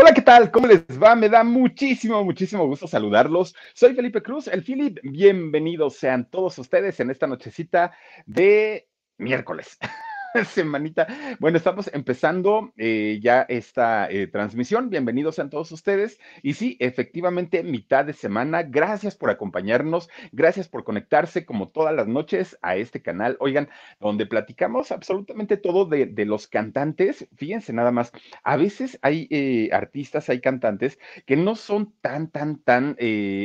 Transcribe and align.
Hola, 0.00 0.14
¿qué 0.14 0.22
tal? 0.22 0.50
¿Cómo 0.50 0.66
les 0.66 0.80
va? 0.80 1.14
Me 1.14 1.28
da 1.28 1.44
muchísimo, 1.44 2.24
muchísimo 2.24 2.66
gusto 2.66 2.88
saludarlos. 2.88 3.54
Soy 3.74 3.94
Felipe 3.94 4.22
Cruz, 4.22 4.48
el 4.48 4.62
Philip. 4.62 4.98
Bienvenidos 5.02 5.96
sean 5.96 6.24
todos 6.30 6.58
ustedes 6.58 6.98
en 7.00 7.10
esta 7.10 7.26
nochecita 7.26 7.92
de 8.24 8.88
miércoles. 9.18 9.76
semanita. 10.44 11.06
Bueno, 11.38 11.56
estamos 11.56 11.90
empezando 11.92 12.72
eh, 12.76 13.18
ya 13.22 13.42
esta 13.48 14.08
eh, 14.10 14.26
transmisión. 14.28 14.88
Bienvenidos 14.88 15.38
a 15.38 15.48
todos 15.48 15.72
ustedes. 15.72 16.20
Y 16.42 16.54
sí, 16.54 16.76
efectivamente, 16.78 17.62
mitad 17.62 18.04
de 18.04 18.12
semana. 18.12 18.62
Gracias 18.62 19.16
por 19.16 19.30
acompañarnos. 19.30 20.08
Gracias 20.32 20.68
por 20.68 20.84
conectarse 20.84 21.44
como 21.44 21.68
todas 21.68 21.94
las 21.94 22.06
noches 22.06 22.56
a 22.62 22.76
este 22.76 23.02
canal. 23.02 23.36
Oigan, 23.40 23.68
donde 23.98 24.26
platicamos 24.26 24.92
absolutamente 24.92 25.56
todo 25.56 25.84
de, 25.84 26.10
los 26.24 26.46
cantantes. 26.46 27.26
Fíjense 27.36 27.72
nada 27.72 27.90
más. 27.90 28.12
A 28.44 28.56
veces 28.56 28.98
hay 29.02 29.26
eh, 29.30 29.70
artistas, 29.72 30.28
hay 30.28 30.40
cantantes 30.40 30.98
que 31.26 31.36
no 31.36 31.56
son 31.56 31.92
tan, 32.00 32.30
tan, 32.30 32.58
tan, 32.58 32.96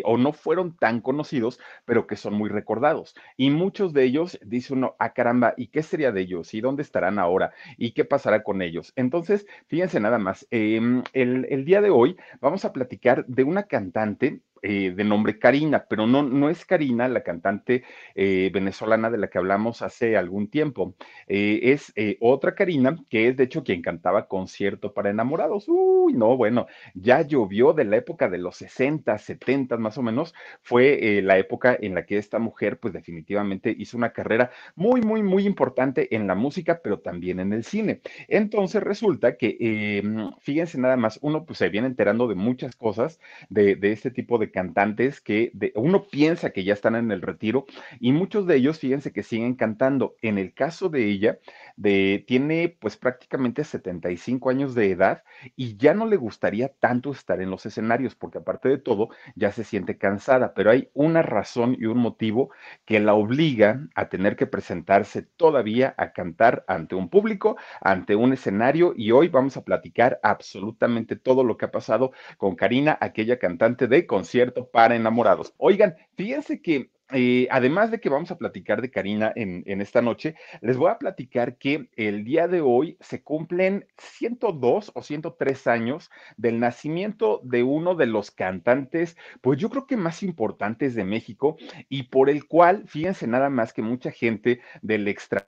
o 0.04 0.18
no 0.18 0.34
fueron 0.34 0.76
tan 0.78 1.02
conocidos, 1.02 1.60
pero 1.86 2.06
que 2.06 2.16
son 2.16 2.34
muy 2.36 2.50
recordados. 2.50 3.16
Y 3.38 3.50
muchos 3.50 3.94
de 3.94 4.04
ellos, 4.04 4.40
dice 4.44 4.74
uno, 4.74 4.96
ah, 5.00 5.14
caramba, 5.14 5.54
¿y 5.58 5.68
qué 5.68 5.82
sería 5.82 6.12
de 6.12 6.22
ellos? 6.22 6.54
¿Y 6.54 6.62
dónde 6.62 6.75
dónde 6.76 6.84
estarán 6.84 7.20
ahora 7.20 7.54
y 7.78 7.92
qué 7.94 8.04
pasará 8.04 8.44
con 8.44 8.62
ellos. 8.62 8.92
Entonces, 8.98 9.48
fíjense 9.68 10.00
nada 10.02 10.18
más, 10.18 10.46
em, 10.52 11.04
el, 11.14 11.48
el 11.50 11.64
día 11.64 11.80
de 11.82 11.90
hoy 11.90 12.18
vamos 12.42 12.66
a 12.66 12.74
platicar 12.74 13.26
de 13.28 13.44
una 13.46 13.64
cantante 13.64 14.42
eh, 14.68 14.94
de 14.96 15.04
nombre 15.04 15.38
Karina, 15.38 15.86
pero 15.88 16.08
no, 16.08 16.24
no 16.24 16.50
es 16.50 16.66
Karina, 16.66 17.08
la 17.08 17.22
cantante 17.22 17.84
eh, 18.16 18.50
venezolana 18.52 19.12
de 19.12 19.20
la 19.20 19.28
que 19.28 19.38
hablamos 19.38 19.84
hace 19.84 20.18
algún 20.18 20.50
tiempo. 20.50 20.96
Eh, 21.28 21.60
es 21.64 21.94
otra 22.20 22.56
Karina, 22.56 22.98
que 23.10 23.28
es 23.28 23.38
de 23.38 23.44
hecho 23.44 23.64
quien 23.64 23.84
cantaba 23.84 24.28
concierto 24.28 24.92
para 24.92 25.12
enamorados. 25.12 25.66
Uy, 25.68 26.14
no, 26.14 26.36
bueno, 26.36 26.66
ya 26.96 27.22
llovió 27.22 27.74
de 27.74 27.84
la 27.86 27.98
época 27.98 28.28
de 28.28 28.40
los 28.40 28.56
60, 28.58 29.16
70 29.20 29.78
más 29.78 30.00
o 30.00 30.02
menos. 30.02 30.34
Fue 30.64 31.22
la 31.22 31.38
época 31.38 31.78
en 31.80 31.94
la 31.94 32.06
que 32.08 32.18
esta 32.18 32.40
mujer, 32.40 32.80
pues 32.80 32.94
definitivamente 32.94 33.76
hizo 33.78 33.98
una 33.98 34.14
carrera 34.14 34.50
muy, 34.76 35.02
muy, 35.02 35.22
muy 35.22 35.46
importante 35.46 36.16
en 36.16 36.26
la 36.26 36.34
música, 36.34 36.82
pero 36.84 37.00
también 37.00 37.40
en 37.40 37.54
el 37.54 37.64
cine. 37.64 38.02
Entonces 38.28 38.82
resulta 38.82 39.38
que, 39.38 39.58
em, 39.60 40.32
fíjense 40.40 40.80
nada 40.80 40.98
más, 40.98 41.20
uno 41.22 41.46
pues 41.46 41.60
se 41.60 41.70
viene 41.70 41.88
enterando 41.88 42.28
de 42.28 42.36
muchas 42.36 42.76
cosas 42.76 43.20
de, 43.50 43.76
de 43.76 43.92
este 43.92 44.10
tipo 44.12 44.38
de 44.40 44.55
cantantes 44.56 45.20
que 45.20 45.52
uno 45.76 46.06
piensa 46.06 46.52
que 46.52 46.64
ya 46.64 46.72
están 46.72 46.96
en 46.96 47.12
el 47.12 47.22
retiro 47.22 47.66
y 48.00 48.14
muchos 48.14 48.48
de 48.48 48.56
ellos, 48.56 48.80
fíjense 48.80 49.12
que 49.12 49.22
siguen 49.22 49.56
cantando. 49.56 50.16
En 50.22 50.38
el 50.38 50.54
caso 50.54 50.88
de 50.88 51.10
ella, 51.10 51.40
de, 51.76 52.24
tiene 52.26 52.78
pues 52.80 52.96
prácticamente 52.96 53.66
75 53.66 54.50
años 54.50 54.74
de 54.74 54.92
edad 54.92 55.24
y 55.58 55.76
ya 55.76 55.94
no 55.94 56.06
le 56.06 56.16
gustaría 56.16 56.70
tanto 56.70 57.12
estar 57.12 57.42
en 57.42 57.52
los 57.52 57.66
escenarios 57.66 58.16
porque 58.16 58.38
aparte 58.38 58.70
de 58.70 58.78
todo 58.78 59.10
ya 59.36 59.52
se 59.52 59.66
siente 59.66 59.98
cansada, 59.98 60.54
pero 60.54 60.72
hay 60.72 60.90
una 60.94 61.22
razón 61.22 61.76
y 61.78 61.86
un 61.88 61.98
motivo 61.98 62.52
que 62.86 63.02
la 63.02 63.14
obliga 63.14 63.82
a 63.94 64.08
tener 64.08 64.38
que 64.38 64.48
presentarse 64.48 65.22
todavía 65.24 65.94
a 65.98 66.14
cantar 66.14 66.64
ante 66.70 66.96
un 66.96 67.10
público, 67.10 67.58
ante 67.82 68.16
un 68.16 68.32
escenario 68.32 68.94
y 68.96 69.12
hoy 69.12 69.28
vamos 69.28 69.58
a 69.58 69.66
platicar 69.66 70.18
absolutamente 70.24 71.18
todo 71.18 71.44
lo 71.44 71.58
que 71.58 71.66
ha 71.66 71.72
pasado 71.72 72.14
con 72.38 72.56
Karina, 72.56 72.98
aquella 73.02 73.38
cantante 73.38 73.88
de 73.88 74.06
concierto 74.06 74.45
para 74.54 74.96
enamorados. 74.96 75.54
Oigan, 75.58 75.96
fíjense 76.16 76.62
que 76.62 76.92
eh, 77.12 77.48
además 77.52 77.92
de 77.92 78.00
que 78.00 78.10
vamos 78.10 78.32
a 78.32 78.38
platicar 78.38 78.82
de 78.82 78.90
Karina 78.90 79.32
en, 79.36 79.64
en, 79.68 79.80
esta 79.80 80.02
noche, 80.02 80.36
les 80.62 80.76
voy 80.76 80.90
a 80.90 80.98
platicar 80.98 81.58
que 81.58 81.88
el 81.96 82.24
día 82.24 82.48
de 82.48 82.62
hoy 82.62 82.98
se 83.00 83.22
cumplen 83.22 83.88
102 84.00 84.92
o 84.96 85.04
103 85.04 85.68
años 85.68 86.10
del 86.36 86.60
nacimiento 86.60 87.42
de 87.44 87.62
uno 87.62 87.94
de 87.94 88.08
los 88.08 88.32
cantantes, 88.32 89.18
pues 89.42 89.60
yo 89.60 89.70
creo 89.70 89.86
que 89.86 89.98
más 89.98 90.24
importantes 90.24 90.96
de 90.96 91.04
México 91.04 91.58
y 91.90 92.04
por 92.04 92.28
el 92.28 92.48
cual, 92.48 92.86
fíjense 92.88 93.28
nada 93.28 93.52
más 93.52 93.72
que 93.72 93.84
mucha 93.84 94.12
gente 94.12 94.62
del 94.82 95.08
extra 95.08 95.48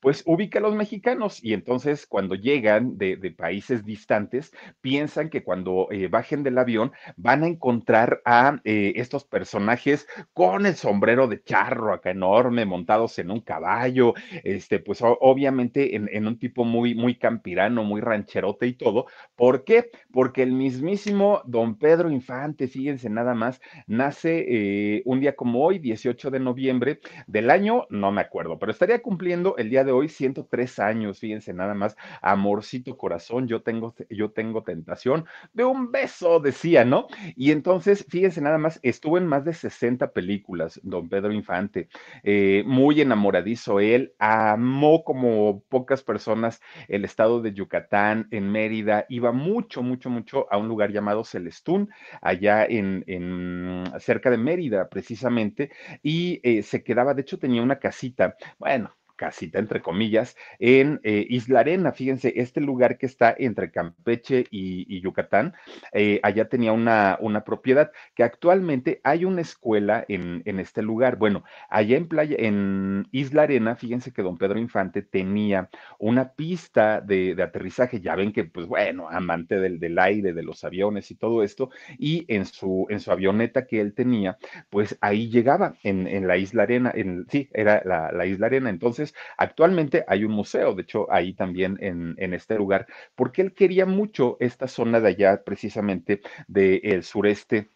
pues 0.00 0.22
ubica 0.26 0.58
a 0.58 0.62
los 0.62 0.74
mexicanos 0.74 1.42
y 1.42 1.54
entonces 1.54 2.06
cuando 2.06 2.34
llegan 2.34 2.98
de, 2.98 3.16
países 3.36 3.84
distantes, 3.84 4.52
piensan 4.80 5.30
que 5.30 5.42
cuando 5.42 5.88
eh, 5.90 6.08
bajen 6.08 6.42
del 6.42 6.58
avión 6.58 6.92
van 7.16 7.42
a 7.42 7.46
encontrar 7.46 8.20
a 8.24 8.60
eh, 8.64 8.92
estos 8.96 9.24
personajes 9.24 10.06
con 10.34 10.66
el 10.66 10.74
sombrero 10.74 11.28
de 11.28 11.42
charro 11.42 11.94
acá 11.94 12.10
enorme, 12.10 12.66
montados 12.66 13.18
en 13.18 13.30
un 13.30 13.40
caballo, 13.40 14.14
este, 14.44 14.80
pues 14.80 14.98
obviamente 15.02 15.96
en, 15.96 16.08
en 16.12 16.26
un 16.26 16.38
tipo 16.38 16.64
muy, 16.64 16.94
muy 16.94 17.16
campirano, 17.16 17.84
muy 17.84 18.00
rancherote 18.00 18.66
y 18.66 18.74
todo. 18.74 19.06
¿Por 19.34 19.64
qué? 19.64 19.90
Porque 20.12 20.42
el 20.42 20.52
mismísimo 20.52 21.42
don 21.46 21.78
Pedro 21.78 22.10
Infante, 22.10 22.68
fíjense 22.68 23.08
nada 23.08 23.34
más, 23.34 23.60
nace 23.86 24.44
eh, 24.48 25.02
un 25.06 25.20
día 25.20 25.34
como 25.34 25.64
hoy, 25.64 25.78
18 25.78 26.30
de 26.30 26.40
noviembre 26.40 27.00
del 27.26 27.50
año, 27.50 27.86
no 27.88 28.12
me 28.12 28.20
acuerdo, 28.20 28.58
pero 28.58 28.72
estaría 28.72 29.00
cumpliendo 29.00 29.21
el 29.22 29.70
día 29.70 29.84
de 29.84 29.92
hoy 29.92 30.08
103 30.08 30.78
años, 30.78 31.18
fíjense 31.20 31.52
nada 31.52 31.74
más, 31.74 31.96
amorcito 32.20 32.96
corazón, 32.96 33.46
yo 33.46 33.62
tengo, 33.62 33.94
yo 34.10 34.30
tengo 34.30 34.62
tentación 34.62 35.24
de 35.52 35.64
un 35.64 35.90
beso, 35.90 36.40
decía, 36.40 36.84
¿no? 36.84 37.06
Y 37.36 37.52
entonces, 37.52 38.04
fíjense 38.08 38.40
nada 38.40 38.58
más, 38.58 38.80
estuvo 38.82 39.18
en 39.18 39.26
más 39.26 39.44
de 39.44 39.54
60 39.54 40.12
películas, 40.12 40.80
don 40.82 41.08
Pedro 41.08 41.32
Infante, 41.32 41.88
eh, 42.22 42.62
muy 42.66 43.00
enamoradizo 43.00 43.80
él, 43.80 44.14
amó 44.18 45.04
como 45.04 45.62
pocas 45.68 46.02
personas 46.02 46.60
el 46.88 47.04
estado 47.04 47.40
de 47.40 47.52
Yucatán, 47.52 48.28
en 48.30 48.50
Mérida, 48.50 49.06
iba 49.08 49.32
mucho, 49.32 49.82
mucho, 49.82 50.10
mucho 50.10 50.46
a 50.52 50.58
un 50.58 50.68
lugar 50.68 50.92
llamado 50.92 51.24
Celestún, 51.24 51.90
allá 52.20 52.64
en, 52.64 53.04
en 53.06 53.84
cerca 53.98 54.30
de 54.30 54.38
Mérida, 54.38 54.88
precisamente, 54.88 55.70
y 56.02 56.40
eh, 56.42 56.62
se 56.62 56.82
quedaba, 56.82 57.14
de 57.14 57.22
hecho 57.22 57.38
tenía 57.38 57.62
una 57.62 57.78
casita, 57.78 58.36
bueno, 58.58 58.94
casita, 59.16 59.58
entre 59.58 59.80
comillas, 59.80 60.36
en 60.58 61.00
eh, 61.04 61.26
Isla 61.28 61.60
Arena. 61.60 61.92
Fíjense, 61.92 62.32
este 62.36 62.60
lugar 62.60 62.98
que 62.98 63.06
está 63.06 63.34
entre 63.38 63.70
Campeche 63.70 64.46
y, 64.50 65.00
Yucatán, 65.00 65.54
eh, 65.92 66.20
allá 66.22 66.48
tenía 66.48 66.72
una, 66.72 67.18
una, 67.20 67.44
propiedad 67.44 67.90
que 68.14 68.22
actualmente 68.22 69.00
hay 69.04 69.24
una 69.24 69.40
escuela 69.40 70.04
en, 70.08 70.42
en, 70.44 70.60
este 70.60 70.82
lugar. 70.82 71.16
Bueno, 71.16 71.44
allá 71.68 71.96
en 71.96 72.08
playa, 72.08 72.36
en 72.38 73.08
Isla 73.10 73.42
Arena, 73.42 73.74
fíjense 73.76 74.12
que 74.12 74.22
don 74.22 74.38
Pedro 74.38 74.58
Infante 74.58 75.02
tenía 75.02 75.68
una 75.98 76.32
pista 76.32 77.00
de, 77.00 77.36
aterrizaje. 77.42 78.00
Ya 78.00 78.14
ven 78.14 78.32
que, 78.32 78.44
pues 78.44 78.66
bueno, 78.66 79.08
amante 79.08 79.58
del, 79.58 79.80
del, 79.80 79.98
aire, 79.98 80.32
de 80.32 80.42
los 80.42 80.64
aviones 80.64 81.10
y 81.10 81.14
todo 81.16 81.42
esto, 81.42 81.70
y 81.98 82.24
en 82.28 82.46
su, 82.46 82.86
en 82.90 83.00
su 83.00 83.10
avioneta 83.10 83.66
que 83.66 83.80
él 83.80 83.94
tenía, 83.94 84.38
pues 84.70 84.96
ahí 85.00 85.28
llegaba 85.30 85.74
en, 85.82 86.06
en 86.06 86.26
la 86.26 86.36
Isla 86.36 86.62
Arena, 86.64 86.92
en, 86.94 87.26
sí, 87.28 87.48
era 87.52 87.82
la, 87.84 88.12
la 88.12 88.26
Isla 88.26 88.46
Arena. 88.46 88.70
Entonces, 88.70 89.11
actualmente 89.36 90.04
hay 90.06 90.24
un 90.24 90.32
museo, 90.32 90.74
de 90.74 90.82
hecho, 90.82 91.10
ahí 91.12 91.34
también 91.34 91.76
en, 91.80 92.34
este 92.34 92.56
lugar, 92.56 92.86
porque 93.14 93.42
él 93.42 93.54
quería 93.54 93.86
mucho 93.86 94.36
esta 94.40 94.68
zona 94.68 95.00
de 95.00 95.08
allá, 95.08 95.42
precisamente 95.44 96.20
del 96.48 97.02
sureste 97.02 97.70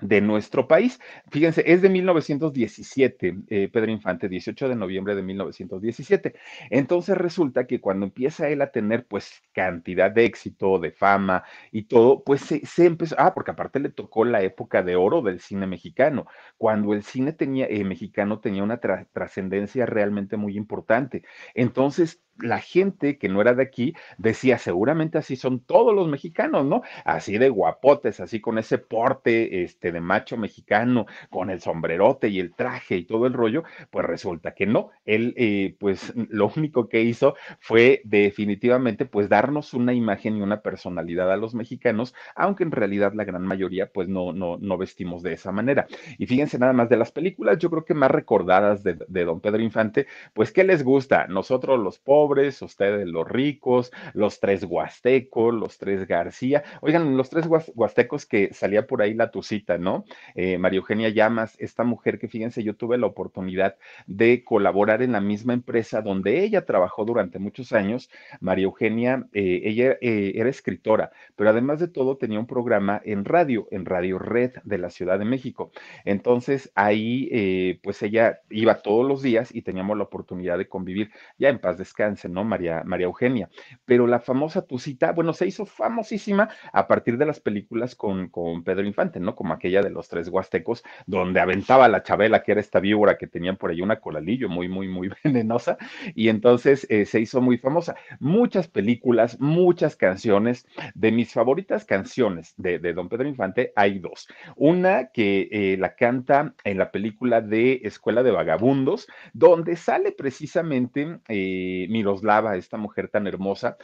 de 0.00 0.20
nuestro 0.20 0.66
país. 0.68 1.00
Fíjense, 1.30 1.62
es 1.66 1.82
de 1.82 1.88
1917, 1.88 3.36
eh, 3.48 3.68
Pedro 3.72 3.90
Infante, 3.90 4.28
18 4.28 4.68
de 4.68 4.76
noviembre 4.76 5.14
de 5.14 5.22
1917. 5.22 6.34
Entonces 6.70 7.16
resulta 7.16 7.66
que 7.66 7.80
cuando 7.80 8.06
empieza 8.06 8.48
él 8.48 8.62
a 8.62 8.70
tener 8.70 9.06
pues 9.06 9.42
cantidad 9.52 10.10
de 10.10 10.24
éxito, 10.24 10.78
de 10.78 10.92
fama 10.92 11.44
y 11.72 11.84
todo, 11.84 12.22
pues 12.24 12.40
se, 12.42 12.86
empezó, 12.86 13.14
ah, 13.18 13.34
porque 13.34 13.50
aparte 13.52 13.80
le 13.80 13.90
tocó 13.90 14.24
la 14.24 14.42
época 14.42 14.82
de 14.82 14.96
oro 14.96 15.22
del 15.22 15.40
cine 15.40 15.66
mexicano, 15.66 16.26
cuando 16.56 16.94
el 16.94 17.02
cine 17.02 17.32
tenía, 17.32 17.66
eh, 17.68 17.84
mexicano 17.84 18.40
tenía 18.40 18.62
una 18.62 18.78
trascendencia 18.78 19.86
realmente 19.86 20.36
muy 20.36 20.56
importante. 20.56 21.24
Entonces 21.54 22.22
la 22.42 22.60
gente 22.60 23.18
que 23.18 23.28
no 23.28 23.40
era 23.40 23.54
de 23.54 23.62
aquí 23.62 23.94
decía, 24.18 24.58
seguramente 24.58 25.18
así 25.18 25.36
son 25.36 25.60
todos 25.60 25.94
los 25.94 26.08
mexicanos, 26.08 26.64
¿no? 26.64 26.82
Así 27.04 27.38
de 27.38 27.48
guapotes, 27.48 28.20
así 28.20 28.40
con 28.40 28.58
ese 28.58 28.78
porte 28.78 29.62
este, 29.62 29.89
de 29.92 30.00
macho 30.00 30.36
mexicano, 30.36 31.06
con 31.30 31.50
el 31.50 31.60
sombrerote 31.60 32.28
y 32.28 32.40
el 32.40 32.54
traje 32.54 32.96
y 32.96 33.04
todo 33.04 33.26
el 33.26 33.32
rollo, 33.32 33.64
pues 33.90 34.06
resulta 34.06 34.54
que 34.54 34.66
no. 34.66 34.90
Él, 35.04 35.34
eh, 35.36 35.76
pues 35.78 36.12
lo 36.14 36.50
único 36.54 36.88
que 36.88 37.02
hizo 37.02 37.34
fue 37.60 38.00
definitivamente, 38.04 39.06
pues 39.06 39.28
darnos 39.28 39.74
una 39.74 39.92
imagen 39.92 40.36
y 40.36 40.42
una 40.42 40.60
personalidad 40.62 41.30
a 41.32 41.36
los 41.36 41.54
mexicanos, 41.54 42.14
aunque 42.34 42.64
en 42.64 42.72
realidad 42.72 43.12
la 43.14 43.24
gran 43.24 43.42
mayoría, 43.42 43.90
pues 43.90 44.08
no, 44.08 44.32
no, 44.32 44.58
no 44.58 44.78
vestimos 44.78 45.22
de 45.22 45.32
esa 45.32 45.52
manera. 45.52 45.86
Y 46.18 46.26
fíjense 46.26 46.58
nada 46.58 46.72
más 46.72 46.88
de 46.88 46.96
las 46.96 47.12
películas, 47.12 47.58
yo 47.58 47.70
creo 47.70 47.84
que 47.84 47.94
más 47.94 48.10
recordadas 48.10 48.82
de, 48.82 48.98
de 49.08 49.24
don 49.24 49.40
Pedro 49.40 49.60
Infante, 49.60 50.06
pues 50.34 50.52
¿qué 50.52 50.64
les 50.64 50.82
gusta? 50.82 51.26
Nosotros 51.26 51.78
los 51.80 51.98
pobres, 51.98 52.60
ustedes 52.62 53.06
los 53.06 53.28
ricos, 53.28 53.92
los 54.14 54.40
tres 54.40 54.64
huastecos, 54.64 55.54
los 55.54 55.78
tres 55.78 56.06
García. 56.06 56.62
Oigan, 56.80 57.16
los 57.16 57.30
tres 57.30 57.46
huastecos 57.46 58.26
que 58.26 58.52
salía 58.52 58.86
por 58.86 59.02
ahí 59.02 59.14
la 59.14 59.30
tucita, 59.30 59.78
¿no? 59.80 60.04
Eh, 60.34 60.58
María 60.58 60.78
Eugenia 60.78 61.08
Llamas, 61.08 61.56
esta 61.58 61.84
mujer 61.84 62.18
que 62.18 62.28
fíjense, 62.28 62.62
yo 62.62 62.76
tuve 62.76 62.98
la 62.98 63.06
oportunidad 63.06 63.76
de 64.06 64.44
colaborar 64.44 65.02
en 65.02 65.12
la 65.12 65.20
misma 65.20 65.54
empresa 65.54 66.02
donde 66.02 66.44
ella 66.44 66.64
trabajó 66.64 67.04
durante 67.04 67.38
muchos 67.38 67.72
años. 67.72 68.10
María 68.40 68.64
Eugenia, 68.64 69.26
eh, 69.32 69.62
ella 69.64 69.96
eh, 70.00 70.32
era 70.36 70.48
escritora, 70.48 71.10
pero 71.36 71.50
además 71.50 71.80
de 71.80 71.88
todo 71.88 72.16
tenía 72.16 72.38
un 72.38 72.46
programa 72.46 73.00
en 73.04 73.24
radio, 73.24 73.66
en 73.70 73.86
Radio 73.86 74.18
Red 74.18 74.52
de 74.64 74.78
la 74.78 74.90
Ciudad 74.90 75.18
de 75.18 75.24
México. 75.24 75.72
Entonces 76.04 76.70
ahí, 76.74 77.78
pues 77.82 78.02
ella 78.02 78.40
iba 78.50 78.82
todos 78.82 79.06
los 79.06 79.22
días 79.22 79.54
y 79.54 79.62
teníamos 79.62 79.96
la 79.96 80.04
oportunidad 80.04 80.58
de 80.58 80.68
convivir. 80.68 81.10
Ya 81.38 81.48
en 81.48 81.58
paz 81.58 81.78
descanse 81.78 82.20
¿no? 82.28 82.44
María, 82.44 82.82
María 82.84 83.06
Eugenia. 83.06 83.48
Pero 83.84 84.06
la 84.06 84.20
famosa 84.20 84.66
Tucita, 84.66 85.12
bueno, 85.12 85.32
se 85.32 85.46
hizo 85.46 85.66
famosísima 85.66 86.50
a 86.72 86.86
partir 86.86 87.16
de 87.18 87.26
las 87.26 87.40
películas 87.40 87.94
con, 87.94 88.28
con 88.28 88.64
Pedro 88.64 88.86
Infante, 88.86 89.20
¿no? 89.20 89.34
Como 89.34 89.52
aquella 89.54 89.69
de 89.70 89.90
los 89.90 90.08
tres 90.08 90.28
huastecos, 90.28 90.82
donde 91.06 91.40
aventaba 91.40 91.88
la 91.88 92.02
Chabela, 92.02 92.42
que 92.42 92.52
era 92.52 92.60
esta 92.60 92.80
víbora 92.80 93.16
que 93.16 93.26
tenían 93.26 93.56
por 93.56 93.70
ahí 93.70 93.80
una 93.80 94.00
colalillo 94.00 94.48
muy, 94.48 94.68
muy, 94.68 94.88
muy 94.88 95.10
venenosa, 95.24 95.78
y 96.14 96.28
entonces 96.28 96.86
eh, 96.90 97.06
se 97.06 97.20
hizo 97.20 97.40
muy 97.40 97.58
famosa. 97.58 97.94
Muchas 98.18 98.68
películas, 98.68 99.38
muchas 99.40 99.96
canciones. 99.96 100.66
De 100.94 101.12
mis 101.12 101.32
favoritas 101.32 101.84
canciones 101.84 102.54
de, 102.56 102.78
Don 102.92 103.08
Pedro 103.08 103.28
Infante 103.28 103.72
hay 103.76 103.98
dos. 103.98 104.28
Una 104.56 105.10
que 105.12 105.48
eh, 105.50 105.76
la 105.78 105.94
canta 105.94 106.54
en 106.64 106.78
la 106.78 106.90
película 106.90 107.40
de 107.40 107.80
Escuela 107.84 108.22
de 108.22 108.30
Vagabundos, 108.30 109.06
donde 109.32 109.76
sale 109.76 110.12
precisamente 110.12 111.20
eh, 111.28 111.86
Miroslava, 111.90 112.56
esta 112.56 112.76
mujer 112.76 113.08
tan 113.08 113.26
hermosa. 113.26 113.76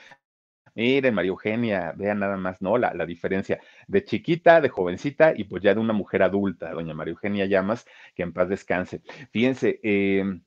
Miren, 0.76 1.14
María 1.14 1.31
Eugenia, 1.31 1.93
vean 1.96 2.20
nada 2.20 2.37
más, 2.37 2.61
¿no? 2.62 2.76
La, 2.78 2.93
la, 2.94 3.06
diferencia 3.06 3.58
de 3.88 4.05
chiquita, 4.05 4.61
de 4.61 4.69
jovencita 4.69 5.32
y 5.37 5.44
pues 5.44 5.62
ya 5.62 5.75
de 5.75 5.81
una 5.81 5.94
mujer 5.94 6.23
adulta, 6.23 6.70
doña 6.70 6.94
María 6.94 7.12
Eugenia 7.12 7.46
Llamas, 7.46 7.87
que 8.14 8.23
en 8.23 8.32
paz 8.34 8.49
descanse. 8.50 9.00
Fíjense, 9.31 9.81
eh, 9.82 10.38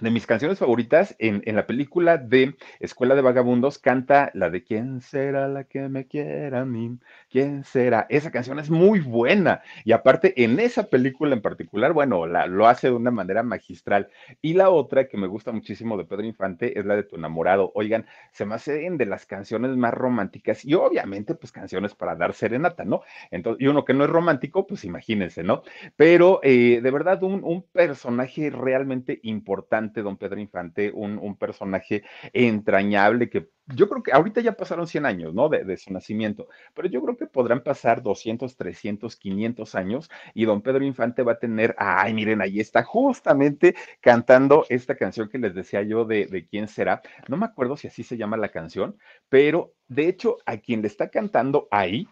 de 0.00 0.10
mis 0.10 0.26
canciones 0.26 0.58
favoritas 0.58 1.14
en, 1.18 1.42
en, 1.44 1.54
la 1.54 1.66
película 1.66 2.16
de 2.16 2.56
Escuela 2.80 3.14
de 3.14 3.20
Vagabundos 3.20 3.78
canta 3.78 4.30
la 4.32 4.48
de 4.48 4.64
¿Quién 4.64 5.02
será 5.02 5.48
la 5.48 5.64
que 5.64 5.88
me 5.88 6.06
quiera 6.06 6.62
a 6.62 6.64
mí? 6.64 6.98
¿Quién 7.30 7.62
será? 7.64 8.06
Esa 8.08 8.30
canción 8.30 8.58
es 8.58 8.70
muy 8.70 9.00
buena 9.00 9.62
y 9.84 9.92
aparte 9.92 10.42
en 10.42 10.58
esa 10.60 10.88
película 10.88 11.34
en 11.34 11.42
particular, 11.42 11.92
bueno, 11.92 12.26
la, 12.26 12.46
lo 12.46 12.66
hace 12.66 12.88
de 12.88 12.94
una 12.94 13.10
manera 13.10 13.42
magistral. 13.42 14.08
Y 14.40 14.54
la 14.54 14.70
otra 14.70 15.08
que 15.08 15.18
me 15.18 15.26
gusta 15.26 15.52
muchísimo 15.52 15.98
de 15.98 16.04
Pedro 16.04 16.24
Infante 16.24 16.78
es 16.78 16.86
la 16.86 16.96
de 16.96 17.02
Tu 17.02 17.16
enamorado. 17.16 17.70
Oigan, 17.74 18.06
se 18.32 18.46
me 18.46 18.54
hacen 18.54 18.96
de 18.96 19.06
las 19.06 19.26
canciones 19.26 19.76
más 19.76 19.92
románticas 19.92 20.64
y 20.64 20.74
obviamente 20.74 21.34
pues 21.34 21.52
canciones 21.52 21.94
para 21.94 22.16
dar 22.16 22.32
serenata, 22.32 22.84
¿no? 22.84 23.02
Entonces, 23.30 23.62
y 23.62 23.66
uno 23.66 23.84
que 23.84 23.94
no 23.94 24.04
es 24.04 24.10
romántico, 24.10 24.66
pues 24.66 24.84
imagínense, 24.84 25.42
¿no? 25.42 25.62
Pero 25.96 26.40
eh, 26.42 26.80
de 26.82 26.90
verdad 26.90 27.22
un, 27.22 27.44
un 27.44 27.62
personaje 27.62 28.48
realmente 28.50 29.20
importante 29.22 29.81
don 29.90 30.16
Pedro 30.16 30.38
Infante, 30.38 30.90
un, 30.92 31.36
personaje 31.36 32.04
entrañable 32.32 33.28
que 33.30 33.48
yo 33.66 33.88
creo 33.88 34.02
que 34.02 34.12
ahorita 34.12 34.40
ya 34.40 34.52
pasaron 34.52 34.86
100 34.86 35.06
años, 35.06 35.34
¿no? 35.34 35.48
De, 35.48 35.64
de, 35.64 35.76
su 35.76 35.92
nacimiento, 35.92 36.48
pero 36.74 36.88
yo 36.88 37.02
creo 37.02 37.16
que 37.16 37.26
podrán 37.26 37.62
pasar 37.62 38.02
200, 38.02 38.56
300, 38.56 39.16
500 39.16 39.74
años 39.74 40.10
y 40.34 40.44
don 40.44 40.62
Pedro 40.62 40.84
Infante 40.84 41.22
va 41.22 41.32
a 41.32 41.38
tener, 41.38 41.74
ay, 41.78 42.12
miren, 42.12 42.42
ahí 42.42 42.60
está 42.60 42.82
justamente 42.82 43.74
cantando 44.00 44.66
esta 44.68 44.94
canción 44.94 45.28
que 45.28 45.38
les 45.38 45.54
decía 45.54 45.82
yo 45.82 46.04
de, 46.04 46.26
de 46.26 46.46
quién 46.46 46.68
será. 46.68 47.02
No 47.28 47.36
me 47.36 47.46
acuerdo 47.46 47.76
si 47.76 47.88
así 47.88 48.02
se 48.02 48.16
llama 48.16 48.36
la 48.36 48.50
canción, 48.50 48.96
pero 49.28 49.72
de 49.88 50.08
hecho 50.08 50.38
a 50.46 50.58
quien 50.58 50.82
le 50.82 50.88
está 50.88 51.08
cantando 51.08 51.68
ahí 51.70 52.06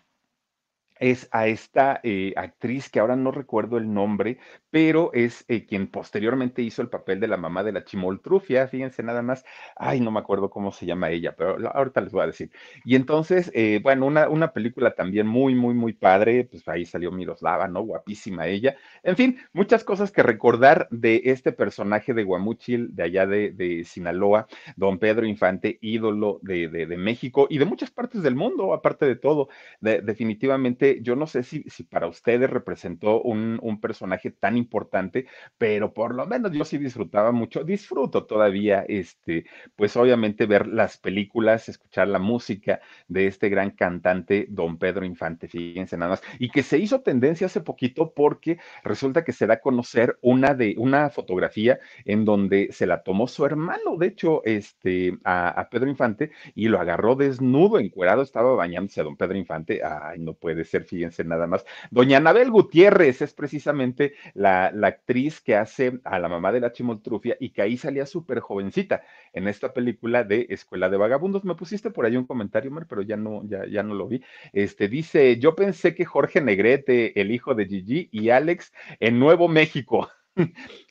es 1.01 1.29
a 1.33 1.47
esta 1.47 2.01
eh, 2.05 2.35
actriz 2.37 2.91
que 2.91 3.01
ahora 3.01 3.17
no 3.17 3.33
recuerdo 3.33 3.79
el 3.79 3.93
nombre, 3.93 4.39
pero 4.71 5.11
es 5.15 5.45
eh, 5.49 5.65
quien 5.65 5.89
posteriormente 5.89 6.63
hizo 6.63 6.83
el 6.83 6.89
papel 6.89 7.19
de 7.19 7.27
la 7.27 7.39
mamá 7.39 7.65
de 7.65 7.73
la 7.73 7.85
chimoltrufia, 7.85 8.69
fíjense 8.69 9.03
nada 9.03 9.23
más, 9.23 9.45
ay, 9.77 10.01
no 10.01 10.11
me 10.11 10.21
acuerdo 10.21 10.51
cómo 10.51 10.73
se 10.73 10.87
llama 10.87 11.11
ella, 11.11 11.35
pero 11.37 11.57
ahorita 11.73 12.03
les 12.03 12.13
voy 12.13 12.23
a 12.23 12.27
decir. 12.27 12.51
Y 12.85 12.95
entonces, 12.95 13.51
eh, 13.55 13.81
bueno, 13.83 14.07
una, 14.07 14.29
una, 14.29 14.53
película 14.53 14.95
también 14.95 15.27
muy, 15.27 15.55
muy, 15.55 15.75
muy 15.75 15.95
padre, 15.95 16.45
pues 16.45 16.69
ahí 16.69 16.85
salió 16.85 17.11
Miroslava, 17.11 17.67
¿no? 17.67 17.83
Guapísima 17.83 18.47
ella. 18.47 18.77
En 19.03 19.17
fin, 19.17 19.39
muchas 19.53 19.85
cosas 19.85 20.13
que 20.13 20.23
recordar 20.23 20.87
de 20.91 21.23
este 21.25 21.53
personaje 21.53 22.13
de 22.13 22.25
Guamúchil, 22.25 22.95
de 22.95 23.05
allá 23.05 23.27
de, 23.27 23.53
de 23.53 23.85
Sinaloa, 23.85 24.47
don 24.77 24.99
Pedro 24.99 25.25
Infante, 25.25 25.79
ídolo 25.81 26.41
de, 26.43 26.69
de, 26.69 26.87
de, 26.87 26.97
México 26.97 27.47
y 27.49 27.59
de 27.59 27.65
muchas 27.65 27.91
partes 27.91 28.23
del 28.23 28.35
mundo, 28.35 28.75
aparte 28.75 29.07
de 29.07 29.17
todo, 29.17 29.49
definitivamente 29.81 30.90
yo 31.03 31.17
no 31.17 31.27
sé 31.27 31.43
si, 31.43 31.65
para 31.91 32.07
ustedes 32.07 32.51
representó 32.51 33.23
un, 33.23 33.59
un, 33.63 33.81
personaje 33.81 34.31
tan 34.31 34.57
importante, 34.57 35.27
pero 35.59 35.93
por 35.95 36.15
lo 36.15 36.27
menos 36.27 36.53
yo 36.53 36.65
sí 36.65 36.79
disfrutaba 36.79 37.33
mucho, 37.33 37.65
disfruto 37.65 38.27
todavía, 38.27 38.85
este, 38.89 39.47
pues 39.77 39.97
obviamente 39.97 40.47
ver 40.47 40.67
las 40.67 40.99
películas, 40.99 41.69
escuchar 41.69 42.09
la 42.09 42.19
música 42.19 42.81
de 43.09 43.27
este 43.27 43.49
gran 43.49 43.71
cantante, 43.71 44.47
don 44.49 44.79
Pedro 44.79 45.05
Infante, 45.05 45.49
fíjense 45.49 45.97
nada 45.97 46.11
más, 46.13 46.23
y 46.39 46.51
que 46.51 46.63
se 46.63 46.79
hizo 46.79 47.01
tendencia 47.01 47.47
hace 47.47 47.61
poquito 47.61 48.13
porque 48.13 48.59
resulta 48.85 49.25
que 49.25 49.33
se 49.33 49.47
da 49.47 49.55
a 49.55 49.61
conocer 49.61 50.19
una 50.21 50.55
de 50.55 50.75
una 50.79 51.11
fotografía 51.11 51.79
en 52.05 52.25
donde 52.25 52.69
se 52.73 52.87
la 52.87 53.03
tomó 53.03 53.27
su 53.29 53.45
hermano, 53.45 53.97
de 53.99 54.07
hecho, 54.07 54.43
este, 54.45 55.19
a, 55.25 55.49
a 55.49 55.69
Pedro 55.69 55.89
Infante, 55.89 56.31
y 56.55 56.69
lo 56.69 56.81
agarró 56.81 57.15
desnudo, 57.15 57.79
encuerado, 57.79 58.23
estaba 58.23 58.55
bañándose 58.55 59.01
a 59.01 59.05
don 59.05 59.17
Pedro 59.17 59.37
Infante, 59.37 59.81
ay, 59.85 60.19
no 60.19 60.35
puede 60.35 60.65
ser 60.65 60.80
fíjense 60.85 61.25
nada 61.25 61.47
más. 61.47 61.65
Doña 61.91 62.19
Anabel 62.19 62.51
Gutiérrez 62.51 63.23
es 63.23 63.35
precisamente 63.35 64.15
la, 64.35 64.71
la 64.73 64.89
actriz 64.89 65.41
que 65.41 65.57
hace 65.57 66.01
a 66.05 66.19
la 66.19 66.29
mamá 66.29 66.53
de 66.53 66.61
la 66.61 66.73
chimoltrufia 66.73 67.37
y 67.41 67.51
que 67.51 67.63
ahí 67.63 67.77
salía 67.77 68.07
súper 68.07 68.41
jovencita 68.41 69.03
en 69.33 69.49
esta 69.49 69.73
película 69.73 70.25
de 70.25 70.47
Escuela 70.51 70.89
de 70.89 70.97
Vagabundos. 70.97 71.45
Me 71.45 71.55
pusiste 71.55 71.91
por 71.91 72.07
ahí 72.07 72.17
un 72.17 72.27
comentario, 72.27 72.71
Mar, 72.71 72.87
pero 72.89 73.03
ya 73.03 73.17
no, 73.17 73.43
ya, 73.47 73.67
ya 73.67 73.83
no 73.83 73.95
lo 73.95 74.09
vi. 74.09 74.23
Este 74.53 74.89
dice: 74.89 75.39
Yo 75.39 75.55
pensé 75.55 75.95
que 75.95 76.05
Jorge 76.05 76.41
Negrete, 76.41 77.21
el 77.21 77.31
hijo 77.31 77.55
de 77.55 77.67
Gigi, 77.67 78.09
y 78.13 78.31
Alex 78.31 78.73
en 79.01 79.19
Nuevo 79.19 79.49
México. 79.49 80.09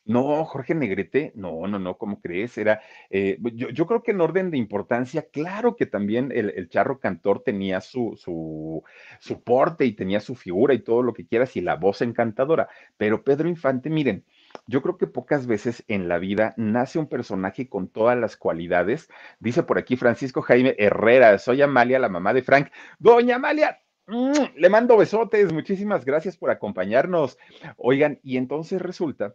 No, 0.04 0.44
Jorge 0.44 0.74
Negrete, 0.74 1.32
no, 1.36 1.66
no, 1.66 1.78
no, 1.78 1.96
¿cómo 1.96 2.20
crees? 2.20 2.58
Era, 2.58 2.80
eh, 3.10 3.38
yo, 3.54 3.68
yo, 3.70 3.86
creo 3.86 4.02
que 4.02 4.10
en 4.10 4.20
orden 4.20 4.50
de 4.50 4.58
importancia, 4.58 5.26
claro 5.30 5.76
que 5.76 5.86
también 5.86 6.32
el, 6.34 6.68
charro 6.68 6.98
cantor 6.98 7.42
tenía 7.44 7.80
su, 7.80 8.16
su, 8.16 8.82
su, 9.20 9.42
porte 9.42 9.84
y 9.84 9.92
tenía 9.92 10.20
su 10.20 10.34
figura 10.34 10.74
y 10.74 10.80
todo 10.80 11.02
lo 11.02 11.12
que 11.12 11.26
quieras 11.26 11.56
y 11.56 11.60
la 11.60 11.76
voz 11.76 12.02
encantadora, 12.02 12.68
pero 12.96 13.22
Pedro 13.22 13.48
Infante, 13.48 13.88
miren, 13.88 14.24
yo 14.66 14.82
creo 14.82 14.98
que 14.98 15.06
pocas 15.06 15.46
veces 15.46 15.84
en 15.88 16.08
la 16.08 16.18
vida 16.18 16.54
nace 16.56 16.98
un 16.98 17.08
personaje 17.08 17.68
con 17.68 17.88
todas 17.88 18.18
las 18.18 18.36
cualidades. 18.36 19.08
Dice 19.38 19.62
por 19.62 19.78
aquí 19.78 19.96
Francisco 19.96 20.42
Jaime 20.42 20.74
Herrera, 20.78 21.38
soy 21.38 21.62
Amalia, 21.62 21.98
la 21.98 22.08
mamá 22.08 22.34
de 22.34 22.42
Frank. 22.42 22.70
Doña 22.98 23.36
Amalia, 23.36 23.80
le 24.56 24.68
mando 24.68 24.96
besotes, 24.96 25.52
muchísimas 25.52 26.04
gracias 26.04 26.36
por 26.36 26.50
acompañarnos. 26.50 27.38
Oigan, 27.76 28.18
y 28.22 28.36
entonces 28.36 28.80
resulta 28.80 29.34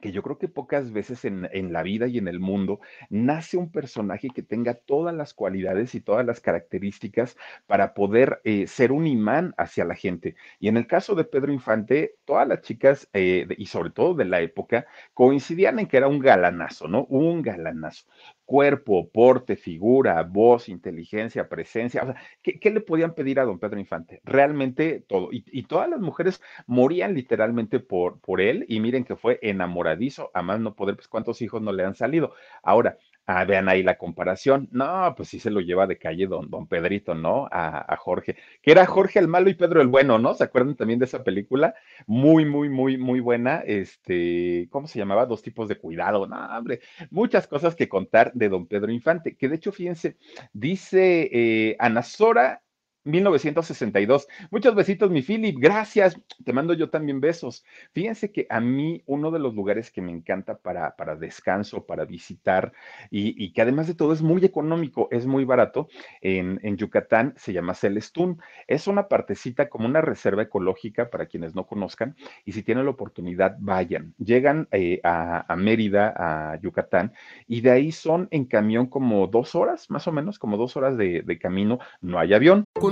que 0.00 0.12
yo 0.12 0.22
creo 0.22 0.38
que 0.38 0.48
pocas 0.48 0.92
veces 0.92 1.24
en, 1.24 1.48
en, 1.52 1.72
la 1.72 1.82
vida 1.82 2.06
y 2.06 2.18
en 2.18 2.28
el 2.28 2.38
mundo 2.38 2.80
nace 3.08 3.56
un 3.56 3.70
personaje 3.70 4.28
que 4.28 4.42
tenga 4.42 4.74
todas 4.74 5.14
las 5.14 5.34
cualidades 5.34 5.94
y 5.94 6.00
todas 6.00 6.26
las 6.26 6.40
características 6.40 7.36
para 7.66 7.94
poder 7.94 8.40
eh, 8.44 8.66
ser 8.66 8.92
un 8.92 9.06
imán 9.06 9.54
hacia 9.56 9.84
la 9.84 9.94
gente. 9.94 10.36
Y 10.60 10.68
en 10.68 10.76
el 10.76 10.86
caso 10.86 11.14
de 11.14 11.24
Pedro 11.24 11.52
Infante, 11.52 12.16
todas 12.24 12.46
las 12.46 12.60
chicas, 12.62 13.08
eh, 13.12 13.46
y 13.56 13.66
sobre 13.66 13.90
todo 13.90 14.14
de 14.14 14.26
la 14.26 14.40
época, 14.40 14.86
coincidían 15.14 15.78
en 15.78 15.86
que 15.86 15.96
era 15.96 16.08
un 16.08 16.18
galanazo, 16.18 16.88
¿no? 16.88 17.04
Un 17.04 17.42
galanazo 17.42 18.06
cuerpo, 18.46 19.10
porte, 19.10 19.56
figura, 19.56 20.22
voz, 20.22 20.68
inteligencia, 20.68 21.48
presencia. 21.48 22.02
O 22.02 22.06
sea, 22.06 22.16
¿qué, 22.42 22.58
¿qué, 22.58 22.70
le 22.70 22.80
podían 22.80 23.14
pedir 23.14 23.40
a 23.40 23.44
don 23.44 23.58
Pedro 23.58 23.78
Infante? 23.78 24.20
Realmente 24.24 25.04
todo. 25.06 25.32
Y, 25.32 25.44
y, 25.52 25.64
todas 25.64 25.88
las 25.90 26.00
mujeres 26.00 26.40
morían 26.66 27.14
literalmente 27.14 27.80
por, 27.80 28.20
por 28.20 28.40
él 28.40 28.64
y 28.68 28.80
miren 28.80 29.04
que 29.04 29.16
fue 29.16 29.38
enamoradizo, 29.42 30.30
a 30.32 30.42
más 30.42 30.60
no 30.60 30.74
poder, 30.74 30.96
pues 30.96 31.08
cuántos 31.08 31.42
hijos 31.42 31.60
no 31.60 31.72
le 31.72 31.84
han 31.84 31.94
salido. 31.94 32.32
Ahora, 32.62 32.98
Ah, 33.28 33.44
vean 33.44 33.68
ahí 33.68 33.82
la 33.82 33.98
comparación. 33.98 34.68
No, 34.70 35.12
pues 35.16 35.28
sí 35.30 35.40
se 35.40 35.50
lo 35.50 35.60
lleva 35.60 35.88
de 35.88 35.98
calle 35.98 36.28
don, 36.28 36.48
don 36.48 36.68
Pedrito, 36.68 37.14
¿no? 37.16 37.48
A, 37.50 37.92
a 37.92 37.96
Jorge, 37.96 38.36
que 38.62 38.70
era 38.70 38.86
Jorge 38.86 39.18
el 39.18 39.26
malo 39.26 39.50
y 39.50 39.54
Pedro 39.54 39.80
el 39.80 39.88
bueno, 39.88 40.18
¿no? 40.18 40.34
¿Se 40.34 40.44
acuerdan 40.44 40.76
también 40.76 41.00
de 41.00 41.06
esa 41.06 41.24
película? 41.24 41.74
Muy, 42.06 42.44
muy, 42.44 42.68
muy, 42.68 42.96
muy 42.98 43.18
buena. 43.18 43.62
Este, 43.66 44.68
¿cómo 44.70 44.86
se 44.86 45.00
llamaba? 45.00 45.26
Dos 45.26 45.42
tipos 45.42 45.68
de 45.68 45.76
cuidado. 45.76 46.28
No, 46.28 46.36
hombre, 46.56 46.80
muchas 47.10 47.48
cosas 47.48 47.74
que 47.74 47.88
contar 47.88 48.32
de 48.32 48.48
don 48.48 48.66
Pedro 48.66 48.92
Infante, 48.92 49.36
que 49.36 49.48
de 49.48 49.56
hecho, 49.56 49.72
fíjense, 49.72 50.16
dice 50.52 51.28
eh, 51.32 51.76
Ana 51.80 52.02
Sora 52.04 52.62
1962. 53.06 54.28
Muchos 54.50 54.74
besitos, 54.74 55.10
mi 55.10 55.22
Philip. 55.22 55.56
Gracias. 55.58 56.20
Te 56.44 56.52
mando 56.52 56.74
yo 56.74 56.90
también 56.90 57.20
besos. 57.20 57.64
Fíjense 57.92 58.32
que 58.32 58.46
a 58.50 58.60
mí 58.60 59.02
uno 59.06 59.30
de 59.30 59.38
los 59.38 59.54
lugares 59.54 59.90
que 59.90 60.02
me 60.02 60.10
encanta 60.10 60.58
para, 60.58 60.96
para 60.96 61.16
descanso, 61.16 61.86
para 61.86 62.04
visitar 62.04 62.72
y, 63.10 63.42
y, 63.42 63.52
que 63.52 63.62
además 63.62 63.86
de 63.86 63.94
todo 63.94 64.12
es 64.12 64.22
muy 64.22 64.44
económico, 64.44 65.08
es 65.10 65.26
muy 65.26 65.44
barato, 65.44 65.88
en, 66.20 66.60
en, 66.62 66.76
Yucatán 66.76 67.34
se 67.36 67.52
llama 67.52 67.74
Celestún. 67.74 68.40
Es 68.66 68.86
una 68.86 69.08
partecita 69.08 69.68
como 69.68 69.86
una 69.86 70.00
reserva 70.00 70.42
ecológica 70.42 71.08
para 71.08 71.26
quienes 71.26 71.54
no 71.54 71.66
conozcan 71.66 72.16
y 72.44 72.52
si 72.52 72.62
tienen 72.62 72.84
la 72.84 72.90
oportunidad, 72.90 73.56
vayan. 73.60 74.14
Llegan 74.18 74.68
eh, 74.72 75.00
a, 75.04 75.50
a 75.50 75.56
Mérida, 75.56 76.12
a 76.16 76.60
Yucatán 76.60 77.12
y 77.46 77.60
de 77.60 77.70
ahí 77.70 77.92
son 77.92 78.28
en 78.30 78.46
camión 78.46 78.86
como 78.86 79.26
dos 79.28 79.54
horas, 79.54 79.90
más 79.90 80.06
o 80.08 80.12
menos, 80.12 80.38
como 80.38 80.56
dos 80.56 80.76
horas 80.76 80.96
de, 80.96 81.22
de 81.22 81.38
camino. 81.38 81.78
No 82.00 82.18
hay 82.18 82.34
avión. 82.34 82.64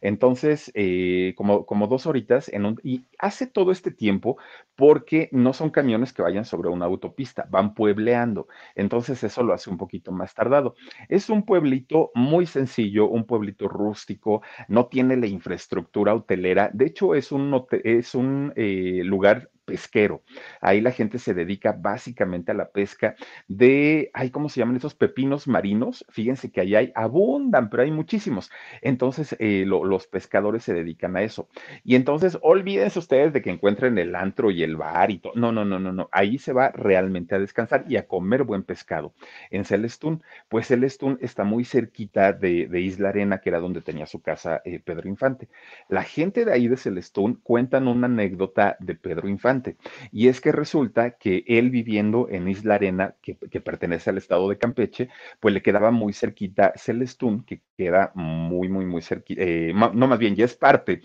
Entonces, 0.00 0.70
eh, 0.74 1.34
como, 1.36 1.66
como, 1.66 1.86
dos 1.86 2.06
horitas, 2.06 2.48
en 2.48 2.66
un, 2.66 2.80
y 2.82 3.04
hace 3.18 3.46
todo 3.46 3.72
este 3.72 3.90
tiempo 3.90 4.36
porque 4.74 5.28
no 5.32 5.52
son 5.52 5.70
camiones 5.70 6.12
que 6.12 6.22
vayan 6.22 6.44
sobre 6.44 6.68
una 6.68 6.86
autopista, 6.86 7.46
van 7.50 7.74
puebleando. 7.74 8.48
Entonces, 8.74 9.22
eso 9.24 9.42
lo 9.42 9.54
hace 9.54 9.70
un 9.70 9.78
poquito 9.78 10.12
más 10.12 10.34
tardado. 10.34 10.74
Es 11.08 11.30
un 11.30 11.44
pueblito 11.44 12.10
muy 12.14 12.46
sencillo, 12.46 13.08
un 13.08 13.24
pueblito 13.24 13.68
rústico, 13.68 14.42
no 14.68 14.86
tiene 14.86 15.16
la 15.16 15.26
infraestructura 15.26 16.14
hotelera. 16.14 16.70
De 16.72 16.86
hecho, 16.86 17.14
es 17.14 17.32
un, 17.32 17.66
es 17.84 18.14
un 18.14 18.52
eh, 18.56 19.02
lugar 19.04 19.50
pesquero. 19.66 20.22
Ahí 20.62 20.80
la 20.80 20.92
gente 20.92 21.18
se 21.18 21.34
dedica 21.34 21.72
básicamente 21.78 22.52
a 22.52 22.54
la 22.54 22.70
pesca 22.70 23.16
de, 23.48 24.10
ay, 24.14 24.30
¿cómo 24.30 24.48
se 24.48 24.60
llaman 24.60 24.76
esos 24.76 24.94
pepinos 24.94 25.48
marinos? 25.48 26.06
Fíjense 26.08 26.50
que 26.50 26.60
ahí 26.62 26.74
hay, 26.74 26.92
abundan, 26.94 27.68
pero 27.68 27.82
hay 27.82 27.90
muchísimos. 27.90 28.50
Entonces, 28.80 29.36
eh, 29.38 29.64
lo, 29.66 29.84
los 29.84 30.06
pescadores 30.06 30.62
se 30.62 30.72
dedican 30.72 31.16
a 31.16 31.22
eso. 31.22 31.48
Y 31.84 31.96
entonces, 31.96 32.38
olvídense 32.42 32.98
ustedes 32.98 33.32
de 33.32 33.42
que 33.42 33.50
encuentren 33.50 33.98
el 33.98 34.14
antro 34.14 34.50
y 34.50 34.62
el 34.62 34.76
bar 34.76 35.10
y 35.10 35.18
todo. 35.18 35.32
No, 35.34 35.52
no, 35.52 35.64
no, 35.64 35.78
no, 35.78 35.92
no. 35.92 36.08
Ahí 36.12 36.38
se 36.38 36.52
va 36.52 36.70
realmente 36.70 37.34
a 37.34 37.38
descansar 37.38 37.84
y 37.88 37.96
a 37.96 38.06
comer 38.06 38.44
buen 38.44 38.62
pescado. 38.62 39.14
En 39.50 39.64
Celestún, 39.64 40.22
pues 40.48 40.68
Celestún 40.68 41.18
está 41.20 41.44
muy 41.44 41.64
cerquita 41.64 42.32
de, 42.32 42.68
de 42.68 42.80
Isla 42.80 43.08
Arena, 43.10 43.38
que 43.38 43.50
era 43.50 43.58
donde 43.58 43.82
tenía 43.82 44.06
su 44.06 44.22
casa 44.22 44.62
eh, 44.64 44.80
Pedro 44.80 45.08
Infante. 45.08 45.48
La 45.88 46.02
gente 46.02 46.44
de 46.44 46.52
ahí 46.52 46.68
de 46.68 46.76
Celestún 46.76 47.40
cuentan 47.42 47.88
una 47.88 48.06
anécdota 48.06 48.76
de 48.80 48.94
Pedro 48.94 49.28
Infante 49.28 49.55
y 50.12 50.28
es 50.28 50.40
que 50.40 50.52
resulta 50.52 51.12
que 51.18 51.44
él 51.46 51.70
viviendo 51.70 52.28
en 52.28 52.48
Isla 52.48 52.76
Arena, 52.76 53.16
que, 53.22 53.34
pertenece 53.60 54.10
al 54.10 54.18
estado 54.18 54.48
de 54.48 54.58
Campeche, 54.58 55.08
pues 55.40 55.54
le 55.54 55.62
quedaba 55.62 55.90
muy 55.90 56.12
cerquita 56.12 56.72
Celestún, 56.76 57.44
que 57.44 57.62
queda 57.76 58.12
muy, 58.14 58.68
muy, 58.68 58.84
muy 58.84 59.02
cerquita, 59.02 59.42
eh, 59.42 59.72
no 59.74 60.06
más 60.08 60.18
bien, 60.18 60.36
ya 60.36 60.44
es 60.44 60.54
parte 60.54 61.02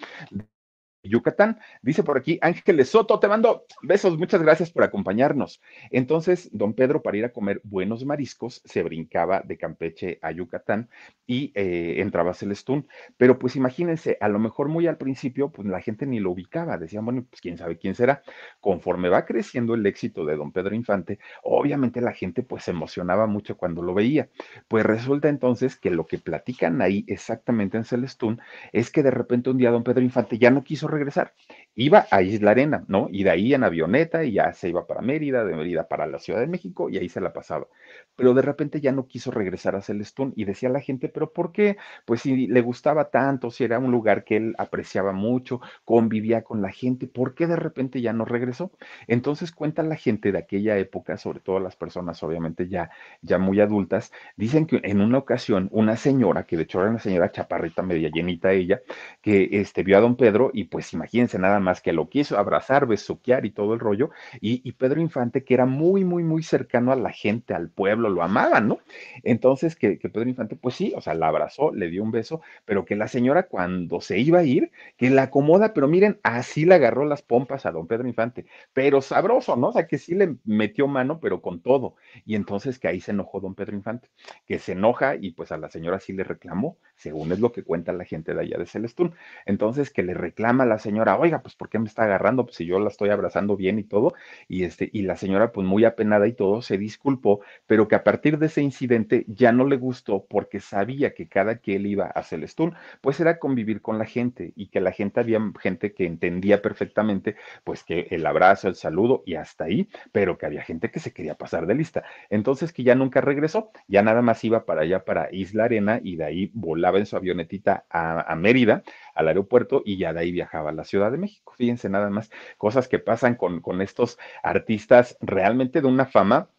Yucatán. 1.04 1.60
Dice 1.82 2.04
por 2.04 2.18
aquí 2.18 2.38
Ángeles 2.42 2.90
Soto, 2.90 3.20
te 3.20 3.28
mando 3.28 3.66
besos, 3.82 4.18
muchas 4.18 4.42
gracias 4.42 4.72
por 4.72 4.84
acompañarnos. 4.84 5.62
Entonces, 5.90 6.50
don 6.52 6.74
Pedro, 6.74 7.02
para 7.02 7.18
ir 7.18 7.26
a 7.26 7.34
comer 7.34 7.62
buenos 7.64 8.06
mariscos, 8.06 8.62
se 8.66 8.84
brincaba 8.84 9.42
de 9.42 9.58
Campeche 9.58 10.20
a 10.22 10.32
Yucatán 10.32 10.90
y 11.26 11.52
eh, 11.56 11.96
entraba 12.02 12.32
a 12.32 12.34
Celestún. 12.34 12.88
Pero 13.18 13.40
pues 13.40 13.56
imagínense, 13.56 14.18
a 14.22 14.30
lo 14.30 14.40
mejor 14.40 14.70
muy 14.70 14.88
al 14.88 14.98
principio, 14.98 15.50
pues 15.52 15.68
la 15.68 15.82
gente 15.82 16.06
ni 16.06 16.20
lo 16.20 16.32
ubicaba, 16.32 16.78
decían, 16.78 17.06
bueno, 17.06 17.26
pues 17.30 17.42
quién 17.42 17.58
sabe 17.58 17.78
quién 17.78 17.96
será. 17.96 18.22
Conforme 18.60 19.10
va 19.10 19.26
creciendo 19.26 19.74
el 19.74 19.86
éxito 19.86 20.26
de 20.26 20.36
don 20.36 20.52
Pedro 20.52 20.76
Infante, 20.76 21.20
obviamente 21.44 22.02
la 22.02 22.14
gente 22.14 22.44
pues 22.44 22.64
se 22.64 22.72
emocionaba 22.72 23.28
mucho 23.28 23.58
cuando 23.58 23.82
lo 23.82 23.94
veía. 23.94 24.30
Pues 24.68 24.86
resulta 24.86 25.30
entonces 25.30 25.76
que 25.76 25.90
lo 25.90 26.06
que 26.06 26.20
platican 26.20 26.82
ahí 26.82 27.04
exactamente 27.08 27.78
en 27.78 27.86
Celestún 27.86 28.40
es 28.72 28.92
que 28.92 29.04
de 29.04 29.12
repente 29.12 29.50
un 29.50 29.58
día 29.58 29.72
don 29.72 29.84
Pedro 29.84 30.02
Infante 30.02 30.38
ya 30.38 30.52
no 30.52 30.64
quiso 30.64 30.88
regresar. 30.92 31.34
Iba 31.76 32.06
a 32.12 32.22
Isla 32.22 32.52
Arena, 32.52 32.84
¿no? 32.88 33.08
Y 33.10 33.24
de 33.24 33.30
ahí 33.32 33.54
en 33.54 33.64
avioneta 33.64 34.24
y 34.26 34.34
ya 34.34 34.52
se 34.54 34.70
iba 34.70 34.86
para 34.86 35.02
Mérida, 35.02 35.46
de 35.46 35.56
Mérida 35.56 35.88
para 35.88 36.06
la 36.06 36.20
Ciudad 36.20 36.42
de 36.42 36.48
México 36.48 36.90
y 36.90 36.98
ahí 36.98 37.08
se 37.10 37.22
la 37.22 37.32
pasaba. 37.34 37.68
Pero 38.16 38.34
de 38.34 38.42
repente 38.42 38.82
ya 38.82 38.92
no 38.92 39.08
quiso 39.08 39.32
regresar 39.32 39.76
a 39.76 39.82
Celestún 39.82 40.34
y 40.36 40.46
decía 40.46 40.70
la 40.70 40.82
gente, 40.82 41.08
¿pero 41.10 41.32
por 41.32 41.52
qué? 41.54 41.78
Pues 42.06 42.22
si 42.22 42.48
le 42.48 42.62
gustaba 42.62 43.10
tanto, 43.10 43.52
si 43.52 43.64
era 43.64 43.80
un 43.80 43.90
lugar 43.92 44.24
que 44.26 44.38
él 44.38 44.56
apreciaba 44.58 45.14
mucho, 45.14 45.62
convivía 45.86 46.44
con 46.44 46.62
la 46.62 46.72
gente, 46.72 47.08
¿por 47.08 47.36
qué 47.36 47.48
de 47.48 47.56
repente 47.56 48.02
ya 48.02 48.12
no 48.14 48.26
regresó? 48.26 48.72
Entonces 49.08 49.52
cuenta 49.52 49.82
la 49.84 49.96
gente 49.96 50.32
de 50.32 50.40
aquella 50.40 50.78
época, 50.78 51.18
sobre 51.18 51.40
todo 51.40 51.60
las 51.60 51.76
personas 51.78 52.22
obviamente 52.24 52.68
ya, 52.68 52.92
ya 53.22 53.38
muy 53.38 53.60
adultas, 53.62 54.12
dicen 54.36 54.66
que 54.66 54.82
en 54.84 55.02
una 55.02 55.18
ocasión 55.20 55.70
una 55.72 55.96
señora, 55.96 56.46
que 56.46 56.58
de 56.58 56.64
hecho 56.64 56.82
era 56.82 56.90
una 56.90 57.00
señora 57.00 57.32
chaparrita, 57.32 57.82
media 57.82 58.10
llenita 58.14 58.52
ella, 58.52 58.82
que 59.22 59.50
este, 59.52 59.84
vio 59.84 59.98
a 59.98 60.02
don 60.02 60.16
Pedro 60.18 60.52
y 60.54 60.66
pues 60.66 60.94
imagínense 60.94 61.40
nada 61.40 61.60
más 61.62 61.82
que 61.82 61.94
lo 61.94 62.10
quiso 62.10 62.38
abrazar, 62.38 62.88
besuquear 62.88 63.46
y 63.46 63.52
todo 63.52 63.74
el 63.74 63.80
rollo, 63.80 64.12
y, 64.40 64.72
Pedro 64.74 65.02
Infante, 65.02 65.44
que 65.44 65.54
era 65.54 65.66
muy, 65.66 66.04
muy, 66.04 66.24
muy 66.24 66.44
cercano 66.44 66.92
a 66.92 66.96
la 66.96 67.12
gente, 67.12 67.54
al 67.54 67.70
pueblo, 67.70 68.10
lo 68.10 68.24
amaban, 68.24 68.68
¿no? 68.68 68.80
Entonces, 69.24 69.76
que, 69.76 70.00
que 70.00 70.10
Pedro 70.10 70.30
Infante, 70.30 70.56
pues 70.56 70.76
sí, 70.76 70.94
o 70.96 71.02
sea, 71.02 71.14
la 71.14 71.28
abrazó, 71.28 71.72
le 71.74 71.90
dio 71.90 72.04
un 72.04 72.12
beso, 72.12 72.42
pero 72.66 72.86
que 72.86 72.96
la 72.96 73.08
señora 73.08 73.44
cuando 73.44 74.02
se 74.02 74.20
iba 74.20 74.40
a 74.40 74.44
ir, 74.44 74.72
que 74.98 75.10
la 75.10 75.24
acomoda, 75.24 75.74
pero 75.74 75.88
miren, 75.88 76.20
así 76.24 76.66
le 76.66 76.76
agarró 76.76 77.06
las 77.06 77.22
pompas 77.22 77.66
a 77.66 77.72
don 77.72 77.88
Pedro 77.88 78.08
Infante, 78.08 78.46
pero 78.74 79.02
sabroso, 79.02 79.56
¿no? 79.56 79.70
O 79.70 79.74
sea, 79.74 79.88
que 79.88 79.98
sí 79.98 80.16
le 80.16 80.36
metió 80.46 80.88
mano, 80.88 81.20
pero 81.20 81.42
con 81.42 81.62
todo. 81.62 81.96
Y 82.26 82.36
entonces 82.36 82.80
que 82.80 82.88
ahí 82.88 83.02
se 83.02 83.12
enojó 83.12 83.40
don 83.40 83.56
Pedro 83.56 83.76
Infante, 83.76 84.10
que 84.46 84.60
se 84.60 84.74
enoja 84.74 85.16
y 85.16 85.32
pues 85.32 85.52
a 85.52 85.58
la 85.58 85.70
señora 85.70 86.00
sí 86.00 86.14
le 86.14 86.24
reclamó, 86.24 86.78
según 86.96 87.32
es 87.32 87.40
lo 87.40 87.52
que 87.52 87.64
cuenta 87.64 87.94
la 87.94 88.06
gente 88.06 88.34
de 88.34 88.42
allá 88.42 88.58
de 88.58 88.66
Celestún. 88.66 89.16
Entonces, 89.46 89.90
que 89.90 90.04
le 90.04 90.14
reclama 90.14 90.66
la 90.66 90.80
señora, 90.80 91.18
oiga, 91.18 91.42
pues 91.42 91.51
¿por 91.56 91.70
qué 91.70 91.80
me 91.80 91.88
está 91.88 92.04
agarrando? 92.04 92.46
Pues 92.46 92.56
si 92.58 92.66
yo 92.66 92.80
la 92.80 92.90
estoy 92.90 93.10
abrazando 93.10 93.56
bien 93.56 93.80
y 93.80 93.84
todo, 93.84 94.14
y 94.48 94.64
este, 94.64 94.90
y 94.94 95.04
la 95.04 95.16
señora, 95.18 95.52
pues 95.52 95.68
muy 95.68 95.86
apenada 95.86 96.28
y 96.28 96.34
todo, 96.34 96.62
se 96.62 96.78
disculpó, 96.78 97.42
pero 97.68 97.88
que 97.88 97.96
a 97.96 98.04
partir 98.04 98.38
de 98.38 98.48
ese 98.48 98.62
incidente 98.62 99.26
ya 99.28 99.52
no 99.52 99.66
le 99.66 99.78
gustó 99.78 100.26
porque 100.26 100.60
sabía 100.60 101.14
que 101.14 101.28
cada 101.28 101.58
que 101.58 101.76
él 101.76 101.86
iba 101.88 102.06
a 102.06 102.24
Celestún, 102.24 102.76
pues 103.02 103.20
era 103.20 103.40
convivir 103.40 103.82
con 103.82 103.98
la 103.98 104.06
gente 104.06 104.54
y 104.56 104.68
que 104.68 104.82
la 104.82 104.92
gente 104.92 105.20
había 105.20 105.40
gente 105.60 105.94
que 105.94 106.06
entendía 106.06 106.62
perfectamente, 106.62 107.36
pues 107.64 107.84
que 107.84 108.08
el 108.12 108.26
abrazo, 108.26 108.68
el 108.68 108.76
saludo 108.76 109.24
y 109.26 109.36
hasta 109.36 109.66
ahí, 109.66 109.90
pero 110.12 110.38
que 110.38 110.46
había 110.46 110.64
gente 110.64 110.92
que 110.92 111.00
se 111.00 111.14
quería 111.14 111.36
pasar 111.36 111.68
de 111.68 111.76
lista. 111.76 112.04
Entonces 112.30 112.74
que 112.74 112.84
ya 112.84 112.96
nunca 112.96 113.22
regresó, 113.22 113.72
ya 113.88 114.02
nada 114.02 114.22
más 114.22 114.44
iba 114.44 114.66
para 114.66 114.82
allá, 114.82 115.04
para 115.06 115.30
Isla 115.34 115.66
Arena, 115.66 116.00
y 116.04 116.16
de 116.16 116.26
ahí 116.26 116.52
volaba 116.54 116.98
en 116.98 117.06
su 117.06 117.16
avionetita 117.16 117.86
a 117.90 118.36
Mérida, 118.36 118.84
al 119.16 119.28
aeropuerto, 119.28 119.82
y 119.86 119.98
ya 119.98 120.14
de 120.14 120.22
ahí 120.22 120.32
viajaba 120.32 120.70
a 120.70 120.74
la 120.74 120.84
Ciudad 120.84 121.12
de 121.12 121.18
México. 121.18 121.54
Fíjense 121.58 121.90
nada 121.90 122.10
más, 122.10 122.32
cosas 122.58 122.88
que 122.88 123.00
pasan 123.00 123.36
con, 123.36 123.62
con 123.62 123.82
estos 123.82 124.18
artistas 124.44 125.18
realmente 125.22 125.82
de 125.82 125.88
una 125.88 126.06
fama 126.06 126.50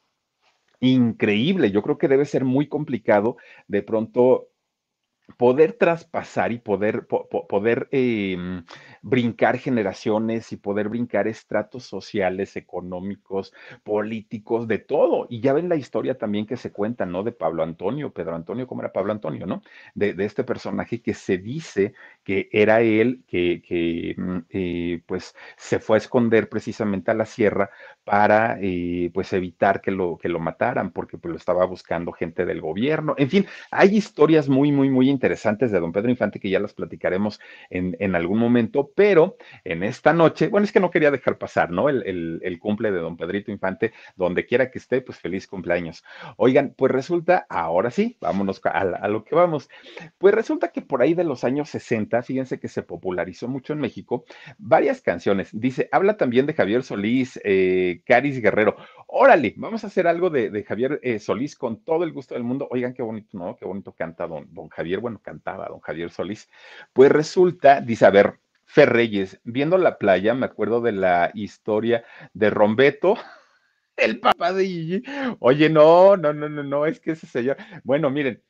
increíble. 0.80 1.70
Yo 1.70 1.82
creo 1.82 1.96
que 1.98 2.08
debe 2.08 2.24
ser 2.24 2.44
muy 2.44 2.68
complicado 2.68 3.36
de 3.68 3.82
pronto 3.82 4.48
poder 5.36 5.74
traspasar 5.74 6.52
y 6.52 6.58
poder, 6.58 7.06
poder 7.06 7.88
em, 7.90 8.64
brincar 9.02 9.58
generaciones 9.58 10.52
y 10.52 10.56
poder 10.56 10.88
brincar 10.88 11.26
estratos 11.28 11.84
sociales, 11.84 12.56
económicos, 12.56 13.52
políticos, 13.82 14.68
de 14.68 14.78
todo. 14.78 15.26
Y 15.28 15.40
ya 15.40 15.52
ven 15.52 15.68
la 15.68 15.76
historia 15.76 16.16
también 16.18 16.46
que 16.46 16.56
se 16.56 16.72
cuenta, 16.72 17.06
¿no? 17.06 17.22
De 17.22 17.32
Pablo 17.32 17.62
Antonio, 17.62 18.12
Pedro 18.12 18.34
Antonio, 18.34 18.66
¿cómo 18.66 18.82
era 18.82 18.92
Pablo 18.92 19.12
Antonio, 19.12 19.46
no? 19.46 19.62
De, 19.94 20.14
este 20.22 20.44
personaje 20.44 21.02
que 21.02 21.14
se 21.14 21.38
dice 21.38 21.94
que 22.22 22.48
era 22.52 22.80
él, 22.82 23.24
que, 23.26 24.14
mm, 24.16 24.38
eh, 24.50 25.02
pues 25.06 25.34
se 25.56 25.78
fue 25.80 25.96
a 25.96 25.98
esconder 25.98 26.48
precisamente 26.48 27.10
a 27.10 27.14
la 27.14 27.24
sierra 27.24 27.70
para 28.04 28.58
eh, 28.60 29.10
pues 29.12 29.32
evitar 29.32 29.80
que 29.80 29.90
lo, 29.90 30.18
que 30.18 30.28
lo 30.28 30.38
mataran, 30.38 30.92
porque 30.92 31.18
pues, 31.18 31.32
lo 31.32 31.36
estaba 31.38 31.64
buscando 31.64 32.12
gente 32.12 32.44
del 32.44 32.60
gobierno. 32.60 33.14
En 33.18 33.28
fin, 33.30 33.46
hay 33.70 33.96
historias 33.96 34.48
muy, 34.48 34.70
muy, 34.72 34.90
muy 34.90 35.08
interesantes 35.08 35.21
de 35.28 35.80
don 35.80 35.92
Pedro 35.92 36.10
Infante 36.10 36.40
que 36.40 36.50
ya 36.50 36.58
las 36.58 36.74
platicaremos 36.74 37.40
en, 37.70 37.96
en 38.00 38.14
algún 38.14 38.38
momento, 38.38 38.90
pero 38.94 39.36
en 39.64 39.82
esta 39.82 40.12
noche, 40.12 40.48
bueno, 40.48 40.64
es 40.64 40.72
que 40.72 40.80
no 40.80 40.90
quería 40.90 41.10
dejar 41.10 41.38
pasar, 41.38 41.70
¿no? 41.70 41.88
El, 41.88 42.40
el, 42.42 42.58
cumple 42.58 42.92
de 42.92 42.98
don 42.98 43.16
Pedrito 43.16 43.50
Infante, 43.50 43.92
donde 44.16 44.46
quiera 44.46 44.70
que 44.70 44.78
esté, 44.78 45.00
pues 45.00 45.18
feliz 45.18 45.46
cumpleaños. 45.46 46.04
Oigan, 46.36 46.74
pues 46.76 46.92
resulta, 46.92 47.46
ahora 47.48 47.90
sí, 47.90 48.16
vámonos 48.20 48.60
a, 48.64 48.70
a 48.70 49.08
lo 49.08 49.24
que 49.24 49.34
vamos. 49.34 49.68
Pues 50.18 50.34
resulta 50.34 50.68
que 50.68 50.82
por 50.82 51.02
ahí 51.02 51.14
de 51.14 51.24
los 51.24 51.44
años 51.44 51.70
60, 51.70 52.22
fíjense 52.22 52.60
que 52.60 52.68
se 52.68 52.82
popularizó 52.82 53.48
mucho 53.48 53.72
en 53.72 53.80
México, 53.80 54.24
varias 54.58 55.02
canciones. 55.02 55.50
Dice, 55.52 55.88
habla 55.92 56.16
también 56.16 56.46
de 56.46 56.54
Javier 56.54 56.82
Solís, 56.82 57.40
eh, 57.44 58.02
Caris 58.06 58.40
Guerrero. 58.40 58.76
Órale, 59.06 59.54
vamos 59.56 59.84
a 59.84 59.88
hacer 59.88 60.06
algo 60.06 60.30
de, 60.30 60.64
Javier 60.64 60.98
eh, 61.02 61.18
Solís 61.18 61.56
con 61.56 61.82
todo 61.84 62.04
el 62.04 62.12
gusto 62.12 62.34
del 62.34 62.44
mundo. 62.44 62.68
Oigan, 62.70 62.94
qué 62.94 63.02
bonito, 63.02 63.36
¿no? 63.36 63.56
Qué 63.56 63.64
bonito 63.64 63.92
canta 63.92 64.26
don, 64.26 64.46
don 64.52 64.68
Javier. 64.68 65.00
Bueno, 65.00 65.11
cantaba 65.18 65.68
don 65.68 65.80
Javier 65.80 66.10
Solís. 66.10 66.48
Pues 66.92 67.10
resulta, 67.10 67.80
dice, 67.80 68.06
a 68.06 68.10
ver, 68.10 68.38
Ferreyes, 68.64 69.40
viendo 69.44 69.76
la 69.78 69.98
playa, 69.98 70.34
me 70.34 70.46
acuerdo 70.46 70.80
de 70.80 70.92
la 70.92 71.30
historia 71.34 72.04
de 72.32 72.50
Rombeto, 72.50 73.16
el 73.96 74.20
papá 74.20 74.52
de 74.52 74.66
Gigi. 74.66 75.02
Oye, 75.40 75.68
no, 75.68 76.16
no, 76.16 76.32
no, 76.32 76.48
no, 76.48 76.62
no, 76.62 76.86
es 76.86 77.00
que 77.00 77.12
ese 77.12 77.26
señor. 77.26 77.56
Bueno, 77.84 78.10
miren, 78.10 78.42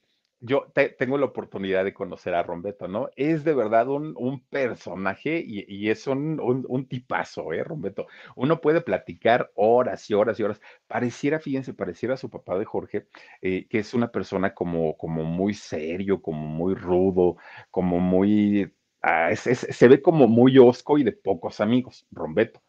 yo 0.45 0.67
tengo 0.99 1.19
la 1.19 1.27
oportunidad 1.27 1.85
de 1.85 1.95
conocer 1.95 2.35
a 2.35 2.43
Rombeto, 2.43 2.89
¿no? 2.89 3.09
Es 3.15 3.45
de 3.45 3.55
verdad 3.55 3.89
un, 3.89 4.45
personaje 4.51 5.43
y, 5.47 5.89
es 5.89 6.09
un, 6.09 6.87
tipazo, 6.89 7.53
¿eh, 7.53 7.63
Rombeto? 7.63 8.09
Uno 8.35 8.61
puede 8.61 8.81
platicar 8.81 9.53
horas 9.55 10.11
y 10.11 10.15
horas 10.15 10.41
y 10.41 10.43
horas. 10.43 10.61
Pareciera, 10.89 11.39
fíjense, 11.39 11.75
pareciera 11.75 12.15
a 12.15 12.17
su 12.17 12.29
papá 12.29 12.59
de 12.59 12.65
Jorge, 12.65 13.07
eh, 13.41 13.67
que 13.69 13.79
es 13.79 13.95
una 13.95 14.11
persona 14.11 14.53
como, 14.53 14.97
como 14.97 15.23
muy 15.23 15.55
serio, 15.55 16.21
como 16.21 16.47
muy 16.47 16.75
rudo, 16.75 17.37
como 17.71 18.01
muy... 18.01 18.75
Ah, 19.01 19.35
se 19.35 19.89
ve 19.89 20.03
como 20.03 20.29
muy 20.29 20.59
osco 20.59 20.99
y 20.99 21.05
de 21.05 21.13
pocos 21.13 21.61
amigos, 21.61 22.07
Rombeto. 22.11 22.61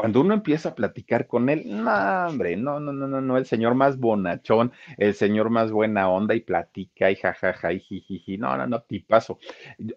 Cuando 0.00 0.22
uno 0.22 0.32
empieza 0.32 0.70
a 0.70 0.74
platicar 0.74 1.26
con 1.26 1.50
él, 1.50 1.64
no, 1.66 2.26
hombre, 2.26 2.56
no, 2.56 2.80
no, 2.80 2.90
no, 2.90 3.06
no, 3.06 3.20
no, 3.20 3.36
el 3.36 3.44
señor 3.44 3.74
más 3.74 3.98
bonachón, 3.98 4.72
el 4.96 5.12
señor 5.12 5.50
más 5.50 5.70
buena 5.72 6.08
onda 6.08 6.34
y 6.34 6.40
platica 6.40 7.10
y 7.10 7.16
jajaja 7.16 7.74
y 7.74 7.80
jijiji, 7.80 8.38
no, 8.38 8.56
no, 8.56 8.66
no, 8.66 8.80
tipazo. 8.80 9.38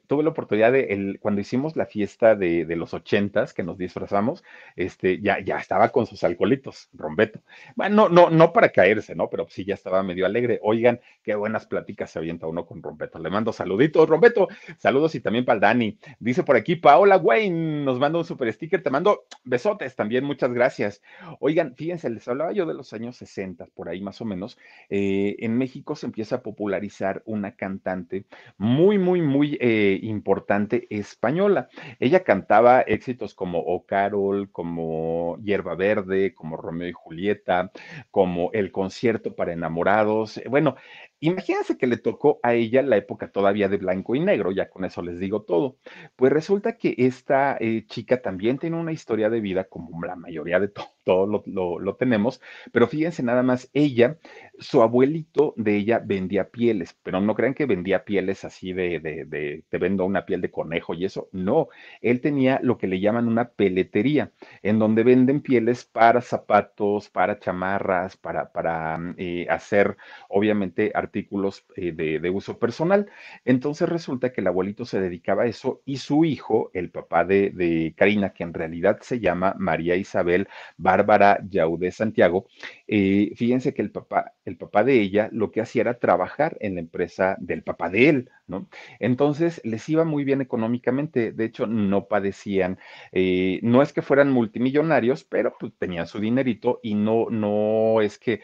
tuve 0.05 0.23
la 0.23 0.31
oportunidad 0.31 0.73
de, 0.73 0.87
el, 0.87 1.19
cuando 1.21 1.39
hicimos 1.39 1.77
la 1.77 1.85
fiesta 1.85 2.35
de, 2.35 2.65
los 2.75 2.93
ochentas, 2.93 3.53
que 3.53 3.63
nos 3.63 3.77
disfrazamos, 3.77 4.43
este, 4.75 5.21
ya, 5.21 5.39
ya 5.39 5.57
estaba 5.57 5.87
con 5.87 6.05
sus 6.05 6.21
alcoholitos, 6.25 6.89
rombeto. 6.93 7.39
Bueno, 7.77 8.09
no, 8.09 8.09
no, 8.09 8.29
no 8.29 8.51
para 8.51 8.73
caerse, 8.73 9.15
¿no? 9.15 9.29
Pero 9.29 9.47
sí 9.47 9.63
ya 9.63 9.75
estaba 9.75 10.03
medio 10.03 10.25
alegre. 10.25 10.59
Oigan, 10.63 10.99
qué 11.23 11.33
buenas 11.35 11.65
pláticas 11.65 12.11
se 12.11 12.19
avienta 12.19 12.45
uno 12.45 12.65
con 12.65 12.83
Rombeto. 12.83 13.19
Le 13.19 13.29
mando 13.29 13.53
saluditos, 13.53 14.09
Rombeto, 14.09 14.49
saludos 14.79 15.15
y 15.15 15.21
también 15.21 15.45
para 15.45 15.55
el 15.55 15.61
Dani. 15.61 15.97
Dice 16.19 16.43
por 16.43 16.57
aquí 16.57 16.75
Paola 16.75 17.15
Wayne, 17.15 17.85
nos 17.85 17.99
manda 17.99 18.19
un 18.19 18.25
super 18.25 18.51
sticker, 18.51 18.83
te 18.83 18.89
mando 18.89 19.23
besotes 19.45 19.92
también, 19.95 20.23
muchas 20.23 20.53
gracias. 20.53 21.01
Oigan, 21.39 21.75
fíjense, 21.75 22.09
les 22.09 22.27
hablaba 22.27 22.51
yo 22.51 22.65
de 22.65 22.73
los 22.73 22.93
años 22.93 23.17
60, 23.17 23.67
por 23.67 23.89
ahí 23.89 24.01
más 24.01 24.21
o 24.21 24.25
menos. 24.25 24.57
Eh, 24.89 25.35
en 25.39 25.57
México 25.57 25.95
se 25.95 26.05
empieza 26.05 26.37
a 26.37 26.43
popularizar 26.43 27.21
una 27.25 27.55
cantante 27.55 28.25
muy, 28.57 28.97
muy, 28.97 29.21
muy 29.21 29.57
eh, 29.61 29.99
importante 30.03 30.87
española. 30.89 31.69
Ella 31.99 32.23
cantaba 32.23 32.81
éxitos 32.81 33.33
como 33.35 33.59
O 33.59 33.85
Carol, 33.85 34.51
como 34.51 35.37
Hierba 35.43 35.75
Verde, 35.75 36.33
como 36.33 36.57
Romeo 36.57 36.89
y 36.89 36.93
Julieta, 36.93 37.71
como 38.11 38.51
El 38.53 38.71
concierto 38.71 39.35
para 39.35 39.53
enamorados. 39.53 40.41
Bueno, 40.49 40.75
Imagínense 41.25 41.77
que 41.77 41.87
le 41.87 41.95
tocó 41.95 42.41
a 42.43 42.53
ella 42.53 42.81
la 42.81 42.97
época 42.97 43.31
todavía 43.31 43.69
de 43.69 43.77
blanco 43.77 44.13
y 44.13 44.19
negro, 44.19 44.51
ya 44.51 44.69
con 44.69 44.83
eso 44.83 45.01
les 45.01 45.19
digo 45.19 45.43
todo. 45.43 45.77
Pues 46.17 46.33
resulta 46.33 46.75
que 46.77 46.95
esta 46.97 47.55
eh, 47.61 47.85
chica 47.87 48.21
también 48.21 48.59
tiene 48.59 48.75
una 48.75 48.91
historia 48.91 49.29
de 49.29 49.39
vida, 49.39 49.63
como 49.63 50.03
la 50.03 50.17
mayoría 50.17 50.59
de 50.59 50.67
todos 50.67 51.43
lo, 51.45 51.95
tenemos, 51.95 52.41
pero 52.73 52.89
fíjense 52.89 53.23
nada 53.23 53.41
más, 53.41 53.69
ella, 53.71 54.17
su 54.63 54.81
abuelito 54.81 55.53
de 55.57 55.75
ella 55.77 56.01
vendía 56.03 56.49
pieles, 56.49 56.97
pero 57.03 57.21
no 57.21 57.35
crean 57.35 57.53
que 57.53 57.65
vendía 57.65 58.05
pieles 58.05 58.43
así 58.45 58.73
de, 58.73 58.99
de, 58.99 59.25
de, 59.25 59.63
te 59.69 59.77
vendo 59.77 60.05
una 60.05 60.25
piel 60.25 60.41
de 60.41 60.51
conejo 60.51 60.93
y 60.93 61.05
eso, 61.05 61.29
no, 61.31 61.67
él 62.01 62.21
tenía 62.21 62.59
lo 62.63 62.77
que 62.77 62.87
le 62.87 62.99
llaman 62.99 63.27
una 63.27 63.49
peletería, 63.49 64.31
en 64.61 64.79
donde 64.79 65.03
venden 65.03 65.41
pieles 65.41 65.85
para 65.85 66.21
zapatos, 66.21 67.09
para 67.09 67.39
chamarras, 67.39 68.17
para, 68.17 68.51
para 68.51 68.99
eh, 69.17 69.45
hacer, 69.49 69.97
obviamente, 70.29 70.91
artículos 70.95 71.65
eh, 71.75 71.91
de, 71.91 72.29
uso 72.29 72.57
personal. 72.57 73.07
Entonces 73.45 73.87
resulta 73.87 74.31
que 74.31 74.41
el 74.41 74.47
abuelito 74.47 74.85
se 74.85 74.99
dedicaba 74.99 75.43
a 75.43 75.47
eso 75.47 75.81
y 75.85 75.97
su 75.97 76.25
hijo, 76.25 76.71
el 76.73 76.89
papá 76.89 77.25
de, 77.25 77.93
Karina, 77.95 78.33
que 78.33 78.43
en 78.43 78.53
realidad 78.53 78.99
se 79.01 79.19
llama 79.19 79.55
María 79.59 79.95
Isabel 79.95 80.47
Bárbara 80.77 81.39
Yaudé 81.47 81.91
Santiago, 81.91 82.47
eh, 82.87 83.31
fíjense 83.35 83.73
que 83.73 83.81
el 83.81 83.91
papá, 83.91 84.33
papá 84.57 84.83
de 84.83 85.01
ella 85.01 85.29
lo 85.31 85.51
que 85.51 85.61
hacía 85.61 85.81
era 85.81 85.99
trabajar 85.99 86.57
en 86.59 86.75
la 86.75 86.81
empresa 86.81 87.37
del 87.39 87.63
papá 87.63 87.89
de 87.89 88.09
él, 88.09 88.29
¿no? 88.47 88.69
Entonces 88.99 89.61
les 89.63 89.87
iba 89.89 90.05
muy 90.05 90.23
bien 90.23 90.41
económicamente, 90.41 91.31
de 91.31 91.45
hecho 91.45 91.67
no 91.67 92.07
padecían, 92.07 92.79
eh, 93.11 93.59
no 93.63 93.81
es 93.81 93.93
que 93.93 94.01
fueran 94.01 94.31
multimillonarios, 94.31 95.23
pero 95.23 95.55
pues, 95.59 95.73
tenían 95.77 96.07
su 96.07 96.19
dinerito 96.19 96.79
y 96.83 96.95
no, 96.95 97.27
no 97.29 98.01
es 98.01 98.17
que 98.19 98.41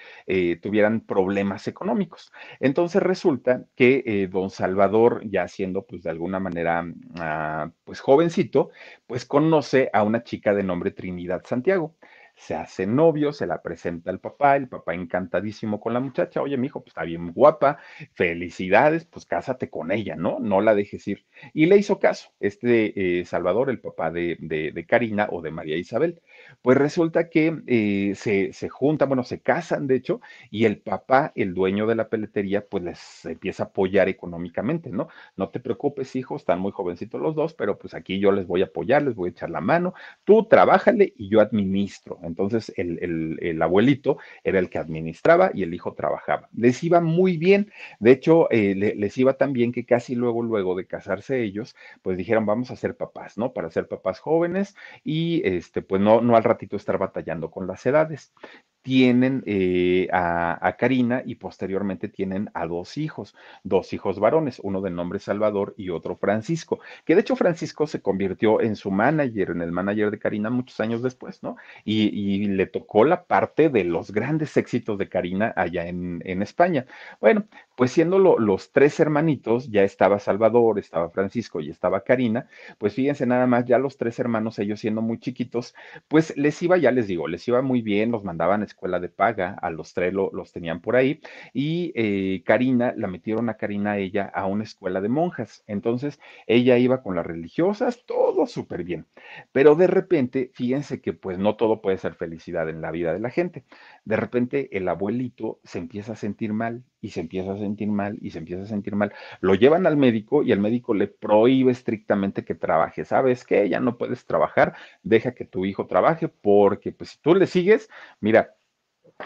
tuvieran 0.61 1.01
problemas 1.01 1.67
económicos. 1.67 2.31
Entonces 2.59 3.01
resulta 3.01 3.65
que 3.75 4.03
eh, 4.05 4.27
don 4.27 4.49
Salvador, 4.49 5.21
ya 5.25 5.47
siendo 5.47 5.85
pues 5.85 6.03
de 6.03 6.09
alguna 6.09 6.39
manera 6.39 6.85
ah, 7.19 7.71
pues 7.83 7.99
jovencito, 7.99 8.69
pues 9.07 9.25
conoce 9.25 9.89
a 9.93 10.03
una 10.03 10.23
chica 10.23 10.53
de 10.53 10.63
nombre 10.63 10.91
Trinidad 10.91 11.43
Santiago 11.45 11.95
se 12.39 12.55
hace 12.55 12.87
novio, 12.87 13.33
se 13.33 13.45
la 13.45 13.61
presenta 13.61 14.11
al 14.11 14.19
papá, 14.19 14.55
el 14.55 14.69
papá 14.69 14.93
encantadísimo 14.93 15.79
con 15.81 15.93
la 15.93 15.99
muchacha, 15.99 16.41
oye, 16.41 16.57
mi 16.57 16.67
hijo, 16.67 16.79
pues 16.79 16.91
está 16.91 17.03
bien 17.03 17.33
guapa, 17.33 17.79
felicidades, 18.13 19.05
pues 19.05 19.25
cásate 19.25 19.69
con 19.69 19.91
ella, 19.91 20.15
¿no? 20.15 20.39
No 20.39 20.61
la 20.61 20.73
dejes 20.73 21.05
ir. 21.07 21.25
Y 21.53 21.65
le 21.65 21.77
hizo 21.77 21.99
caso, 21.99 22.31
este 22.39 23.19
eh, 23.19 23.25
Salvador, 23.25 23.69
el 23.69 23.81
papá 23.81 24.09
de, 24.09 24.37
de, 24.39 24.85
Karina 24.85 25.27
o 25.31 25.41
de 25.41 25.51
María 25.51 25.75
Isabel. 25.75 26.21
Pues 26.61 26.77
resulta 26.77 27.29
que 27.29 27.61
eh, 27.67 28.13
se, 28.15 28.53
se 28.53 28.69
juntan, 28.69 29.09
bueno, 29.09 29.23
se 29.23 29.41
casan, 29.41 29.87
de 29.87 29.95
hecho, 29.95 30.21
y 30.49 30.63
el 30.65 30.79
papá, 30.79 31.33
el 31.35 31.53
dueño 31.53 31.87
de 31.87 31.95
la 31.95 32.07
peletería, 32.09 32.65
pues 32.65 32.83
les 32.83 33.25
empieza 33.25 33.63
a 33.63 33.65
apoyar 33.67 34.07
económicamente, 34.07 34.91
¿no? 34.91 35.09
No 35.35 35.49
te 35.49 35.59
preocupes, 35.59 36.15
hijo, 36.15 36.37
están 36.37 36.59
muy 36.61 36.71
jovencitos 36.71 37.19
los 37.21 37.35
dos, 37.35 37.53
pero 37.53 37.77
pues 37.77 37.93
aquí 37.93 38.19
yo 38.19 38.31
les 38.31 38.47
voy 38.47 38.61
a 38.61 38.65
apoyar, 38.65 39.03
les 39.03 39.15
voy 39.15 39.29
a 39.29 39.31
echar 39.31 39.49
la 39.49 39.61
mano, 39.61 39.93
tú 40.23 40.47
trabájale 40.47 41.13
y 41.17 41.29
yo 41.29 41.41
administro. 41.41 42.17
Entonces 42.29 42.71
el, 42.77 43.61
abuelito 43.61 44.17
era 44.43 44.59
el 44.59 44.69
que 44.69 44.77
administraba 44.77 45.51
y 45.53 45.63
el 45.63 45.73
hijo 45.73 45.93
trabajaba. 45.93 46.49
Les 46.55 46.83
iba 46.83 47.01
muy 47.01 47.37
bien. 47.37 47.71
De 47.99 48.11
hecho, 48.11 48.49
eh, 48.51 48.75
les 48.75 49.17
iba 49.17 49.33
tan 49.33 49.53
bien 49.53 49.71
que 49.71 49.85
casi 49.85 50.15
luego, 50.15 50.41
luego 50.43 50.75
de 50.75 50.87
casarse 50.87 51.41
ellos, 51.41 51.75
pues 52.01 52.17
dijeron, 52.17 52.45
vamos 52.45 52.71
a 52.71 52.75
ser 52.75 52.95
papás, 52.95 53.37
¿no? 53.37 53.53
Para 53.53 53.69
ser 53.69 53.87
papás 53.87 54.19
jóvenes 54.19 54.75
y 55.03 55.41
este, 55.45 55.81
pues 55.81 56.01
no, 56.01 56.21
no 56.21 56.35
al 56.35 56.43
ratito 56.43 56.77
estar 56.77 56.97
batallando 56.97 57.51
con 57.51 57.67
las 57.67 57.85
edades 57.85 58.33
tienen 58.81 59.43
eh, 59.45 60.07
a, 60.11 60.75
Karina 60.77 61.21
y 61.25 61.35
posteriormente 61.35 62.07
tienen 62.07 62.49
a 62.53 62.65
dos 62.65 62.97
hijos, 62.97 63.35
dos 63.63 63.91
hijos 63.93 64.19
varones, 64.19 64.59
uno 64.63 64.81
de 64.81 64.89
nombre 64.89 65.19
Salvador 65.19 65.73
y 65.77 65.89
otro 65.89 66.15
Francisco, 66.15 66.79
que 67.05 67.15
de 67.15 67.21
hecho 67.21 67.35
Francisco 67.35 67.87
se 67.87 68.01
convirtió 68.01 68.61
en 68.61 68.75
su 68.75 68.91
manager, 68.91 69.51
en 69.51 69.61
el 69.61 69.71
manager 69.71 70.11
de 70.11 70.19
Karina 70.19 70.49
muchos 70.49 70.79
años 70.79 71.03
después, 71.03 71.43
¿no? 71.43 71.57
Y, 71.83 72.39
le 72.49 72.67
tocó 72.67 73.03
la 73.03 73.25
parte 73.25 73.69
de 73.69 73.83
los 73.83 74.11
grandes 74.11 74.55
éxitos 74.57 74.97
de 74.97 75.09
Karina 75.09 75.53
allá 75.55 75.87
en, 75.87 76.41
España. 76.41 76.85
Bueno, 77.19 77.45
pues 77.75 77.91
siendo 77.91 78.17
los 78.19 78.71
tres 78.71 78.99
hermanitos, 78.99 79.69
ya 79.69 79.83
estaba 79.83 80.19
Salvador, 80.19 80.79
estaba 80.79 81.09
Francisco 81.09 81.59
y 81.59 81.69
estaba 81.69 82.01
Karina, 82.01 82.47
pues 82.77 82.93
fíjense 82.93 83.25
nada 83.25 83.45
más, 83.45 83.65
ya 83.65 83.77
los 83.77 83.97
tres 83.97 84.19
hermanos, 84.19 84.57
ellos 84.59 84.79
siendo 84.79 85.01
muy 85.01 85.19
chiquitos, 85.19 85.75
pues 86.07 86.35
les 86.37 86.61
iba, 86.61 86.77
ya 86.77 86.91
les 86.91 87.07
digo, 87.07 87.27
les 87.27 87.47
iba 87.47 87.61
muy 87.61 87.81
bien, 87.81 88.11
los 88.11 88.23
mandaban 88.23 88.61
a 88.61 88.65
escuela 88.79 88.99
de 89.01 89.09
paga, 89.09 89.57
a 89.61 89.69
los 89.69 89.93
tres 89.93 90.13
los 90.13 90.53
tenían 90.53 90.79
por 90.79 90.95
ahí, 90.95 91.19
y 91.53 91.91
eh, 91.95 92.43
Karina, 92.45 92.93
la 92.95 93.07
metieron 93.07 93.49
a 93.49 93.55
Karina, 93.55 93.97
ella, 93.97 94.31
a 94.33 94.45
una 94.45 94.63
escuela 94.63 95.01
de 95.01 95.09
monjas. 95.09 95.63
Entonces, 95.67 96.19
ella 96.47 96.77
iba 96.77 97.03
con 97.03 97.15
las 97.15 97.25
religiosas, 97.25 98.05
todo 98.05 98.47
súper 98.47 98.83
bien. 98.85 99.05
Pero 99.51 99.75
de 99.75 99.87
repente, 99.87 100.51
fíjense 100.53 101.01
que 101.01 101.11
pues 101.13 101.37
no 101.37 101.55
todo 101.57 101.81
puede 101.81 101.97
ser 101.97 102.15
felicidad 102.15 102.69
en 102.69 102.81
la 102.81 102.91
vida 102.91 103.13
de 103.13 103.19
la 103.19 103.29
gente. 103.29 103.65
De 104.05 104.15
repente, 104.15 104.69
el 104.77 104.87
abuelito 104.87 105.59
se 105.63 105.79
empieza 105.79 106.13
a 106.13 106.15
sentir 106.15 106.53
mal 106.53 106.83
y 107.01 107.09
se 107.09 107.21
empieza 107.21 107.51
a 107.53 107.57
sentir 107.57 107.89
mal 107.89 108.17
y 108.21 108.31
se 108.31 108.39
empieza 108.39 108.63
a 108.63 108.65
sentir 108.65 108.95
mal. 108.95 109.13
Lo 109.41 109.55
llevan 109.55 109.85
al 109.87 109.97
médico 109.97 110.43
y 110.43 110.51
el 110.51 110.59
médico 110.59 110.93
le 110.93 111.07
prohíbe 111.07 111.71
estrictamente 111.71 112.45
que 112.45 112.55
trabaje. 112.55 113.05
¿Sabes 113.05 113.43
qué? 113.45 113.67
Ya 113.69 113.79
no 113.79 113.97
puedes 113.97 114.25
trabajar, 114.25 114.75
deja 115.03 115.33
que 115.33 115.45
tu 115.45 115.65
hijo 115.65 115.87
trabaje 115.87 116.29
porque 116.29 116.91
pues 116.91 117.11
si 117.11 117.19
tú 117.21 117.35
le 117.35 117.47
sigues, 117.47 117.89
mira, 118.19 118.55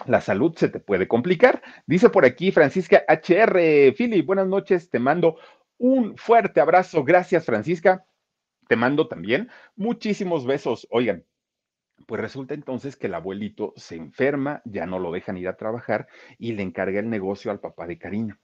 la 0.06 0.22
salud 0.22 0.56
se 0.56 0.70
te 0.70 0.80
puede 0.80 1.08
complicar. 1.08 1.62
Dice 1.86 2.10
por 2.10 2.26
aquí 2.26 2.52
Francisca 2.52 3.04
HR. 3.08 3.94
Philip, 3.96 4.26
buenas 4.26 4.48
noches, 4.48 4.90
te 4.90 5.00
mando 5.00 5.38
un 5.78 6.18
fuerte 6.18 6.62
abrazo. 6.62 7.04
Gracias, 7.04 7.46
Francisca. 7.46 8.06
Te 8.68 8.76
mando 8.76 9.08
también 9.08 9.50
muchísimos 9.76 10.46
besos. 10.46 10.88
Oigan, 10.90 11.26
pues 12.08 12.22
resulta 12.22 12.54
entonces 12.54 12.96
que 12.96 13.08
el 13.08 13.14
abuelito 13.14 13.74
se 13.76 13.96
enferma, 13.96 14.62
ya 14.66 14.86
no 14.86 15.00
lo 15.00 15.12
dejan 15.12 15.38
ir 15.38 15.48
a 15.48 15.58
trabajar 15.58 16.08
y 16.38 16.54
le 16.54 16.64
encarga 16.64 17.00
el 17.00 17.10
negocio 17.10 17.52
al 17.52 17.60
papá 17.60 17.88
de 17.88 17.98
Karina. 17.98 18.40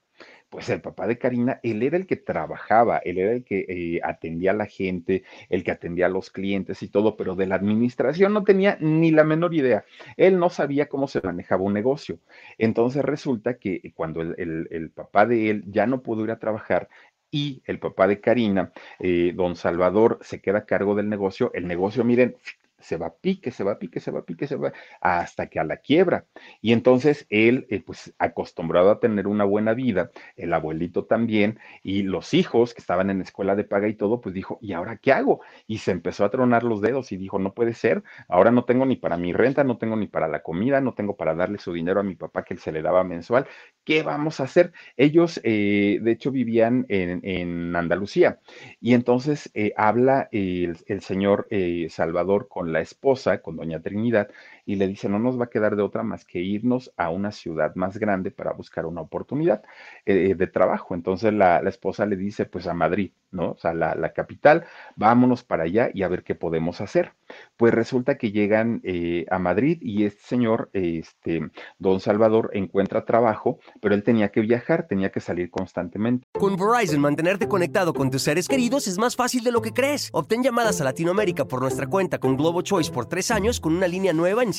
Pues 0.49 0.67
el 0.69 0.81
papá 0.81 1.05
de 1.05 1.19
Karina, 1.19 1.59
él 1.61 1.83
era 1.83 1.95
el 1.95 2.07
que 2.07 2.15
trabajaba, 2.15 2.97
él 2.97 3.19
era 3.19 3.33
el 3.33 3.43
que 3.43 3.65
eh, 3.69 4.01
atendía 4.03 4.51
a 4.51 4.55
la 4.55 4.65
gente, 4.65 5.23
el 5.47 5.63
que 5.63 5.69
atendía 5.71 6.07
a 6.07 6.09
los 6.09 6.31
clientes 6.31 6.81
y 6.81 6.87
todo, 6.87 7.15
pero 7.15 7.35
de 7.35 7.45
la 7.45 7.55
administración 7.55 8.33
no 8.33 8.43
tenía 8.43 8.75
ni 8.81 9.11
la 9.11 9.23
menor 9.23 9.53
idea. 9.53 9.85
Él 10.17 10.39
no 10.39 10.49
sabía 10.49 10.89
cómo 10.89 11.07
se 11.07 11.21
manejaba 11.21 11.63
un 11.63 11.73
negocio. 11.73 12.19
Entonces 12.57 13.05
resulta 13.05 13.59
que 13.59 13.93
cuando 13.93 14.21
el, 14.21 14.91
papá 14.95 15.27
de 15.27 15.51
él 15.51 15.63
ya 15.67 15.85
no 15.85 16.01
pudo 16.01 16.23
ir 16.23 16.31
a 16.31 16.39
trabajar, 16.39 16.89
y 17.31 17.61
el 17.65 17.77
papá 17.77 18.07
de 18.07 18.19
Karina, 18.19 18.71
eh, 18.99 19.33
don 19.35 19.55
Salvador, 19.55 20.17
se 20.23 20.41
queda 20.41 20.59
a 20.59 20.65
cargo 20.65 20.95
del 20.95 21.09
negocio. 21.09 21.51
El 21.53 21.67
negocio, 21.67 22.03
miren, 22.03 22.35
se 22.81 22.97
va 22.97 23.07
a 23.07 23.15
pique, 23.15 23.51
se 23.51 23.63
va 23.63 23.73
a 23.73 23.79
pique, 23.79 23.99
se 23.99 24.11
va 24.11 24.19
a 24.19 24.25
pique, 24.25 24.47
se 24.47 24.55
va 24.55 24.73
hasta 25.01 25.47
que 25.47 25.59
a 25.59 25.63
la 25.63 25.77
quiebra. 25.77 26.25
Y 26.61 26.73
entonces 26.73 27.25
él, 27.29 27.65
eh, 27.69 27.81
pues 27.81 28.13
acostumbrado 28.19 28.91
a 28.91 28.99
tener 28.99 29.27
una 29.27 29.43
buena 29.45 29.73
vida, 29.73 30.11
el 30.35 30.53
abuelito 30.53 31.05
también, 31.05 31.59
y 31.83 32.03
los 32.03 32.33
hijos 32.33 32.73
que 32.73 32.81
estaban 32.81 33.09
en 33.09 33.21
escuela 33.21 33.55
de 33.55 33.63
paga 33.63 33.87
y 33.87 33.95
todo, 33.95 34.21
pues 34.21 34.33
dijo, 34.35 34.59
¿y 34.61 34.73
ahora 34.73 34.97
qué 34.97 35.11
hago? 35.13 35.41
Y 35.67 35.79
se 35.79 35.91
empezó 35.91 36.25
a 36.25 36.29
tronar 36.31 36.63
los 36.63 36.81
dedos 36.81 37.11
y 37.11 37.17
dijo, 37.17 37.39
no 37.39 37.53
puede 37.53 37.73
ser, 37.73 38.03
ahora 38.27 38.51
no 38.51 38.65
tengo 38.65 38.85
ni 38.85 38.95
para 38.95 39.17
mi 39.17 39.33
renta, 39.33 39.63
no 39.63 39.77
tengo 39.77 39.95
ni 39.95 40.07
para 40.07 40.27
la 40.27 40.41
comida, 40.43 40.81
no 40.81 40.93
tengo 40.93 41.15
para 41.17 41.35
darle 41.35 41.57
su 41.59 41.73
dinero 41.73 41.99
a 41.99 42.03
mi 42.03 42.15
papá 42.15 42.43
que 42.43 42.53
él 42.53 42.59
se 42.59 42.71
le 42.71 42.81
daba 42.81 43.03
mensual. 43.03 43.47
¿Qué 43.89 44.03
vamos 44.03 44.39
a 44.39 44.43
hacer? 44.43 44.71
Ellos, 44.97 45.41
eh, 45.43 45.97
de 45.99 46.11
hecho, 46.11 46.29
vivían 46.29 46.85
en, 46.89 47.75
Andalucía. 47.75 48.39
Y 48.79 48.93
entonces 48.93 49.49
eh, 49.55 49.73
habla 49.75 50.29
el, 50.31 50.77
el 50.85 51.01
señor 51.01 51.47
Salvador 51.89 52.47
con 52.47 52.71
la 52.71 52.81
esposa, 52.81 53.41
con 53.41 53.55
doña 53.55 53.81
Trinidad, 53.81 54.29
y 54.69 54.75
le 54.75 54.87
dice, 54.87 55.09
no 55.09 55.17
nos 55.17 55.39
va 55.39 55.45
a 55.45 55.49
quedar 55.49 55.75
de 55.75 55.81
otra 55.81 56.03
más 56.03 56.25
que 56.25 56.37
irnos 56.41 56.93
a 56.95 57.09
una 57.09 57.31
ciudad 57.31 57.73
más 57.73 57.97
grande 57.97 58.29
para 58.29 58.53
buscar 58.53 58.85
una 58.85 59.01
oportunidad 59.01 59.63
eh, 60.05 60.35
de 60.35 60.45
trabajo. 60.45 60.93
Entonces 60.93 61.33
la, 61.33 61.57
esposa 61.61 62.05
le 62.05 62.15
dice, 62.15 62.45
pues 62.45 62.67
a 62.67 62.75
Madrid, 62.75 63.13
¿no? 63.31 63.53
O 63.53 63.57
sea, 63.57 63.73
la, 63.73 64.13
capital, 64.13 64.65
vámonos 64.95 65.43
para 65.43 65.63
allá 65.63 65.89
y 65.91 66.03
a 66.03 66.07
ver 66.07 66.23
qué 66.23 66.35
podemos 66.35 66.81
hacer. 66.81 67.13
Pues 67.57 67.73
resulta 67.73 68.19
que 68.19 68.31
llegan 68.31 68.79
eh, 68.83 69.25
a 69.31 69.39
Madrid 69.39 69.79
y 69.81 70.05
este 70.05 70.21
señor, 70.21 70.69
este, 70.73 71.49
don 71.79 71.99
Salvador, 71.99 72.51
encuentra 72.53 73.05
trabajo, 73.05 73.57
pero 73.81 73.95
él 73.95 74.03
tenía 74.03 74.29
que 74.29 74.41
viajar, 74.41 74.85
tenía 74.87 75.09
que 75.09 75.19
salir 75.19 75.49
constantemente. 75.49 76.27
Con 76.33 76.57
Verizon, 76.57 77.01
mantenerte 77.01 77.47
conectado 77.47 77.91
con 77.95 78.11
tus 78.11 78.21
seres 78.21 78.47
queridos 78.47 78.87
es 78.87 78.99
más 78.99 79.15
fácil 79.15 79.43
de 79.43 79.51
lo 79.51 79.63
que 79.63 79.73
crees. 79.73 80.09
Obtén 80.13 80.43
llamadas 80.43 80.79
a 80.79 80.83
Latinoamérica 80.83 81.45
por 81.45 81.59
nuestra 81.59 81.87
cuenta 81.87 82.19
con 82.19 82.37
Globo 82.37 82.61
Choice 82.61 82.91
por 82.91 83.07
tres 83.07 83.31
años 83.31 83.59
con 83.59 83.75
una 83.75 83.87
línea 83.87 84.13
nueva 84.13 84.43
en 84.43 84.58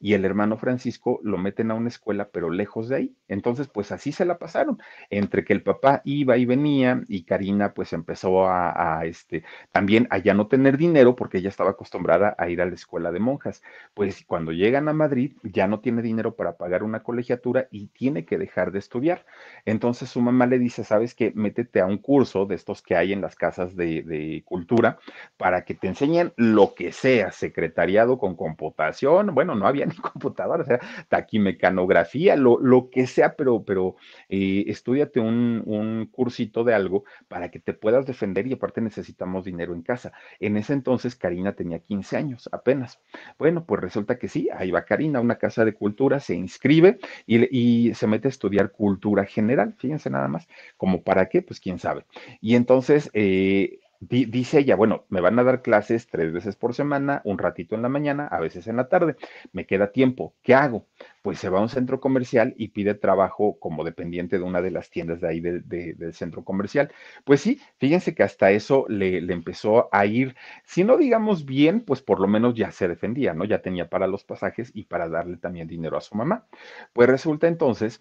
y 0.00 0.14
el 0.14 0.24
hermano 0.24 0.56
Francisco 0.56 1.20
lo 1.22 1.38
meten 1.38 1.70
a 1.70 1.74
una 1.74 1.88
escuela, 1.88 2.28
pero 2.30 2.50
lejos 2.50 2.88
de 2.88 2.96
ahí. 2.96 3.16
Entonces, 3.28 3.68
pues 3.68 3.92
así 3.92 4.12
se 4.12 4.24
la 4.24 4.38
pasaron, 4.38 4.78
entre 5.10 5.44
que 5.44 5.52
el 5.52 5.62
papá 5.62 6.02
iba 6.04 6.36
y 6.36 6.44
venía 6.44 7.02
y 7.08 7.24
Karina 7.24 7.72
pues 7.74 7.92
empezó 7.92 8.48
a, 8.48 9.00
este, 9.04 9.44
también 9.72 10.06
a 10.10 10.18
ya 10.18 10.34
no 10.34 10.46
tener 10.48 10.76
dinero 10.76 11.16
porque 11.16 11.38
ella 11.38 11.48
estaba 11.48 11.70
acostumbrada 11.70 12.34
a 12.38 12.48
ir 12.48 12.60
a 12.60 12.66
la 12.66 12.74
escuela 12.74 13.12
de 13.12 13.20
monjas. 13.20 13.62
Pues 13.94 14.24
cuando 14.26 14.52
llegan 14.52 14.88
a 14.88 14.92
Madrid 14.92 15.32
ya 15.42 15.66
no 15.66 15.80
tiene 15.80 16.02
dinero 16.02 16.34
para 16.36 16.56
pagar 16.56 16.82
una 16.82 17.02
colegiatura 17.02 17.68
y 17.70 17.88
tiene 17.88 18.24
que 18.24 18.38
dejar 18.38 18.72
de 18.72 18.78
estudiar. 18.78 19.24
Entonces 19.64 20.08
su 20.10 20.20
mamá 20.20 20.46
le 20.46 20.58
dice, 20.58 20.84
sabes 20.84 21.14
que 21.14 21.32
métete 21.34 21.80
a 21.80 21.86
un 21.86 21.98
curso 21.98 22.46
de 22.46 22.54
estos 22.54 22.82
que 22.82 22.96
hay 22.96 23.12
en 23.12 23.20
las 23.20 23.36
casas 23.36 23.76
de, 23.76 24.02
de 24.02 24.42
cultura 24.44 24.98
para 25.36 25.64
que 25.64 25.74
te 25.74 25.88
enseñen 25.88 26.32
lo 26.36 26.74
que 26.74 26.92
sea, 26.92 27.32
secretariado 27.32 28.18
con 28.18 28.36
computación, 28.36 29.34
bueno, 29.34 29.54
no 29.54 29.66
había 29.66 29.85
ni 29.86 29.94
computadora, 29.96 30.62
o 30.62 30.66
sea, 30.66 30.80
taquimecanografía, 31.08 32.36
lo, 32.36 32.58
lo 32.60 32.90
que 32.90 33.06
sea, 33.06 33.36
pero, 33.36 33.64
pero 33.64 33.96
eh, 34.28 34.64
estudiate 34.68 35.20
un, 35.20 35.62
un, 35.66 36.06
cursito 36.06 36.64
de 36.64 36.74
algo 36.74 37.04
para 37.28 37.50
que 37.50 37.60
te 37.60 37.74
puedas 37.74 38.06
defender 38.06 38.46
y 38.46 38.54
aparte 38.54 38.80
necesitamos 38.80 39.44
dinero 39.44 39.74
en 39.74 39.82
casa. 39.82 40.12
En 40.40 40.56
ese 40.56 40.72
entonces 40.72 41.16
Karina 41.16 41.54
tenía 41.54 41.78
15 41.78 42.16
años 42.16 42.48
apenas. 42.52 43.00
Bueno, 43.38 43.64
pues 43.64 43.80
resulta 43.80 44.18
que 44.18 44.28
sí, 44.28 44.48
ahí 44.54 44.70
va 44.70 44.84
Karina 44.84 45.20
una 45.20 45.38
casa 45.38 45.64
de 45.64 45.74
cultura, 45.74 46.20
se 46.20 46.34
inscribe 46.34 46.98
y, 47.26 47.88
y 47.88 47.94
se 47.94 48.06
mete 48.06 48.28
a 48.28 48.30
estudiar 48.30 48.72
cultura 48.72 49.24
general, 49.24 49.74
fíjense 49.78 50.10
nada 50.10 50.28
más, 50.28 50.48
como 50.76 51.02
para 51.02 51.28
qué, 51.28 51.42
pues 51.42 51.60
quién 51.60 51.78
sabe. 51.78 52.04
Y 52.40 52.54
entonces... 52.56 53.10
Eh, 53.12 53.80
dice 54.00 54.60
ella, 54.60 54.76
bueno, 54.76 55.04
me 55.08 55.20
van 55.20 55.38
a 55.38 55.44
dar 55.44 55.62
clases 55.62 56.06
tres 56.06 56.32
veces 56.32 56.56
por 56.56 56.74
semana, 56.74 57.22
un 57.24 57.38
ratito 57.38 57.74
en 57.74 57.82
la 57.82 57.88
mañana, 57.88 58.26
a 58.26 58.40
veces 58.40 58.66
en 58.66 58.76
la 58.76 58.88
tarde, 58.88 59.16
me 59.52 59.66
queda 59.66 59.92
tiempo, 59.92 60.34
¿qué 60.42 60.54
hago? 60.54 60.86
Pues 61.22 61.38
se 61.38 61.48
va 61.48 61.58
a 61.58 61.62
un 61.62 61.68
centro 61.68 62.00
comercial 62.00 62.54
y 62.56 62.68
pide 62.68 62.94
trabajo 62.94 63.58
como 63.58 63.84
dependiente 63.84 64.38
de 64.38 64.44
una 64.44 64.62
de 64.62 64.70
las 64.70 64.90
tiendas 64.90 65.20
de 65.20 65.28
ahí 65.28 65.40
del 65.40 66.14
centro 66.14 66.44
comercial. 66.44 66.92
Pues 67.24 67.40
sí, 67.40 67.60
fíjense 67.78 68.14
que 68.14 68.22
hasta 68.22 68.50
eso 68.50 68.86
le, 68.88 69.18
empezó 69.18 69.88
a 69.92 70.06
ir, 70.06 70.36
si 70.64 70.84
no 70.84 70.96
digamos 70.96 71.44
bien, 71.44 71.80
pues 71.80 72.02
por 72.02 72.20
lo 72.20 72.28
menos 72.28 72.54
ya 72.54 72.70
se 72.70 72.88
defendía, 72.88 73.34
¿no? 73.34 73.44
Ya 73.44 73.62
tenía 73.62 73.88
para 73.88 74.06
los 74.06 74.24
pasajes 74.24 74.70
y 74.74 74.84
para 74.84 75.08
darle 75.08 75.36
también 75.36 75.68
dinero 75.68 75.96
a 75.96 76.00
su 76.00 76.14
mamá. 76.16 76.46
Pues 76.92 77.08
resulta 77.08 77.48
entonces 77.48 78.00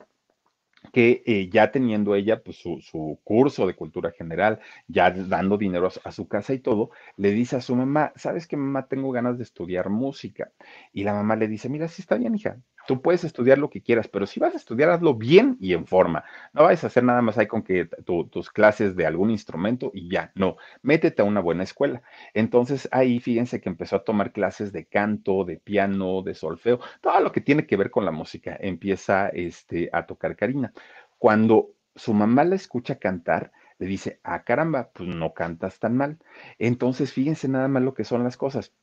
que 0.92 1.24
eh, 1.26 1.50
ya 1.50 1.72
teniendo 1.72 2.16
ella 2.16 2.42
pues, 2.44 2.58
su, 2.58 3.20
curso 3.24 3.68
de 3.68 3.76
cultura 3.76 4.12
general, 4.12 4.60
ya 4.88 5.12
dando 5.12 5.58
dinero 5.58 5.90
a, 6.04 6.12
su 6.12 6.28
casa 6.28 6.54
y 6.54 6.60
todo, 6.60 6.92
le 7.18 7.32
dice 7.32 7.56
a 7.58 7.62
su 7.62 7.76
mamá, 7.76 8.14
¿sabes 8.16 8.48
qué 8.48 8.58
mamá? 8.58 8.88
Tengo 8.88 9.12
ganas 9.12 9.38
de 9.38 9.44
estudiar 9.44 9.90
música. 9.90 10.52
Y 10.94 11.04
la 11.04 11.14
mamá 11.14 11.36
le 11.36 11.48
dice, 11.48 11.70
mira, 11.70 11.88
sí 11.88 12.02
está 12.02 12.16
bien, 12.18 12.36
hija, 12.36 12.58
Tú 12.88 13.02
puedes 13.02 13.24
estudiar 13.24 13.58
lo 13.58 13.70
que 13.70 13.82
quieras, 13.82 14.08
pero 14.08 14.26
si 14.26 14.40
vas 14.40 14.54
a 14.54 14.58
estudiar, 14.58 14.90
hazlo 14.90 15.16
bien 15.16 15.58
y 15.60 15.74
en 15.74 15.86
forma. 15.86 16.24
No 16.54 16.64
vayas 16.64 16.84
a 16.84 16.88
hacer 16.88 17.04
nada 17.04 17.22
más 17.22 17.38
ahí 17.38 17.48
con 17.48 17.64
que 17.64 17.90
tus 18.30 18.50
clases 18.50 18.96
de 18.96 19.06
algún 19.06 19.32
instrumento 19.32 19.92
y 19.94 20.10
ya. 20.10 20.32
No, 20.36 20.58
métete 20.82 21.22
a 21.22 21.26
una 21.26 21.42
buena 21.42 21.64
escuela. 21.64 22.02
Entonces 22.34 22.88
ahí 22.92 23.20
fíjense 23.20 23.62
que 23.62 23.70
empezó 23.70 23.98
a 23.98 24.04
tomar 24.04 24.32
clases 24.32 24.72
de 24.72 24.86
canto, 24.86 25.46
de 25.46 25.58
piano, 25.58 26.22
de 26.22 26.36
solfeo, 26.36 26.80
todo 27.02 27.20
lo 27.22 27.32
que 27.32 27.42
tiene 27.42 27.66
que 27.66 27.78
ver 27.78 27.92
con 27.92 28.06
la 28.06 28.12
música. 28.12 28.58
Empieza 28.60 29.30
este, 29.30 29.90
a 29.92 30.06
tocar 30.06 30.36
Karina. 30.36 30.74
Cuando 31.18 31.72
su 31.96 32.14
mamá 32.14 32.44
la 32.44 32.56
escucha 32.56 33.00
cantar, 33.00 33.52
le 33.78 33.88
dice, 33.88 34.20
ah, 34.24 34.44
caramba, 34.44 34.90
pues 34.94 35.10
no 35.10 35.34
cantas 35.34 35.80
tan 35.80 35.98
mal. 35.98 36.18
Entonces, 36.60 37.12
fíjense 37.12 37.48
nada 37.48 37.68
más 37.68 37.84
lo 37.84 37.94
que 37.94 38.04
son 38.06 38.24
las 38.24 38.38
cosas 38.38 38.74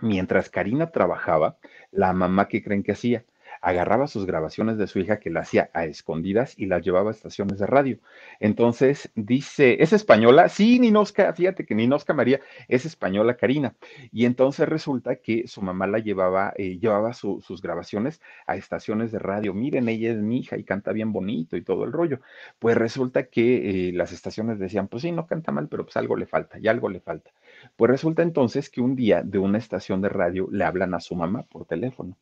Mientras 0.00 0.48
Karina 0.48 0.90
trabajaba, 0.90 1.58
la 1.90 2.12
mamá, 2.14 2.48
¿qué 2.48 2.62
creen 2.62 2.82
que 2.82 2.92
hacía? 2.92 3.24
Agarraba 3.60 4.06
sus 4.06 4.26
grabaciones 4.26 4.78
de 4.78 4.86
su 4.86 4.98
hija 4.98 5.18
que 5.18 5.30
la 5.30 5.40
hacía 5.40 5.70
a 5.72 5.84
escondidas 5.84 6.54
y 6.58 6.66
las 6.66 6.82
llevaba 6.84 7.10
a 7.10 7.14
estaciones 7.14 7.58
de 7.58 7.66
radio. 7.66 7.98
Entonces 8.40 9.10
dice, 9.14 9.82
¿es 9.82 9.92
española? 9.92 10.48
Sí, 10.48 10.78
Ninosca, 10.78 11.32
fíjate 11.32 11.64
que 11.64 11.74
Ninosca 11.74 12.14
María 12.14 12.40
es 12.68 12.84
española, 12.84 13.36
Karina. 13.36 13.74
Y 14.12 14.24
entonces 14.24 14.68
resulta 14.68 15.16
que 15.16 15.46
su 15.46 15.62
mamá 15.62 15.86
la 15.86 15.98
llevaba, 15.98 16.52
eh, 16.56 16.78
llevaba 16.78 17.12
sus 17.12 17.60
grabaciones 17.62 18.20
a 18.46 18.56
estaciones 18.56 19.12
de 19.12 19.18
radio. 19.18 19.54
Miren, 19.54 19.88
ella 19.88 20.12
es 20.12 20.18
mi 20.18 20.38
hija 20.38 20.56
y 20.56 20.64
canta 20.64 20.92
bien 20.92 21.12
bonito 21.12 21.56
y 21.56 21.62
todo 21.62 21.84
el 21.84 21.92
rollo. 21.92 22.20
Pues 22.58 22.76
resulta 22.76 23.24
que 23.24 23.88
eh, 23.88 23.92
las 23.92 24.12
estaciones 24.12 24.58
decían, 24.58 24.88
pues 24.88 25.02
sí, 25.02 25.12
no 25.12 25.26
canta 25.26 25.52
mal, 25.52 25.68
pero 25.68 25.84
pues 25.84 25.96
algo 25.96 26.16
le 26.16 26.26
falta 26.26 26.58
y 26.58 26.68
algo 26.68 26.88
le 26.88 27.00
falta. 27.00 27.30
Pues 27.76 27.90
resulta 27.90 28.22
entonces 28.22 28.70
que 28.70 28.80
un 28.80 28.96
día 28.96 29.22
de 29.22 29.38
una 29.38 29.58
estación 29.58 30.00
de 30.00 30.08
radio 30.08 30.48
le 30.50 30.64
hablan 30.64 30.94
a 30.94 31.00
su 31.00 31.14
mamá 31.14 31.42
por 31.42 31.66
teléfono. 31.66 32.16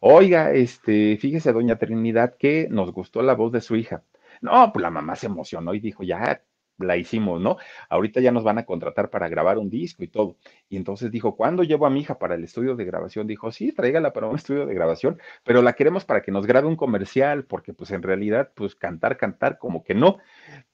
Oiga, 0.00 0.52
este, 0.52 0.77
fíjese, 0.84 1.52
doña 1.52 1.76
Trinidad, 1.76 2.36
que 2.38 2.68
nos 2.70 2.92
gustó 2.92 3.22
la 3.22 3.34
voz 3.34 3.52
de 3.52 3.60
su 3.60 3.76
hija. 3.76 4.02
No, 4.40 4.72
pues 4.72 4.82
la 4.82 4.90
mamá 4.90 5.16
se 5.16 5.26
emocionó 5.26 5.74
y 5.74 5.80
dijo, 5.80 6.02
ya, 6.02 6.42
la 6.78 6.96
hicimos, 6.96 7.40
¿no? 7.40 7.56
Ahorita 7.88 8.20
ya 8.20 8.32
nos 8.32 8.44
van 8.44 8.58
a 8.58 8.64
contratar 8.64 9.10
para 9.10 9.28
grabar 9.28 9.58
un 9.58 9.70
disco 9.70 10.04
y 10.04 10.08
todo. 10.08 10.36
Y 10.68 10.76
entonces 10.76 11.10
dijo, 11.10 11.36
¿cuándo 11.36 11.62
llevo 11.62 11.86
a 11.86 11.90
mi 11.90 12.00
hija 12.00 12.18
para 12.18 12.34
el 12.34 12.44
estudio 12.44 12.76
de 12.76 12.84
grabación? 12.84 13.26
Dijo, 13.26 13.50
sí, 13.52 13.72
tráigala 13.72 14.12
para 14.12 14.28
un 14.28 14.36
estudio 14.36 14.66
de 14.66 14.74
grabación, 14.74 15.18
pero 15.44 15.62
la 15.62 15.74
queremos 15.74 16.04
para 16.04 16.22
que 16.22 16.32
nos 16.32 16.46
grabe 16.46 16.68
un 16.68 16.76
comercial, 16.76 17.44
porque 17.44 17.72
pues 17.74 17.90
en 17.90 18.02
realidad, 18.02 18.52
pues 18.54 18.74
cantar, 18.74 19.16
cantar, 19.16 19.58
como 19.58 19.82
que 19.82 19.94
no. 19.94 20.18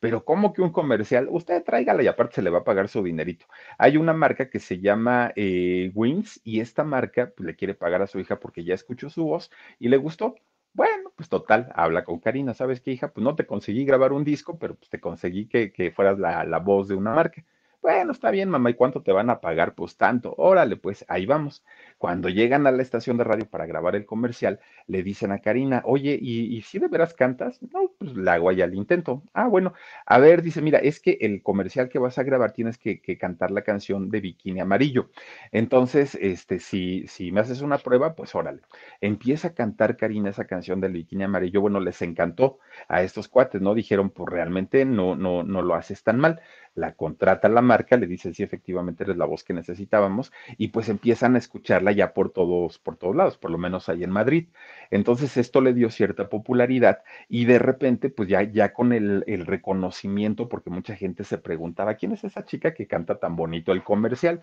Pero 0.00 0.24
¿cómo 0.24 0.52
que 0.52 0.62
un 0.62 0.70
comercial? 0.70 1.28
Usted 1.30 1.62
tráigala 1.64 2.02
y 2.02 2.06
aparte 2.06 2.36
se 2.36 2.42
le 2.42 2.50
va 2.50 2.58
a 2.60 2.64
pagar 2.64 2.88
su 2.88 3.02
dinerito. 3.02 3.46
Hay 3.78 3.96
una 3.96 4.12
marca 4.12 4.50
que 4.50 4.60
se 4.60 4.80
llama 4.80 5.32
eh, 5.36 5.90
Wings 5.94 6.40
y 6.44 6.60
esta 6.60 6.84
marca 6.84 7.32
pues, 7.36 7.46
le 7.46 7.56
quiere 7.56 7.74
pagar 7.74 8.02
a 8.02 8.06
su 8.06 8.18
hija 8.20 8.38
porque 8.40 8.64
ya 8.64 8.74
escuchó 8.74 9.10
su 9.10 9.24
voz 9.24 9.50
y 9.78 9.88
le 9.88 9.96
gustó. 9.96 10.36
Bueno, 10.74 11.12
pues 11.16 11.28
total, 11.28 11.72
habla 11.76 12.04
con 12.04 12.18
Karina, 12.18 12.52
¿sabes 12.52 12.80
qué, 12.80 12.90
hija? 12.92 13.12
Pues 13.12 13.22
no 13.22 13.36
te 13.36 13.46
conseguí 13.46 13.84
grabar 13.84 14.12
un 14.12 14.24
disco, 14.24 14.58
pero 14.58 14.74
pues 14.74 14.90
te 14.90 15.00
conseguí 15.00 15.46
que, 15.46 15.72
que 15.72 15.92
fueras 15.92 16.18
la, 16.18 16.44
la 16.44 16.58
voz 16.58 16.88
de 16.88 16.96
una 16.96 17.14
marca. 17.14 17.44
Bueno, 17.84 18.12
está 18.12 18.30
bien, 18.30 18.48
mamá, 18.48 18.70
¿y 18.70 18.74
cuánto 18.74 19.02
te 19.02 19.12
van 19.12 19.28
a 19.28 19.42
pagar? 19.42 19.74
Pues 19.74 19.98
tanto. 19.98 20.34
Órale, 20.38 20.76
pues 20.78 21.04
ahí 21.06 21.26
vamos. 21.26 21.62
Cuando 21.98 22.30
llegan 22.30 22.66
a 22.66 22.70
la 22.70 22.80
estación 22.80 23.18
de 23.18 23.24
radio 23.24 23.46
para 23.46 23.66
grabar 23.66 23.94
el 23.94 24.06
comercial, 24.06 24.58
le 24.86 25.02
dicen 25.02 25.32
a 25.32 25.40
Karina, 25.40 25.82
oye, 25.84 26.18
¿y, 26.18 26.62
si 26.62 26.78
de 26.78 26.88
veras 26.88 27.12
cantas? 27.12 27.60
No, 27.60 27.92
pues 27.98 28.16
la 28.16 28.32
hago 28.34 28.48
allá 28.48 28.64
al 28.64 28.74
intento. 28.74 29.22
Ah, 29.34 29.48
bueno, 29.48 29.74
a 30.06 30.18
ver, 30.18 30.40
dice, 30.40 30.62
mira, 30.62 30.78
es 30.78 30.98
que 30.98 31.18
el 31.20 31.42
comercial 31.42 31.90
que 31.90 31.98
vas 31.98 32.16
a 32.16 32.22
grabar 32.22 32.52
tienes 32.52 32.78
que, 32.78 33.02
cantar 33.18 33.50
la 33.50 33.60
canción 33.60 34.08
de 34.08 34.20
Bikini 34.22 34.60
Amarillo. 34.60 35.10
Entonces, 35.52 36.14
este, 36.18 36.60
si, 36.60 37.06
si 37.06 37.32
me 37.32 37.40
haces 37.40 37.60
una 37.60 37.76
prueba, 37.76 38.14
pues 38.14 38.34
órale. 38.34 38.62
Empieza 39.02 39.48
a 39.48 39.54
cantar 39.54 39.98
Karina 39.98 40.30
esa 40.30 40.46
canción 40.46 40.80
del 40.80 40.92
Bikini 40.92 41.24
Amarillo. 41.24 41.60
Bueno, 41.60 41.80
les 41.80 42.00
encantó 42.00 42.58
a 42.88 43.02
estos 43.02 43.28
cuates, 43.28 43.60
¿no? 43.60 43.74
Dijeron, 43.74 44.08
pues 44.08 44.30
realmente 44.32 44.86
no, 44.86 45.16
no, 45.16 45.42
no 45.42 45.60
lo 45.60 45.74
haces 45.74 46.02
tan 46.02 46.18
mal 46.18 46.40
la 46.74 46.94
contrata 46.94 47.48
la 47.48 47.62
marca, 47.62 47.96
le 47.96 48.06
dice 48.06 48.34
sí, 48.34 48.42
efectivamente 48.42 49.04
eres 49.04 49.16
la 49.16 49.24
voz 49.24 49.44
que 49.44 49.54
necesitábamos, 49.54 50.32
y 50.58 50.68
pues 50.68 50.88
empiezan 50.88 51.34
a 51.36 51.38
escucharla 51.38 51.92
ya 51.92 52.12
por 52.14 52.30
todos, 52.30 52.78
por 52.78 52.96
todos 52.96 53.16
lados, 53.16 53.38
por 53.38 53.50
lo 53.50 53.58
menos 53.58 53.88
ahí 53.88 54.04
en 54.04 54.10
Madrid. 54.10 54.48
Entonces 54.90 55.36
esto 55.36 55.60
le 55.60 55.74
dio 55.74 55.90
cierta 55.90 56.28
popularidad 56.28 57.02
y 57.28 57.44
de 57.46 57.58
repente, 57.58 58.10
pues 58.10 58.28
ya, 58.28 58.42
ya 58.42 58.72
con 58.72 58.92
el, 58.92 59.24
el 59.26 59.46
reconocimiento, 59.46 60.48
porque 60.48 60.70
mucha 60.70 60.96
gente 60.96 61.24
se 61.24 61.38
preguntaba, 61.38 61.94
¿quién 61.94 62.12
es 62.12 62.24
esa 62.24 62.44
chica 62.44 62.74
que 62.74 62.86
canta 62.86 63.18
tan 63.18 63.36
bonito 63.36 63.72
el 63.72 63.82
comercial? 63.82 64.42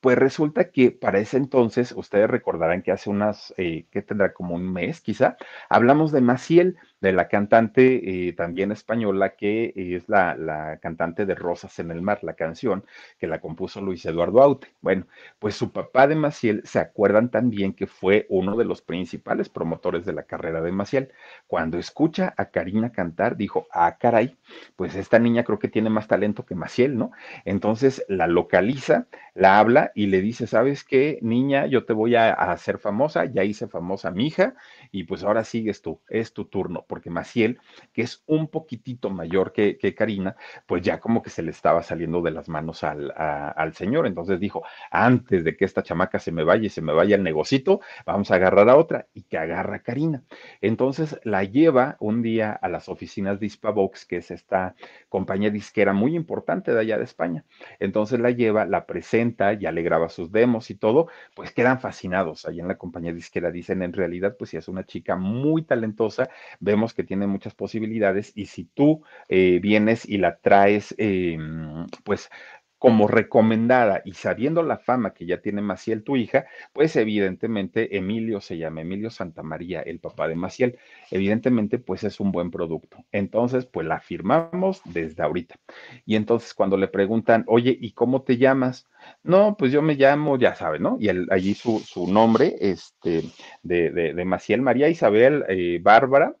Pues 0.00 0.18
resulta 0.18 0.70
que 0.70 0.90
para 0.90 1.18
ese 1.18 1.36
entonces, 1.36 1.92
ustedes 1.92 2.30
recordarán 2.30 2.82
que 2.82 2.92
hace 2.92 3.10
unas, 3.10 3.54
eh, 3.56 3.86
¿qué 3.90 4.02
tendrá 4.02 4.32
como 4.32 4.54
un 4.54 4.72
mes 4.72 5.00
quizá? 5.00 5.36
Hablamos 5.68 6.12
de 6.12 6.20
Maciel, 6.20 6.76
de 7.00 7.12
la 7.12 7.28
cantante 7.28 8.28
eh, 8.28 8.32
también 8.32 8.72
española 8.72 9.34
que 9.36 9.72
es 9.76 10.08
la, 10.08 10.34
la, 10.36 10.78
cantante 10.78 11.26
de 11.26 11.34
Rosas 11.34 11.78
en 11.78 11.90
el 11.90 12.02
Mar, 12.02 12.20
la 12.22 12.34
canción 12.34 12.84
que 13.18 13.26
la 13.26 13.40
compuso 13.40 13.80
Luis 13.80 14.04
Eduardo 14.06 14.42
Aute. 14.42 14.68
Bueno, 14.80 15.06
pues 15.38 15.54
su 15.56 15.72
papá 15.72 16.06
de 16.06 16.14
Maciel, 16.14 16.62
se 16.64 16.78
acuerdan 16.78 17.30
también 17.30 17.74
que 17.74 17.86
fue 17.86 18.26
uno 18.30 18.56
de 18.56 18.64
los 18.64 18.82
principales 18.82 19.48
promotores 19.48 20.04
de 20.06 20.12
la 20.12 20.24
carrera 20.24 20.60
de 20.62 20.72
Maciel. 20.72 21.12
Cuando 21.46 21.78
escucha 21.78 22.34
a 22.36 22.46
Karina 22.46 22.92
cantar, 22.92 23.36
dijo, 23.36 23.66
ah, 23.72 23.96
caray, 24.00 24.36
pues 24.76 24.94
esta 24.96 25.18
niña 25.18 25.44
creo 25.44 25.58
que 25.58 25.68
tiene 25.68 25.90
más 25.90 26.08
talento 26.08 26.46
que 26.46 26.54
Maciel, 26.54 26.96
¿no? 26.96 27.12
Entonces 27.44 28.04
la 28.08 28.26
localiza, 28.26 29.06
la 29.34 29.58
habla 29.58 29.92
y 29.94 30.06
le 30.06 30.20
dice, 30.22 30.46
¿sabes 30.46 30.84
qué, 30.84 31.18
niña? 31.22 31.66
Yo 31.66 31.84
te 31.84 31.92
voy 31.92 32.14
a, 32.14 32.32
a 32.32 32.52
hacer 32.52 32.78
famosa, 32.78 33.26
ya 33.26 33.44
hice 33.44 33.68
famosa 33.68 34.08
a 34.08 34.12
mi 34.12 34.26
hija 34.26 34.54
y 34.90 35.04
pues 35.04 35.22
ahora 35.24 35.44
sigues 35.44 35.82
tú, 35.82 36.00
es 36.08 36.32
tu 36.32 36.46
turno 36.46 36.85
porque 36.86 37.10
Maciel, 37.10 37.58
que 37.92 38.02
es 38.02 38.22
un 38.26 38.48
poquitito 38.48 39.10
mayor 39.10 39.52
que, 39.52 39.94
Karina, 39.96 40.36
pues 40.66 40.82
ya 40.82 41.00
como 41.00 41.22
que 41.22 41.30
se 41.30 41.42
le 41.42 41.50
estaba 41.50 41.82
saliendo 41.82 42.22
de 42.22 42.30
las 42.30 42.48
manos 42.48 42.84
al, 42.84 43.12
al, 43.16 43.74
señor. 43.74 44.06
Entonces 44.06 44.40
dijo, 44.40 44.62
antes 44.90 45.44
de 45.44 45.56
que 45.56 45.64
esta 45.64 45.82
chamaca 45.82 46.18
se 46.18 46.32
me 46.32 46.44
vaya 46.44 46.66
y 46.66 46.70
se 46.70 46.82
me 46.82 46.92
vaya 46.92 47.16
el 47.16 47.22
negocito, 47.22 47.80
vamos 48.04 48.30
a 48.30 48.36
agarrar 48.36 48.68
a 48.68 48.76
otra 48.76 49.06
y 49.14 49.22
que 49.22 49.38
agarra 49.38 49.80
Karina. 49.80 50.22
Entonces 50.60 51.18
la 51.24 51.44
lleva 51.44 51.96
un 52.00 52.22
día 52.22 52.52
a 52.52 52.68
las 52.68 52.88
oficinas 52.88 53.40
de 53.40 53.46
Hispavox, 53.46 54.06
que 54.06 54.18
es 54.18 54.30
esta 54.30 54.74
compañía 55.08 55.50
disquera 55.50 55.92
muy 55.92 56.14
importante 56.14 56.72
de 56.72 56.80
allá 56.80 56.98
de 56.98 57.04
España. 57.04 57.44
Entonces 57.80 58.20
la 58.20 58.30
lleva, 58.30 58.66
la 58.66 58.86
presenta, 58.86 59.52
ya 59.52 59.72
le 59.72 59.82
graba 59.82 60.08
sus 60.08 60.30
demos 60.32 60.70
y 60.70 60.74
todo, 60.74 61.08
pues 61.34 61.52
quedan 61.52 61.80
fascinados 61.80 62.46
ahí 62.46 62.60
en 62.60 62.68
la 62.68 62.76
compañía 62.76 63.12
disquera. 63.12 63.50
Dicen, 63.50 63.82
en 63.82 63.92
realidad, 63.92 64.36
pues 64.38 64.50
si 64.50 64.56
es 64.56 64.68
una 64.68 64.84
chica 64.84 65.16
muy 65.16 65.62
talentosa, 65.62 66.28
vemos 66.60 66.75
que 66.94 67.04
tiene 67.04 67.26
muchas 67.26 67.54
posibilidades 67.54 68.32
y 68.34 68.46
si 68.46 68.64
tú 68.64 69.02
eh, 69.28 69.58
vienes 69.60 70.08
y 70.08 70.18
la 70.18 70.36
traes, 70.38 70.94
em, 70.98 71.86
pues 72.04 72.30
como 72.78 73.08
recomendada 73.08 74.02
y 74.04 74.12
sabiendo 74.12 74.62
la 74.62 74.78
fama 74.78 75.14
que 75.14 75.26
ya 75.26 75.40
tiene 75.40 75.62
Maciel, 75.62 76.02
tu 76.02 76.16
hija, 76.16 76.46
pues 76.72 76.94
evidentemente 76.96 77.96
Emilio 77.96 78.40
se 78.40 78.58
llama 78.58 78.82
Emilio 78.82 79.10
Santamaría, 79.10 79.80
el 79.80 79.98
papá 79.98 80.28
de 80.28 80.34
Maciel. 80.34 80.78
Evidentemente, 81.10 81.78
pues 81.78 82.04
es 82.04 82.20
un 82.20 82.32
buen 82.32 82.50
producto. 82.50 82.98
Entonces, 83.12 83.66
pues 83.66 83.86
la 83.86 84.00
firmamos 84.00 84.82
desde 84.84 85.22
ahorita. 85.22 85.56
Y 86.04 86.16
entonces 86.16 86.52
cuando 86.54 86.76
le 86.76 86.88
preguntan, 86.88 87.44
oye, 87.48 87.76
¿y 87.80 87.92
cómo 87.92 88.22
te 88.22 88.36
llamas? 88.36 88.86
No, 89.22 89.56
pues 89.56 89.72
yo 89.72 89.82
me 89.82 89.94
llamo, 89.94 90.38
ya 90.38 90.54
sabe, 90.54 90.78
¿no? 90.78 90.96
Y 91.00 91.08
allí 91.08 91.54
su, 91.54 91.80
su, 91.80 92.06
nombre, 92.12 92.56
este, 92.60 93.22
de, 93.62 93.90
de, 93.90 94.24
Maciel 94.24 94.60
María 94.62 94.88
Isabel 94.88 95.44
eh, 95.48 95.78
Bárbara, 95.82 96.36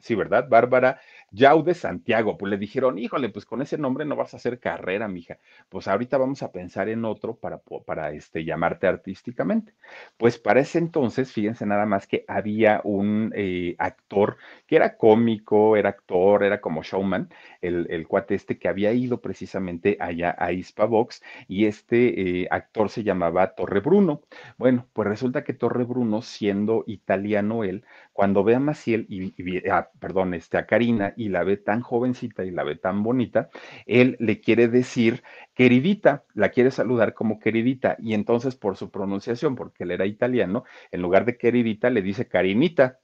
sí, 0.00 0.14
¿verdad? 0.14 0.48
Bárbara 0.48 1.00
Yaude 1.30 1.74
Santiago, 1.74 2.36
pues 2.36 2.50
le 2.50 2.58
dijeron, 2.58 2.98
híjole, 2.98 3.28
pues 3.30 3.44
con 3.46 3.62
ese 3.62 3.78
nombre 3.78 4.04
no 4.04 4.16
vas 4.16 4.34
a 4.34 4.36
hacer 4.36 4.58
carrera, 4.60 5.08
mija. 5.08 5.38
Pues 5.68 5.88
ahorita 5.88 6.18
vamos 6.18 6.42
a 6.42 6.52
pensar 6.52 6.88
en 6.88 7.04
otro 7.04 7.36
para, 7.36 7.58
para 7.86 8.12
este, 8.12 8.44
llamarte 8.44 8.86
artísticamente. 8.86 9.74
Pues 10.16 10.38
para 10.38 10.60
ese 10.60 10.78
entonces, 10.78 11.32
fíjense 11.32 11.66
nada 11.66 11.86
más 11.86 12.06
que 12.06 12.24
había 12.28 12.80
un 12.84 13.32
eh, 13.34 13.74
actor 13.78 14.36
que 14.66 14.76
era 14.76 14.96
cómico, 14.96 15.76
era 15.76 15.90
actor, 15.90 16.44
era 16.44 16.60
como 16.60 16.82
showman, 16.82 17.28
el, 17.60 17.86
el 17.90 18.06
cuate 18.06 18.34
este 18.34 18.58
que 18.58 18.68
había 18.68 18.92
ido 18.92 19.20
precisamente 19.20 19.96
allá 20.00 20.34
a 20.38 20.52
Hispavox 20.52 21.22
y 21.48 21.66
este 21.66 22.42
eh, 22.42 22.48
actor 22.50 22.88
se 22.90 23.02
llamaba 23.04 23.54
Torre 23.54 23.80
Bruno. 23.80 24.22
Bueno, 24.58 24.86
pues 24.92 25.08
resulta 25.08 25.44
que 25.44 25.52
Torre 25.54 25.84
Bruno, 25.84 26.22
siendo 26.22 26.84
italiano 26.86 27.64
él, 27.64 27.84
cuando 28.12 28.44
ve 28.44 28.54
a 28.54 28.60
Maciel 28.60 29.06
y, 29.08 29.32
ah, 29.70 29.88
perdón, 29.98 30.34
este, 30.34 30.58
a 30.58 30.66
Karina 30.66 31.14
y 31.16 31.28
la 31.28 31.44
ve 31.44 31.56
tan 31.56 31.80
jovencita 31.80 32.44
y 32.44 32.50
la 32.50 32.64
ve 32.64 32.76
tan 32.76 33.02
bonita, 33.02 33.50
él 33.86 34.16
le 34.20 34.40
quiere 34.40 34.68
decir 34.68 35.22
queridita, 35.54 36.24
la 36.34 36.50
quiere 36.50 36.70
saludar 36.70 37.14
como 37.14 37.38
queridita 37.38 37.96
y 37.98 38.14
entonces 38.14 38.54
por 38.56 38.76
su 38.76 38.90
pronunciación, 38.90 39.56
porque 39.56 39.84
él 39.84 39.90
era 39.92 40.06
italiano, 40.06 40.64
en 40.90 41.02
lugar 41.02 41.24
de 41.24 41.36
queridita 41.36 41.90
le 41.90 42.02
dice 42.02 42.28
carinita. 42.28 42.98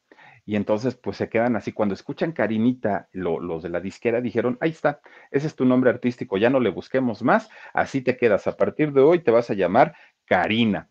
Y 0.44 0.56
entonces, 0.56 0.94
pues 0.94 1.18
se 1.18 1.28
quedan 1.28 1.56
así. 1.56 1.72
Cuando 1.72 1.94
escuchan 1.94 2.32
Karinita, 2.32 3.10
los 3.12 3.62
de 3.62 3.68
la 3.68 3.80
disquera 3.80 4.22
dijeron, 4.22 4.56
ahí 4.62 4.70
está, 4.70 5.02
ese 5.30 5.46
es 5.46 5.54
tu 5.54 5.66
nombre 5.66 5.90
artístico, 5.90 6.38
ya 6.38 6.48
no 6.48 6.58
le 6.58 6.70
busquemos 6.70 7.22
más, 7.22 7.50
así 7.74 8.00
te 8.00 8.16
quedas. 8.16 8.46
A 8.46 8.56
partir 8.56 8.94
de 8.94 9.02
hoy 9.02 9.18
te 9.18 9.30
vas 9.30 9.50
a 9.50 9.54
llamar 9.54 9.94
Karina. 10.24 10.88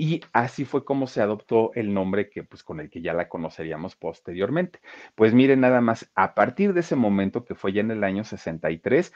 Y 0.00 0.20
así 0.32 0.64
fue 0.64 0.84
como 0.84 1.08
se 1.08 1.20
adoptó 1.20 1.72
el 1.74 1.92
nombre 1.92 2.30
que, 2.30 2.44
pues, 2.44 2.62
con 2.62 2.78
el 2.78 2.88
que 2.88 3.02
ya 3.02 3.14
la 3.14 3.28
conoceríamos 3.28 3.96
posteriormente. 3.96 4.78
Pues 5.16 5.34
miren 5.34 5.58
nada 5.58 5.80
más, 5.80 6.08
a 6.14 6.36
partir 6.36 6.72
de 6.72 6.80
ese 6.80 6.94
momento, 6.94 7.44
que 7.44 7.56
fue 7.56 7.72
ya 7.72 7.80
en 7.80 7.90
el 7.90 8.04
año 8.04 8.22
63, 8.22 9.12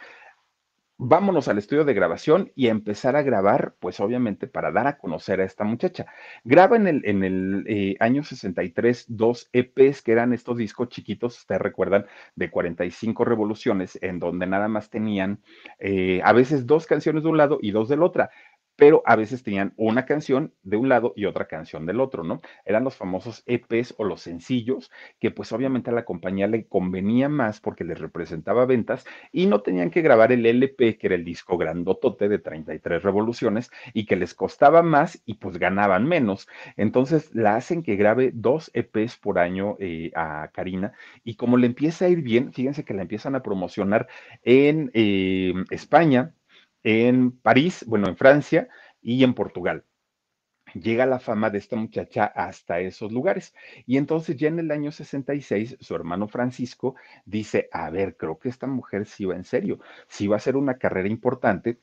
vámonos 0.98 1.46
al 1.46 1.58
estudio 1.58 1.84
de 1.84 1.94
grabación 1.94 2.50
y 2.56 2.66
empezar 2.66 3.14
a 3.14 3.22
grabar, 3.22 3.76
pues 3.78 4.00
obviamente 4.00 4.48
para 4.48 4.72
dar 4.72 4.88
a 4.88 4.98
conocer 4.98 5.40
a 5.40 5.44
esta 5.44 5.62
muchacha. 5.62 6.06
Graba 6.42 6.76
en 6.76 6.88
el, 6.88 7.02
en 7.04 7.22
el 7.22 7.64
eh, 7.68 7.96
año 8.00 8.24
63 8.24 9.06
dos 9.08 9.48
EPs 9.52 10.02
que 10.02 10.12
eran 10.12 10.32
estos 10.32 10.56
discos 10.56 10.88
chiquitos, 10.88 11.38
ustedes 11.38 11.60
recuerdan, 11.60 12.06
de 12.34 12.50
45 12.50 13.24
revoluciones, 13.24 13.98
en 14.02 14.18
donde 14.18 14.46
nada 14.46 14.66
más 14.66 14.90
tenían 14.90 15.40
eh, 15.78 16.20
a 16.24 16.32
veces 16.32 16.66
dos 16.66 16.86
canciones 16.86 17.22
de 17.22 17.28
un 17.28 17.36
lado 17.36 17.58
y 17.60 17.70
dos 17.70 17.88
del 17.88 18.02
otro 18.02 18.28
pero 18.76 19.02
a 19.06 19.16
veces 19.16 19.42
tenían 19.42 19.72
una 19.76 20.06
canción 20.06 20.54
de 20.62 20.76
un 20.76 20.88
lado 20.88 21.12
y 21.16 21.26
otra 21.26 21.46
canción 21.46 21.86
del 21.86 22.00
otro, 22.00 22.24
¿no? 22.24 22.40
Eran 22.64 22.84
los 22.84 22.96
famosos 22.96 23.42
EPs 23.46 23.94
o 23.98 24.04
los 24.04 24.22
sencillos, 24.22 24.90
que 25.20 25.30
pues 25.30 25.52
obviamente 25.52 25.90
a 25.90 25.92
la 25.92 26.04
compañía 26.04 26.46
le 26.46 26.66
convenía 26.66 27.28
más 27.28 27.60
porque 27.60 27.84
les 27.84 27.98
representaba 28.00 28.66
ventas 28.66 29.04
y 29.30 29.46
no 29.46 29.60
tenían 29.62 29.90
que 29.90 30.02
grabar 30.02 30.32
el 30.32 30.46
LP, 30.46 30.98
que 30.98 31.06
era 31.06 31.16
el 31.16 31.24
disco 31.24 31.58
grandotote 31.58 32.28
de 32.28 32.38
33 32.38 33.02
revoluciones 33.02 33.70
y 33.92 34.06
que 34.06 34.16
les 34.16 34.34
costaba 34.34 34.82
más 34.82 35.20
y 35.24 35.34
pues 35.34 35.58
ganaban 35.58 36.06
menos. 36.06 36.48
Entonces 36.76 37.34
la 37.34 37.56
hacen 37.56 37.82
que 37.82 37.96
grabe 37.96 38.30
dos 38.34 38.70
EPs 38.74 39.16
por 39.18 39.38
año 39.38 39.76
eh, 39.78 40.10
a 40.14 40.50
Karina 40.52 40.92
y 41.24 41.36
como 41.36 41.56
le 41.56 41.66
empieza 41.66 42.06
a 42.06 42.08
ir 42.08 42.22
bien, 42.22 42.52
fíjense 42.52 42.84
que 42.84 42.94
la 42.94 43.02
empiezan 43.02 43.34
a 43.34 43.42
promocionar 43.42 44.08
en 44.42 44.90
eh, 44.94 45.54
España, 45.70 46.34
en 46.84 47.32
París, 47.32 47.84
bueno, 47.86 48.08
en 48.08 48.16
Francia 48.16 48.68
y 49.00 49.24
en 49.24 49.34
Portugal. 49.34 49.84
Llega 50.74 51.06
la 51.06 51.20
fama 51.20 51.50
de 51.50 51.58
esta 51.58 51.76
muchacha 51.76 52.24
hasta 52.24 52.80
esos 52.80 53.12
lugares. 53.12 53.54
Y 53.86 53.98
entonces 53.98 54.36
ya 54.36 54.48
en 54.48 54.58
el 54.58 54.70
año 54.70 54.90
66, 54.90 55.76
su 55.80 55.94
hermano 55.94 56.28
Francisco 56.28 56.94
dice, 57.26 57.68
a 57.72 57.90
ver, 57.90 58.16
creo 58.16 58.38
que 58.38 58.48
esta 58.48 58.66
mujer 58.66 59.06
sí 59.06 59.24
va 59.24 59.36
en 59.36 59.44
serio, 59.44 59.80
sí 60.08 60.26
va 60.28 60.36
a 60.36 60.40
ser 60.40 60.56
una 60.56 60.78
carrera 60.78 61.08
importante 61.08 61.78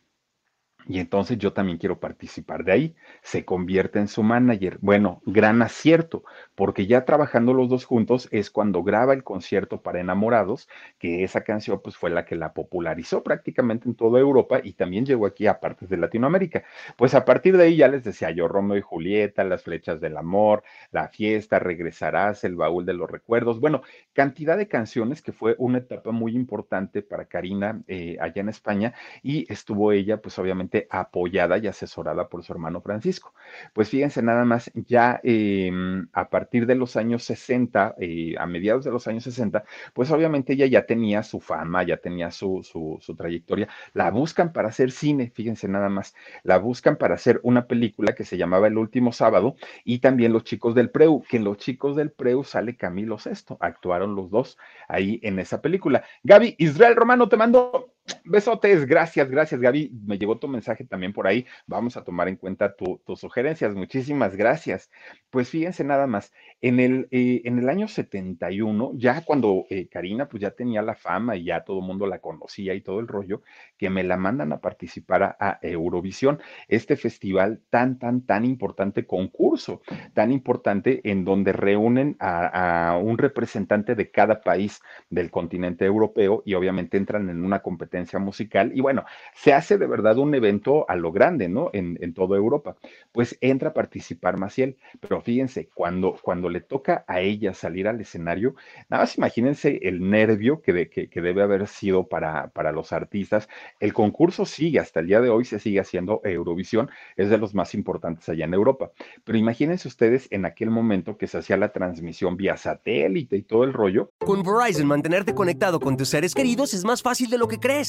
y 0.89 0.99
entonces 0.99 1.37
yo 1.37 1.53
también 1.53 1.77
quiero 1.77 1.99
participar 1.99 2.63
de 2.63 2.71
ahí. 2.71 2.95
Se 3.21 3.45
convierte 3.45 3.99
en 3.99 4.07
su 4.07 4.23
manager. 4.23 4.79
Bueno, 4.81 5.21
gran 5.23 5.61
acierto, 5.61 6.23
porque 6.55 6.87
ya 6.87 7.05
trabajando 7.05 7.53
los 7.53 7.69
dos 7.69 7.85
juntos 7.85 8.27
es 8.31 8.49
cuando 8.49 8.81
graba 8.81 9.13
el 9.13 9.23
concierto 9.23 9.83
para 9.83 10.01
enamorados, 10.01 10.67
que 10.97 11.23
esa 11.23 11.43
canción 11.43 11.79
pues 11.83 11.95
fue 11.95 12.09
la 12.09 12.25
que 12.25 12.35
la 12.35 12.53
popularizó 12.53 13.21
prácticamente 13.21 13.87
en 13.87 13.93
toda 13.93 14.19
Europa 14.19 14.61
y 14.63 14.73
también 14.73 15.05
llegó 15.05 15.27
aquí 15.27 15.45
a 15.45 15.59
partes 15.59 15.89
de 15.89 15.97
Latinoamérica. 15.97 16.63
Pues 16.97 17.13
a 17.13 17.23
partir 17.23 17.55
de 17.55 17.65
ahí 17.65 17.75
ya 17.75 17.87
les 17.87 18.03
decía 18.03 18.31
yo, 18.31 18.47
Romeo 18.47 18.75
y 18.77 18.81
Julieta, 18.81 19.43
Las 19.43 19.61
flechas 19.61 20.01
del 20.01 20.17
amor, 20.17 20.63
La 20.91 21.07
fiesta, 21.09 21.59
Regresarás, 21.59 22.43
El 22.43 22.55
baúl 22.55 22.87
de 22.87 22.93
los 22.93 23.11
recuerdos. 23.11 23.59
Bueno, 23.59 23.83
cantidad 24.13 24.57
de 24.57 24.67
canciones 24.67 25.21
que 25.21 25.33
fue 25.33 25.53
una 25.59 25.77
etapa 25.77 26.11
muy 26.11 26.35
importante 26.35 27.03
para 27.03 27.25
Karina 27.25 27.79
eh, 27.87 28.17
allá 28.19 28.41
en 28.41 28.49
España 28.49 28.95
y 29.21 29.45
estuvo 29.53 29.91
ella 29.91 30.17
pues 30.19 30.39
obviamente 30.39 30.78
apoyada 30.89 31.57
y 31.57 31.67
asesorada 31.67 32.29
por 32.29 32.43
su 32.43 32.53
hermano 32.53 32.81
Francisco. 32.81 33.33
Pues 33.73 33.89
fíjense 33.89 34.21
nada 34.21 34.45
más, 34.45 34.71
ya 34.75 35.19
em, 35.23 36.07
a 36.13 36.29
partir 36.29 36.65
de 36.65 36.75
los 36.75 36.95
años 36.95 37.23
60, 37.23 37.95
eh, 37.99 38.35
a 38.37 38.45
mediados 38.45 38.85
de 38.85 38.91
los 38.91 39.07
años 39.07 39.23
60, 39.23 39.63
pues 39.93 40.11
obviamente 40.11 40.53
ella 40.53 40.65
ya 40.65 40.85
tenía 40.85 41.23
su 41.23 41.39
fama, 41.39 41.83
ya 41.83 41.97
tenía 41.97 42.31
su, 42.31 42.61
su, 42.63 43.15
trayectoria. 43.15 43.67
La 43.93 44.11
buscan 44.11 44.53
para 44.53 44.69
hacer 44.69 44.91
cine, 44.91 45.31
fíjense 45.33 45.67
nada 45.67 45.89
más, 45.89 46.15
la 46.43 46.57
buscan 46.57 46.97
para 46.97 47.15
hacer 47.15 47.39
una 47.43 47.65
película 47.67 48.13
que 48.13 48.23
se 48.23 48.37
llamaba 48.37 48.67
El 48.67 48.77
último 48.77 49.11
sábado 49.11 49.55
y 49.83 49.99
también 49.99 50.33
Los 50.33 50.43
chicos 50.43 50.75
del 50.75 50.89
Preu, 50.89 51.23
que 51.27 51.37
en 51.37 51.43
Los 51.43 51.57
chicos 51.57 51.95
del 51.95 52.11
Preu 52.11 52.43
sale 52.43 52.77
Camilo 52.77 53.19
Sesto, 53.19 53.57
actuaron 53.59 54.15
los 54.15 54.29
dos 54.29 54.57
ahí 54.87 55.19
en 55.23 55.39
esa 55.39 55.61
película. 55.61 56.03
Gaby, 56.23 56.55
Israel 56.57 56.95
Romano, 56.95 57.29
te 57.29 57.37
mando 57.37 57.93
Besotes, 58.25 58.85
gracias, 58.85 59.29
gracias 59.29 59.59
Gaby. 59.59 59.91
Me 60.05 60.17
llegó 60.17 60.37
tu 60.37 60.47
mensaje 60.47 60.83
también 60.83 61.13
por 61.13 61.27
ahí. 61.27 61.45
Vamos 61.67 61.97
a 61.97 62.03
tomar 62.03 62.27
en 62.27 62.35
cuenta 62.35 62.75
tus 62.75 63.19
sugerencias. 63.19 63.75
Muchísimas 63.75 64.35
gracias. 64.35 64.89
Pues 65.29 65.49
fíjense 65.49 65.83
nada 65.83 66.07
más, 66.07 66.33
en 66.61 66.79
el, 66.79 67.07
eh, 67.11 67.41
en 67.45 67.59
el 67.59 67.69
año 67.69 67.87
71, 67.87 68.93
ya 68.95 69.21
cuando 69.21 69.65
eh, 69.69 69.87
Karina 69.87 70.27
pues 70.27 70.41
ya 70.41 70.51
tenía 70.51 70.81
la 70.81 70.95
fama 70.95 71.35
y 71.35 71.45
ya 71.45 71.63
todo 71.63 71.79
el 71.79 71.85
mundo 71.85 72.07
la 72.07 72.19
conocía 72.19 72.73
y 72.73 72.81
todo 72.81 72.99
el 72.99 73.07
rollo, 73.07 73.41
que 73.77 73.89
me 73.89 74.03
la 74.03 74.17
mandan 74.17 74.53
a 74.53 74.59
participar 74.59 75.37
a, 75.39 75.59
Eurovisión, 75.61 76.39
este 76.67 76.95
festival 76.95 77.61
tan, 77.69 77.99
tan, 77.99 78.25
tan 78.25 78.45
importante, 78.45 79.05
concurso 79.05 79.81
tan 80.13 80.31
importante 80.31 81.01
en 81.03 81.25
donde 81.25 81.53
reúnen 81.53 82.15
a, 82.19 82.91
a 82.91 82.97
un 82.97 83.17
representante 83.17 83.95
de 83.95 84.11
cada 84.11 84.41
país 84.41 84.81
del 85.09 85.31
continente 85.31 85.85
europeo 85.85 86.43
y 86.45 86.53
obviamente 86.53 86.97
entran 86.97 87.29
en 87.29 87.43
una 87.43 87.59
competencia 87.59 87.98
musical 88.19 88.71
y 88.73 88.81
bueno, 88.81 89.05
se 89.33 89.53
hace 89.53 89.77
de 89.77 89.87
verdad 89.87 90.17
un 90.17 90.33
evento 90.35 90.85
a 90.89 90.95
lo 90.95 91.11
grande, 91.11 91.49
¿no? 91.49 91.69
En, 91.73 91.97
en 92.01 92.13
toda 92.13 92.37
Europa. 92.37 92.75
Pues 93.11 93.37
entra 93.41 93.69
a 93.69 93.73
participar 93.73 94.37
Maciel, 94.37 94.77
pero 94.99 95.21
fíjense, 95.21 95.69
cuando, 95.73 96.17
cuando 96.21 96.49
le 96.49 96.61
toca 96.61 97.03
a 97.07 97.21
ella 97.21 97.53
salir 97.53 97.87
al 97.87 98.01
escenario, 98.01 98.55
nada 98.89 99.03
más 99.03 99.17
imagínense 99.17 99.79
el 99.83 100.09
nervio 100.09 100.61
que, 100.61 100.89
que, 100.89 101.21
debe 101.21 101.41
haber 101.41 101.67
sido 101.67 102.07
para, 102.07 102.49
para 102.49 102.71
los 102.71 102.93
artistas. 102.93 103.49
El 103.79 103.93
concurso 103.93 104.45
sigue, 104.45 104.79
hasta 104.79 104.99
el 104.99 105.07
día 105.07 105.21
de 105.21 105.29
hoy 105.29 105.45
se 105.45 105.59
sigue 105.59 105.79
haciendo 105.79 106.21
Eurovisión, 106.23 106.89
es 107.17 107.29
de 107.29 107.37
los 107.37 107.53
más 107.53 107.73
importantes 107.73 108.27
allá 108.29 108.45
en 108.45 108.53
Europa. 108.53 108.91
Pero 109.23 109.37
imagínense 109.37 109.87
ustedes 109.87 110.27
en 110.31 110.45
aquel 110.45 110.69
momento 110.69 111.17
que 111.17 111.27
se 111.27 111.37
hacía 111.37 111.57
la 111.57 111.71
transmisión 111.71 112.37
vía 112.37 112.57
satélite 112.57 113.35
y 113.37 113.43
todo 113.43 113.63
el 113.63 113.73
rollo. 113.73 114.11
Con 114.19 114.43
Verizon, 114.43 114.87
mantenerte 114.87 115.33
conectado 115.33 115.79
con 115.79 115.97
tus 115.97 116.09
seres 116.09 116.33
queridos 116.33 116.73
es 116.73 116.85
más 116.85 117.01
fácil 117.01 117.29
de 117.29 117.37
lo 117.37 117.47
que 117.47 117.59
crees. 117.59 117.88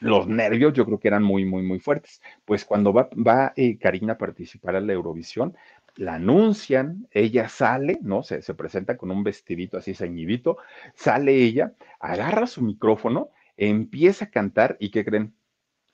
los 0.00 0.26
nervios 0.26 0.72
yo 0.72 0.84
creo 0.84 0.98
que 0.98 1.08
eran 1.08 1.22
muy, 1.22 1.44
muy, 1.44 1.62
muy 1.62 1.78
fuertes. 1.78 2.20
Pues 2.44 2.64
cuando 2.64 2.92
va, 2.92 3.08
va 3.14 3.52
eh, 3.56 3.78
Karina 3.78 4.14
a 4.14 4.18
participar 4.18 4.76
a 4.76 4.80
la 4.80 4.92
Eurovisión, 4.92 5.56
la 5.96 6.14
anuncian, 6.14 7.08
ella 7.10 7.48
sale, 7.48 7.98
¿no? 8.02 8.22
Se, 8.22 8.42
se 8.42 8.54
presenta 8.54 8.96
con 8.96 9.10
un 9.10 9.22
vestidito 9.22 9.76
así 9.76 9.94
ceñidito, 9.94 10.56
sale 10.94 11.34
ella, 11.34 11.74
agarra 11.98 12.46
su 12.46 12.62
micrófono, 12.62 13.30
empieza 13.56 14.26
a 14.26 14.30
cantar 14.30 14.76
y 14.80 14.90
¿qué 14.90 15.04
creen? 15.04 15.34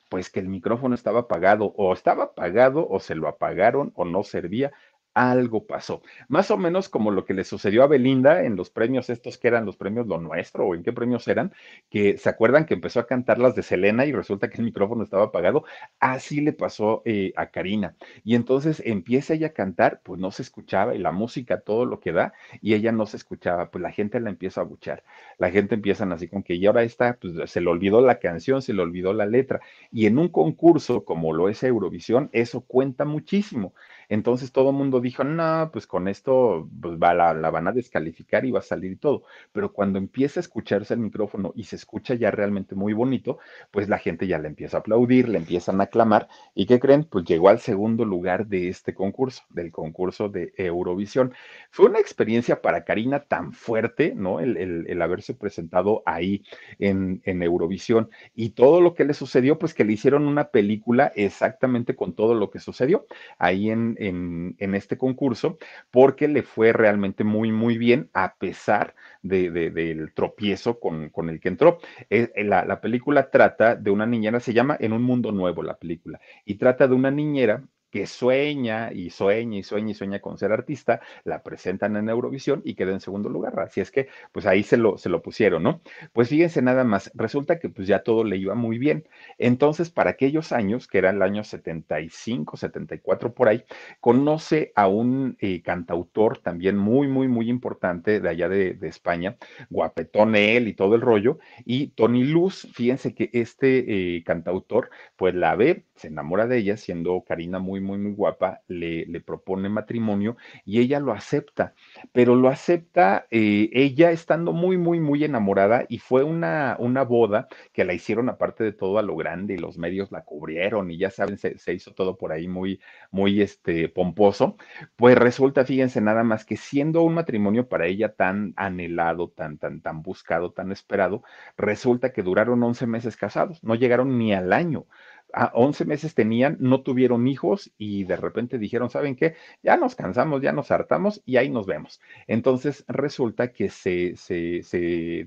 Pues 0.08 0.30
que 0.30 0.38
el 0.38 0.48
micrófono 0.48 0.94
estaba 0.94 1.20
apagado, 1.20 1.74
o 1.76 1.92
estaba 1.92 2.24
apagado, 2.24 2.88
o 2.88 3.00
se 3.00 3.16
lo 3.16 3.26
apagaron, 3.26 3.92
o 3.96 4.04
no 4.04 4.22
servía 4.22 4.72
algo 5.16 5.66
pasó. 5.66 6.02
Más 6.28 6.50
o 6.50 6.58
menos 6.58 6.90
como 6.90 7.10
lo 7.10 7.24
que 7.24 7.32
le 7.32 7.42
sucedió 7.44 7.82
a 7.82 7.86
Belinda 7.86 8.44
en 8.44 8.54
los 8.54 8.68
premios 8.68 9.08
estos 9.08 9.38
que 9.38 9.48
eran 9.48 9.64
los 9.64 9.78
premios 9.78 10.06
Lo 10.06 10.20
Nuestro 10.20 10.66
o 10.66 10.74
en 10.74 10.82
qué 10.82 10.92
premios 10.92 11.26
eran, 11.26 11.54
que 11.88 12.18
se 12.18 12.28
acuerdan 12.28 12.66
que 12.66 12.74
empezó 12.74 13.00
a 13.00 13.06
cantar 13.06 13.38
las 13.38 13.54
de 13.54 13.62
Selena 13.62 14.04
y 14.04 14.12
resulta 14.12 14.50
que 14.50 14.58
el 14.58 14.64
micrófono 14.64 15.02
estaba 15.02 15.24
apagado. 15.24 15.64
Así 16.00 16.42
le 16.42 16.52
pasó 16.52 17.00
eh, 17.06 17.32
a 17.36 17.46
Karina. 17.46 17.96
Y 18.24 18.34
entonces 18.34 18.82
empieza 18.84 19.32
ella 19.32 19.46
a 19.48 19.52
cantar, 19.54 20.02
pues 20.04 20.20
no 20.20 20.30
se 20.30 20.42
escuchaba 20.42 20.94
y 20.94 20.98
la 20.98 21.12
música, 21.12 21.60
todo 21.60 21.86
lo 21.86 21.98
que 21.98 22.12
da, 22.12 22.34
y 22.60 22.74
ella 22.74 22.92
no 22.92 23.06
se 23.06 23.16
escuchaba, 23.16 23.70
pues 23.70 23.80
la 23.80 23.92
gente 23.92 24.20
la 24.20 24.28
empieza 24.28 24.60
a 24.60 24.64
buchar. 24.64 25.02
La 25.38 25.50
gente 25.50 25.74
empieza 25.76 26.04
así 26.04 26.28
con 26.28 26.42
que 26.42 26.54
y 26.56 26.66
ahora 26.66 26.82
está, 26.82 27.14
pues 27.18 27.50
se 27.50 27.60
le 27.62 27.70
olvidó 27.70 28.02
la 28.02 28.18
canción, 28.18 28.60
se 28.60 28.74
le 28.74 28.82
olvidó 28.82 29.14
la 29.14 29.24
letra. 29.24 29.60
Y 29.90 30.04
en 30.04 30.18
un 30.18 30.28
concurso 30.28 31.04
como 31.06 31.32
lo 31.32 31.48
es 31.48 31.62
Eurovisión, 31.62 32.28
eso 32.32 32.60
cuenta 32.60 33.06
muchísimo. 33.06 33.72
Entonces 34.08 34.52
todo 34.52 34.70
el 34.70 34.76
mundo 34.76 35.00
dijo, 35.00 35.24
no, 35.24 35.70
pues 35.72 35.86
con 35.86 36.08
esto 36.08 36.68
pues 36.80 36.98
va, 36.98 37.14
la, 37.14 37.34
la, 37.34 37.50
van 37.50 37.68
a 37.68 37.72
descalificar 37.72 38.44
y 38.44 38.50
va 38.50 38.60
a 38.60 38.62
salir 38.62 38.98
todo. 38.98 39.24
Pero 39.52 39.72
cuando 39.72 39.98
empieza 39.98 40.40
a 40.40 40.42
escucharse 40.42 40.94
el 40.94 41.00
micrófono 41.00 41.52
y 41.56 41.64
se 41.64 41.76
escucha 41.76 42.14
ya 42.14 42.30
realmente 42.30 42.74
muy 42.74 42.92
bonito, 42.92 43.38
pues 43.70 43.88
la 43.88 43.98
gente 43.98 44.26
ya 44.26 44.38
le 44.38 44.48
empieza 44.48 44.78
a 44.78 44.80
aplaudir, 44.80 45.28
le 45.28 45.38
empiezan 45.38 45.80
a 45.80 45.84
aclamar. 45.84 46.28
¿Y 46.54 46.66
qué 46.66 46.78
creen? 46.80 47.04
Pues 47.04 47.24
llegó 47.24 47.48
al 47.48 47.60
segundo 47.60 48.04
lugar 48.04 48.46
de 48.46 48.68
este 48.68 48.94
concurso, 48.94 49.42
del 49.50 49.70
concurso 49.72 50.28
de 50.28 50.52
Eurovisión. 50.56 51.34
Fue 51.70 51.86
una 51.86 51.98
experiencia 52.00 52.62
para 52.62 52.84
Karina 52.84 53.20
tan 53.20 53.52
fuerte, 53.52 54.14
¿no? 54.14 54.40
El, 54.40 54.56
el, 54.56 54.86
el 54.88 55.02
haberse 55.02 55.34
presentado 55.34 56.02
ahí 56.06 56.44
en, 56.78 57.22
en 57.24 57.42
Eurovisión 57.42 58.10
y 58.34 58.50
todo 58.50 58.80
lo 58.80 58.94
que 58.94 59.04
le 59.04 59.14
sucedió, 59.14 59.58
pues 59.58 59.74
que 59.74 59.84
le 59.84 59.92
hicieron 59.92 60.26
una 60.26 60.48
película 60.48 61.12
exactamente 61.14 61.96
con 61.96 62.14
todo 62.14 62.34
lo 62.34 62.50
que 62.50 62.60
sucedió 62.60 63.06
ahí 63.38 63.70
en, 63.70 63.95
en, 63.98 64.74
este 64.74 64.98
concurso, 64.98 65.58
porque 65.90 66.28
le 66.28 66.42
fue 66.42 66.72
realmente 66.72 67.24
muy, 67.24 67.52
muy 67.52 67.78
bien, 67.78 68.10
a 68.12 68.36
pesar 68.36 68.94
de, 69.22 69.50
de, 69.50 69.70
del 69.70 70.12
tropiezo 70.12 70.78
con, 70.78 71.10
con, 71.10 71.28
el 71.28 71.40
que 71.40 71.48
entró. 71.48 71.78
Eh, 72.10 72.30
la, 72.44 72.64
la 72.64 72.80
película 72.80 73.30
trata 73.30 73.74
de 73.76 73.90
una 73.90 74.06
niñera, 74.06 74.40
se 74.40 74.52
llama 74.52 74.76
En 74.80 74.92
un 74.92 75.02
mundo 75.02 75.32
nuevo 75.32 75.62
la 75.62 75.78
película, 75.78 76.20
y 76.44 76.56
trata 76.56 76.88
de 76.88 76.94
una 76.94 77.10
niñera 77.10 77.62
que 77.96 78.06
sueña 78.06 78.92
y 78.92 79.08
sueña 79.08 79.56
y 79.56 79.62
sueña 79.62 79.92
y 79.92 79.94
sueña 79.94 80.20
con 80.20 80.36
ser 80.36 80.52
artista, 80.52 81.00
la 81.24 81.42
presentan 81.42 81.96
en 81.96 82.10
Eurovisión 82.10 82.60
y 82.62 82.74
queda 82.74 82.92
en 82.92 83.00
segundo 83.00 83.30
lugar. 83.30 83.58
Así 83.58 83.80
es 83.80 83.90
que, 83.90 84.08
pues 84.32 84.44
ahí 84.44 84.62
se 84.62 84.76
lo, 84.76 84.98
se 84.98 85.08
lo 85.08 85.22
pusieron, 85.22 85.62
¿no? 85.62 85.80
Pues 86.12 86.28
fíjense 86.28 86.60
nada 86.60 86.84
más, 86.84 87.10
resulta 87.14 87.58
que 87.58 87.70
pues 87.70 87.88
ya 87.88 88.00
todo 88.00 88.22
le 88.22 88.36
iba 88.36 88.54
muy 88.54 88.76
bien. 88.76 89.08
Entonces, 89.38 89.88
para 89.88 90.10
aquellos 90.10 90.52
años, 90.52 90.86
que 90.88 90.98
era 90.98 91.08
el 91.08 91.22
año 91.22 91.42
75, 91.42 92.58
74 92.58 93.32
por 93.32 93.48
ahí, 93.48 93.64
conoce 94.00 94.72
a 94.76 94.88
un 94.88 95.38
eh, 95.40 95.62
cantautor 95.62 96.36
también 96.36 96.76
muy, 96.76 97.08
muy, 97.08 97.28
muy 97.28 97.48
importante 97.48 98.20
de 98.20 98.28
allá 98.28 98.50
de, 98.50 98.74
de 98.74 98.88
España, 98.88 99.38
guapetón 99.70 100.36
él 100.36 100.68
y 100.68 100.74
todo 100.74 100.96
el 100.96 101.00
rollo, 101.00 101.38
y 101.64 101.88
Tony 101.88 102.24
Luz, 102.24 102.68
fíjense 102.74 103.14
que 103.14 103.30
este 103.32 104.16
eh, 104.16 104.22
cantautor, 104.22 104.90
pues 105.16 105.34
la 105.34 105.56
ve, 105.56 105.86
se 105.94 106.08
enamora 106.08 106.46
de 106.46 106.58
ella, 106.58 106.76
siendo 106.76 107.24
Karina 107.26 107.58
muy, 107.58 107.80
muy, 107.86 107.98
muy 107.98 108.12
guapa, 108.12 108.60
le, 108.68 109.06
le 109.06 109.20
propone 109.20 109.68
matrimonio 109.68 110.36
y 110.64 110.80
ella 110.80 111.00
lo 111.00 111.12
acepta, 111.12 111.74
pero 112.12 112.34
lo 112.34 112.48
acepta 112.48 113.26
eh, 113.30 113.70
ella 113.72 114.10
estando 114.10 114.52
muy, 114.52 114.76
muy, 114.76 115.00
muy 115.00 115.24
enamorada 115.24 115.86
y 115.88 115.98
fue 115.98 116.22
una, 116.24 116.76
una 116.78 117.02
boda 117.04 117.48
que 117.72 117.84
la 117.84 117.94
hicieron 117.94 118.28
aparte 118.28 118.64
de 118.64 118.72
todo 118.72 118.98
a 118.98 119.02
lo 119.02 119.16
grande 119.16 119.54
y 119.54 119.58
los 119.58 119.78
medios 119.78 120.12
la 120.12 120.22
cubrieron 120.22 120.90
y 120.90 120.98
ya 120.98 121.10
saben, 121.10 121.38
se, 121.38 121.58
se 121.58 121.72
hizo 121.74 121.92
todo 121.92 122.16
por 122.18 122.32
ahí 122.32 122.48
muy, 122.48 122.80
muy 123.10 123.40
este, 123.42 123.88
pomposo, 123.88 124.56
pues 124.96 125.16
resulta, 125.16 125.64
fíjense 125.64 126.00
nada 126.00 126.24
más 126.24 126.44
que 126.44 126.56
siendo 126.56 127.02
un 127.02 127.14
matrimonio 127.14 127.68
para 127.68 127.86
ella 127.86 128.14
tan 128.14 128.52
anhelado, 128.56 129.30
tan, 129.30 129.58
tan, 129.58 129.80
tan 129.80 130.02
buscado, 130.02 130.52
tan 130.52 130.72
esperado, 130.72 131.22
resulta 131.56 132.12
que 132.12 132.22
duraron 132.22 132.62
11 132.62 132.86
meses 132.86 133.16
casados, 133.16 133.62
no 133.62 133.74
llegaron 133.74 134.18
ni 134.18 134.34
al 134.34 134.52
año. 134.52 134.86
A 135.32 135.50
11 135.54 135.84
meses 135.84 136.14
tenían, 136.14 136.56
no 136.60 136.82
tuvieron 136.82 137.26
hijos 137.28 137.72
y 137.76 138.04
de 138.04 138.16
repente 138.16 138.58
dijeron, 138.58 138.90
¿saben 138.90 139.16
qué? 139.16 139.34
Ya 139.62 139.76
nos 139.76 139.94
cansamos, 139.94 140.40
ya 140.42 140.52
nos 140.52 140.70
hartamos 140.70 141.22
y 141.26 141.36
ahí 141.36 141.50
nos 141.50 141.66
vemos. 141.66 142.00
Entonces 142.26 142.84
resulta 142.88 143.52
que 143.52 143.68
se, 143.68 144.16
se, 144.16 144.62
se 144.62 144.78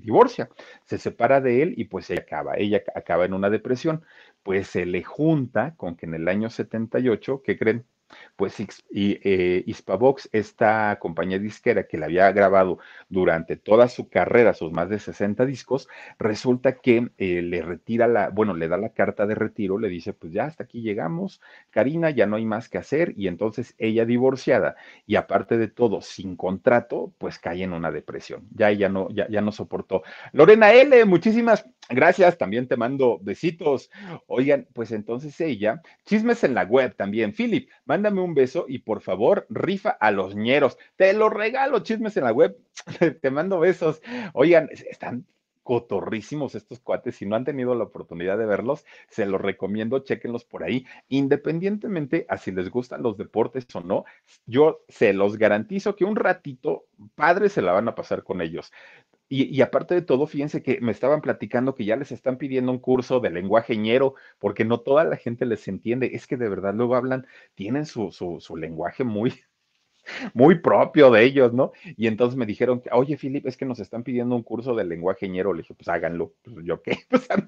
divorcia, 0.02 0.48
se 0.84 0.98
separa 0.98 1.40
de 1.40 1.62
él 1.62 1.74
y 1.76 1.84
pues 1.84 2.10
ella 2.10 2.22
acaba, 2.22 2.56
ella 2.56 2.82
acaba 2.94 3.24
en 3.24 3.34
una 3.34 3.50
depresión. 3.50 4.02
Pues 4.42 4.68
se 4.68 4.86
le 4.86 5.02
junta 5.04 5.74
con 5.76 5.96
que 5.96 6.06
en 6.06 6.14
el 6.14 6.28
año 6.28 6.50
78, 6.50 7.42
¿qué 7.44 7.58
creen? 7.58 7.84
Pues 8.36 8.58
y, 8.60 9.18
eh, 9.22 9.62
Hispavox, 9.66 10.28
esta 10.32 10.98
compañía 11.00 11.38
disquera 11.38 11.86
que 11.86 11.98
le 11.98 12.06
había 12.06 12.30
grabado 12.32 12.78
durante 13.08 13.56
toda 13.56 13.88
su 13.88 14.08
carrera, 14.08 14.54
sus 14.54 14.72
más 14.72 14.88
de 14.88 14.98
60 14.98 15.44
discos, 15.46 15.88
resulta 16.18 16.76
que 16.78 17.10
eh, 17.18 17.42
le 17.42 17.62
retira 17.62 18.08
la, 18.08 18.30
bueno, 18.30 18.54
le 18.54 18.68
da 18.68 18.76
la 18.76 18.90
carta 18.92 19.26
de 19.26 19.34
retiro, 19.34 19.78
le 19.78 19.88
dice, 19.88 20.12
pues 20.12 20.32
ya 20.32 20.44
hasta 20.44 20.64
aquí 20.64 20.82
llegamos, 20.82 21.40
Karina, 21.70 22.10
ya 22.10 22.26
no 22.26 22.36
hay 22.36 22.44
más 22.44 22.68
que 22.68 22.78
hacer, 22.78 23.14
y 23.16 23.28
entonces 23.28 23.74
ella 23.78 24.04
divorciada 24.04 24.76
y 25.06 25.16
aparte 25.16 25.58
de 25.58 25.68
todo, 25.68 26.00
sin 26.00 26.36
contrato, 26.36 27.12
pues 27.18 27.38
cae 27.38 27.62
en 27.62 27.72
una 27.72 27.90
depresión, 27.90 28.48
ya 28.54 28.70
ella 28.70 28.88
no, 28.88 29.08
ya, 29.10 29.28
ya 29.28 29.40
no 29.40 29.52
soportó. 29.52 30.02
Lorena 30.32 30.72
L, 30.72 31.04
muchísimas 31.04 31.66
gracias, 31.88 32.38
también 32.38 32.68
te 32.68 32.76
mando 32.76 33.18
besitos. 33.20 33.90
Oigan, 34.26 34.66
pues 34.72 34.92
entonces 34.92 35.38
ella, 35.40 35.82
chismes 36.04 36.44
en 36.44 36.54
la 36.54 36.64
web 36.64 36.94
también, 36.96 37.32
Philip, 37.32 37.68
mándame 38.00 38.22
un 38.22 38.34
beso 38.34 38.64
y 38.66 38.78
por 38.78 39.02
favor, 39.02 39.46
rifa 39.50 39.90
a 39.90 40.10
los 40.10 40.34
ñeros. 40.34 40.78
Te 40.96 41.12
lo 41.12 41.28
regalo, 41.28 41.80
chismes 41.80 42.16
en 42.16 42.24
la 42.24 42.32
web. 42.32 42.56
Te 43.20 43.30
mando 43.30 43.60
besos. 43.60 44.00
Oigan, 44.32 44.70
están 44.72 45.26
cotorrísimos 45.62 46.54
estos 46.54 46.80
cuates. 46.80 47.16
Si 47.16 47.26
no 47.26 47.36
han 47.36 47.44
tenido 47.44 47.74
la 47.74 47.84
oportunidad 47.84 48.38
de 48.38 48.46
verlos, 48.46 48.86
se 49.10 49.26
los 49.26 49.38
recomiendo, 49.38 49.98
chequenlos 49.98 50.46
por 50.46 50.64
ahí. 50.64 50.86
Independientemente 51.08 52.24
a 52.30 52.38
si 52.38 52.52
les 52.52 52.70
gustan 52.70 53.02
los 53.02 53.18
deportes 53.18 53.66
o 53.74 53.80
no, 53.80 54.06
yo 54.46 54.80
se 54.88 55.12
los 55.12 55.36
garantizo 55.36 55.94
que 55.94 56.06
un 56.06 56.16
ratito 56.16 56.86
padre 57.14 57.50
se 57.50 57.60
la 57.60 57.72
van 57.72 57.86
a 57.88 57.94
pasar 57.94 58.24
con 58.24 58.40
ellos. 58.40 58.72
Y, 59.32 59.62
aparte 59.62 59.94
de 59.94 60.02
todo, 60.02 60.26
fíjense 60.26 60.60
que 60.60 60.80
me 60.80 60.90
estaban 60.90 61.20
platicando 61.20 61.76
que 61.76 61.84
ya 61.84 61.94
les 61.94 62.10
están 62.10 62.36
pidiendo 62.36 62.72
un 62.72 62.80
curso 62.80 63.20
de 63.20 63.30
lenguaje 63.30 63.76
ñero, 63.76 64.16
porque 64.40 64.64
no 64.64 64.80
toda 64.80 65.04
la 65.04 65.16
gente 65.16 65.46
les 65.46 65.68
entiende. 65.68 66.10
Es 66.14 66.26
que 66.26 66.36
de 66.36 66.48
verdad 66.48 66.74
luego 66.74 66.96
hablan, 66.96 67.26
tienen 67.54 67.86
su, 67.86 68.10
su, 68.10 68.40
su 68.40 68.56
lenguaje 68.56 69.04
muy, 69.04 69.32
muy 70.34 70.58
propio 70.60 71.12
de 71.12 71.24
ellos, 71.24 71.52
¿no? 71.52 71.70
Y 71.96 72.08
entonces 72.08 72.36
me 72.36 72.44
dijeron, 72.44 72.82
oye, 72.90 73.16
Philip, 73.16 73.46
es 73.46 73.56
que 73.56 73.66
nos 73.66 73.78
están 73.78 74.02
pidiendo 74.02 74.34
un 74.34 74.42
curso 74.42 74.74
de 74.74 74.84
lenguaje 74.84 75.28
ñero. 75.28 75.52
Le 75.52 75.62
dije, 75.62 75.74
pues 75.74 75.88
háganlo. 75.88 76.34
Pues 76.42 76.66
yo 76.66 76.82
qué, 76.82 76.98
pues 77.08 77.30
a 77.30 77.36
mí, 77.36 77.44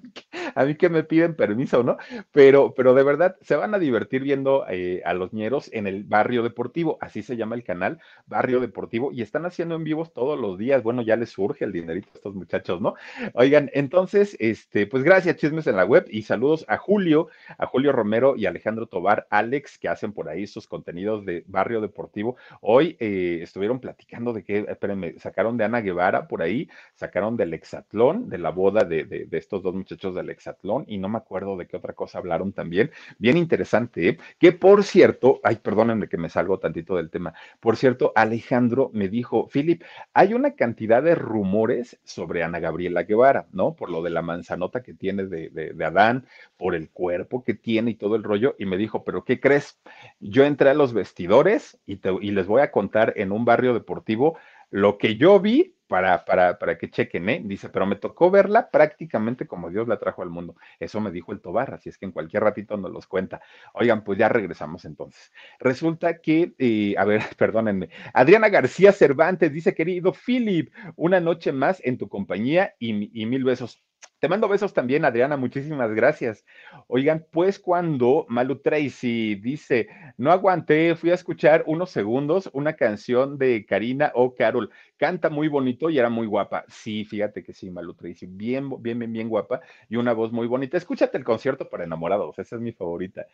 a 0.55 0.65
mí 0.65 0.75
que 0.75 0.89
me 0.89 1.05
piden 1.05 1.35
permiso, 1.35 1.83
¿no? 1.83 1.97
Pero, 2.31 2.75
pero 2.75 2.95
de 2.95 3.03
verdad, 3.03 3.37
se 3.43 3.57
van 3.57 3.75
a 3.75 3.79
divertir 3.79 4.23
viendo 4.23 4.65
eh, 4.69 5.03
a 5.05 5.15
los 5.15 5.33
ñeros 5.33 5.71
en 5.73 5.87
el 5.87 6.05
barrio 6.05 6.43
deportivo, 6.43 6.99
así 7.01 7.23
se 7.23 7.37
llama 7.37 7.55
el 7.55 7.65
canal, 7.65 7.99
Barrio 8.27 8.61
Deportivo, 8.61 9.13
y 9.13 9.23
están 9.23 9.47
haciendo 9.47 9.75
en 9.75 9.85
vivos 9.85 10.13
todos 10.13 10.39
los 10.39 10.59
días. 10.59 10.83
Bueno, 10.83 11.03
ya 11.03 11.17
les 11.17 11.31
surge 11.31 11.65
el 11.65 11.73
dinerito 11.73 12.09
a 12.13 12.17
estos 12.17 12.35
muchachos, 12.35 12.81
¿no? 12.81 12.95
Oigan, 13.35 13.71
entonces, 13.75 14.37
este, 14.39 14.87
pues 14.87 15.03
gracias, 15.03 15.37
chismes 15.37 15.67
en 15.67 15.77
la 15.77 15.85
web, 15.85 16.07
y 16.11 16.23
saludos 16.23 16.65
a 16.69 16.77
Julio, 16.77 17.29
a 17.59 17.67
Julio 17.67 17.93
Romero 17.93 18.37
y 18.37 18.47
Alejandro 18.47 18.87
Tobar, 18.87 19.27
Alex, 19.31 19.79
que 19.79 19.89
hacen 19.89 20.13
por 20.13 20.29
ahí 20.29 20.47
sus 20.47 20.67
contenidos 20.67 21.25
de 21.25 21.45
Barrio 21.47 21.81
Deportivo. 21.81 22.37
Hoy 22.61 22.97
eh, 23.01 23.41
estuvieron 23.43 23.81
platicando 23.81 24.33
de 24.33 24.45
que, 24.45 24.67
espérenme, 24.69 25.19
sacaron 25.19 25.57
de 25.57 25.65
Ana 25.65 25.81
Guevara 25.81 26.29
por 26.29 26.43
ahí, 26.43 26.69
sacaron 26.95 27.37
del 27.37 27.55
hexatlón, 27.55 28.29
de 28.29 28.39
la 28.39 28.51
boda 28.51 28.85
de, 28.85 29.05
de, 29.05 29.39
estos 29.39 29.63
dos 29.63 29.75
muchachos 29.75 30.15
del 30.15 30.31
hexatlón, 30.31 30.42
y 30.87 30.99
no 30.99 31.09
me 31.09 31.19
acuerdo 31.19 31.57
de 31.57 31.67
qué 31.67 31.77
otra 31.77 31.93
cosa 31.93 32.19
hablaron 32.19 32.53
también. 32.53 32.91
Bien 33.19 33.37
interesante, 33.37 34.09
¿eh? 34.09 34.19
que 34.39 34.53
por 34.53 34.85
cierto, 34.85 35.41
ay, 35.43 35.57
perdónenme 35.57 36.09
que 36.09 36.17
me 36.17 36.29
salgo 36.29 36.59
tantito 36.59 36.97
del 36.97 37.11
tema. 37.11 37.35
Por 37.61 37.77
cierto, 37.77 38.13
Alejandro 38.15 38.91
me 38.93 39.09
dijo, 39.09 39.49
Philip, 39.49 39.83
hay 40.13 40.35
una 40.35 40.55
cantidad 40.55 41.03
de 41.03 41.15
rumores 41.15 41.99
sobre 42.05 42.43
Ana 42.43 42.61
Gabriela 42.61 43.03
Guevara, 43.05 43.47
¿no? 43.53 43.75
Por 43.75 43.91
lo 43.91 44.03
de 44.03 44.11
la 44.11 44.23
manzanota 44.23 44.83
que 44.83 44.95
tiene 44.95 45.27
de, 45.27 45.51
de, 45.51 45.73
de 45.73 45.85
Adán, 45.85 46.27
por 46.57 46.75
el 46.75 46.91
cuerpo 46.91 47.45
que 47.45 47.55
tiene 47.55 47.93
y 47.93 47.95
todo 47.95 48.17
el 48.17 48.23
rollo, 48.23 48.55
y 48.59 48.67
me 48.67 48.77
dijo, 48.77 49.05
pero 49.05 49.25
¿qué 49.25 49.41
crees? 49.41 49.81
Yo 50.21 50.45
entré 50.45 50.71
a 50.71 50.75
los 50.75 50.93
vestidores 50.93 51.79
y, 51.87 51.97
te, 51.97 52.11
y 52.21 52.31
les 52.31 52.47
voy 52.47 52.63
a 52.63 52.71
contar 52.71 53.13
en 53.17 53.33
un 53.33 53.45
barrio 53.45 53.75
deportivo 53.75 54.39
lo 54.71 54.97
que 54.97 55.17
yo 55.17 55.39
vi 55.39 55.77
para, 55.93 56.25
para, 56.25 56.59
para 56.59 56.79
que 56.79 56.89
chequen, 56.89 57.29
¿eh? 57.29 57.43
Dice, 57.45 57.69
pero 57.69 57.85
me 57.85 57.97
tocó 57.97 58.31
verla 58.31 58.71
prácticamente 58.71 59.47
como 59.47 59.69
Dios 59.69 59.87
la 59.87 59.99
trajo 59.99 60.23
al 60.23 60.31
mundo. 60.31 60.57
Eso 60.81 61.03
me 61.03 61.11
dijo 61.11 61.33
el 61.33 61.43
Tobar, 61.43 61.75
así 61.75 61.91
es 61.91 61.99
que 61.99 62.07
en 62.07 62.13
cualquier 62.13 62.45
ratito 62.45 62.79
nos 62.79 62.91
los 62.91 63.07
cuenta. 63.07 63.43
Oigan, 63.75 64.03
pues 64.03 64.19
ya 64.19 64.31
regresamos 64.31 64.87
entonces. 64.87 65.31
Resulta 65.59 66.23
que, 66.23 66.55
eh, 66.59 66.95
a 66.97 67.05
ver, 67.05 67.21
perdónenme, 67.37 67.91
Adriana 68.15 68.49
García 68.49 68.91
Cervantes 68.93 69.53
dice, 69.53 69.75
querido 69.75 70.15
Philip, 70.15 70.73
una 70.97 71.21
noche 71.21 71.53
más 71.53 71.79
en 71.85 71.99
tu 71.99 72.09
compañía 72.09 72.75
y, 72.79 73.11
y 73.21 73.27
mil 73.27 73.45
besos. 73.45 73.83
Te 74.23 74.29
mando 74.29 74.47
besos 74.47 74.73
también, 74.73 75.05
Adriana, 75.05 75.37
muchísimas 75.37 75.91
gracias. 75.93 76.45
Oigan, 76.87 77.27
pues 77.33 77.59
cuando 77.59 78.25
Malu 78.29 78.61
Tracy 78.61 79.35
dice, 79.35 79.89
no 80.17 80.31
aguanté, 80.31 80.95
fui 80.95 81.11
a 81.11 81.15
escuchar 81.15 81.65
unos 81.67 81.91
segundos 81.91 82.49
una 82.53 82.75
canción 82.77 83.37
de 83.37 83.67
Karina 83.67 84.13
o 84.15 84.33
Carol, 84.37 84.71
canta 84.97 85.29
muy 85.29 85.49
bonito 85.49 85.91
y 85.91 85.99
era 85.99 86.09
muy 86.09 86.29
guapa. 86.29 86.65
Sí, 86.69 87.05
fíjate 87.05 87.43
que 87.43 87.53
sí, 87.53 87.69
Malu 87.73 87.95
Tracy, 87.95 88.27
bien, 88.27 88.71
bien, 88.81 89.01
bien, 89.01 89.13
bien 89.13 89.29
guapa 89.29 89.61
y 89.89 89.97
una 89.97 90.13
voz 90.13 90.31
muy 90.31 90.47
bonita. 90.47 90.77
Escúchate 90.77 91.19
el 91.19 91.25
concierto 91.25 91.69
para 91.69 91.83
enamorados, 91.83 92.39
esa 92.39 92.55
es 92.55 92.63
mi 92.63 92.71
favorita. 92.71 93.27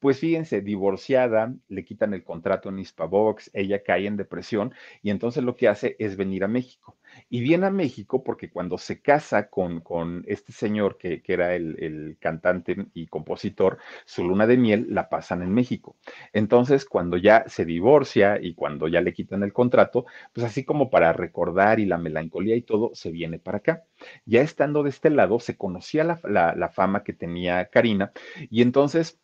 Pues 0.00 0.18
fíjense, 0.18 0.60
divorciada, 0.60 1.54
le 1.68 1.84
quitan 1.84 2.14
el 2.14 2.24
contrato 2.24 2.68
en 2.68 2.80
Hispavox, 2.80 3.48
ella 3.54 3.84
cae 3.84 4.08
en 4.08 4.16
depresión 4.16 4.74
y 5.02 5.10
entonces 5.10 5.44
lo 5.44 5.54
que 5.54 5.68
hace 5.68 5.94
es 6.00 6.16
venir 6.16 6.42
a 6.42 6.48
México. 6.48 6.96
Y 7.28 7.40
viene 7.40 7.66
a 7.66 7.70
México 7.70 8.22
porque 8.22 8.50
cuando 8.50 8.78
se 8.78 9.00
casa 9.00 9.48
con, 9.48 9.80
con 9.80 10.24
este 10.26 10.52
señor 10.52 10.98
que, 10.98 11.22
que 11.22 11.32
era 11.32 11.54
el, 11.54 11.76
el, 11.78 12.16
cantante 12.20 12.76
y 12.94 13.06
compositor, 13.06 13.78
su 14.04 14.24
luna 14.24 14.46
de 14.46 14.56
miel 14.56 14.86
la 14.90 15.08
pasan 15.08 15.42
en 15.42 15.52
México. 15.52 15.96
Entonces, 16.32 16.84
cuando 16.84 17.16
ya 17.16 17.44
se 17.48 17.64
divorcia 17.64 18.38
y 18.40 18.54
cuando 18.54 18.88
ya 18.88 19.00
le 19.00 19.12
quitan 19.12 19.42
el 19.42 19.52
contrato, 19.52 20.06
pues 20.32 20.46
así 20.46 20.64
como 20.64 20.90
para 20.90 21.12
recordar 21.12 21.80
y 21.80 21.86
la 21.86 21.98
melancolía 21.98 22.56
y 22.56 22.62
todo, 22.62 22.90
se 22.94 23.10
viene 23.10 23.38
para 23.38 23.58
acá. 23.58 23.84
Ya 24.24 24.42
estando 24.42 24.82
de 24.82 24.90
este 24.90 25.10
lado, 25.10 25.40
se 25.40 25.56
conocía 25.56 26.04
la, 26.04 26.20
la, 26.24 26.54
la 26.54 26.68
fama 26.68 27.02
que 27.02 27.12
tenía 27.12 27.66
Karina 27.66 28.12
y 28.50 28.62
entonces 28.62 29.18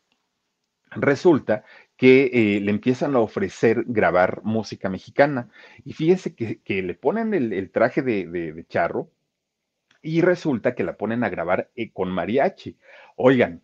resulta 0.93 1.65
que 1.99 2.31
eh, 2.33 2.61
le 2.61 2.71
empiezan 2.71 3.17
a 3.17 3.19
ofrecer 3.21 3.85
grabar 3.87 4.41
música 4.45 4.89
mexicana. 4.89 5.51
Y 5.85 5.93
fíjense 5.95 6.35
que, 6.35 6.61
le 6.83 6.95
ponen 6.95 7.35
el, 7.35 7.71
traje 7.73 8.03
de, 8.03 8.65
charro 8.69 9.11
y 10.01 10.21
resulta 10.23 10.77
que 10.77 10.85
la 10.85 10.97
ponen 10.97 11.25
a 11.25 11.29
grabar 11.29 11.71
eh, 11.75 11.93
con 11.93 12.11
mariachi. 12.11 12.79
Oigan, 13.17 13.63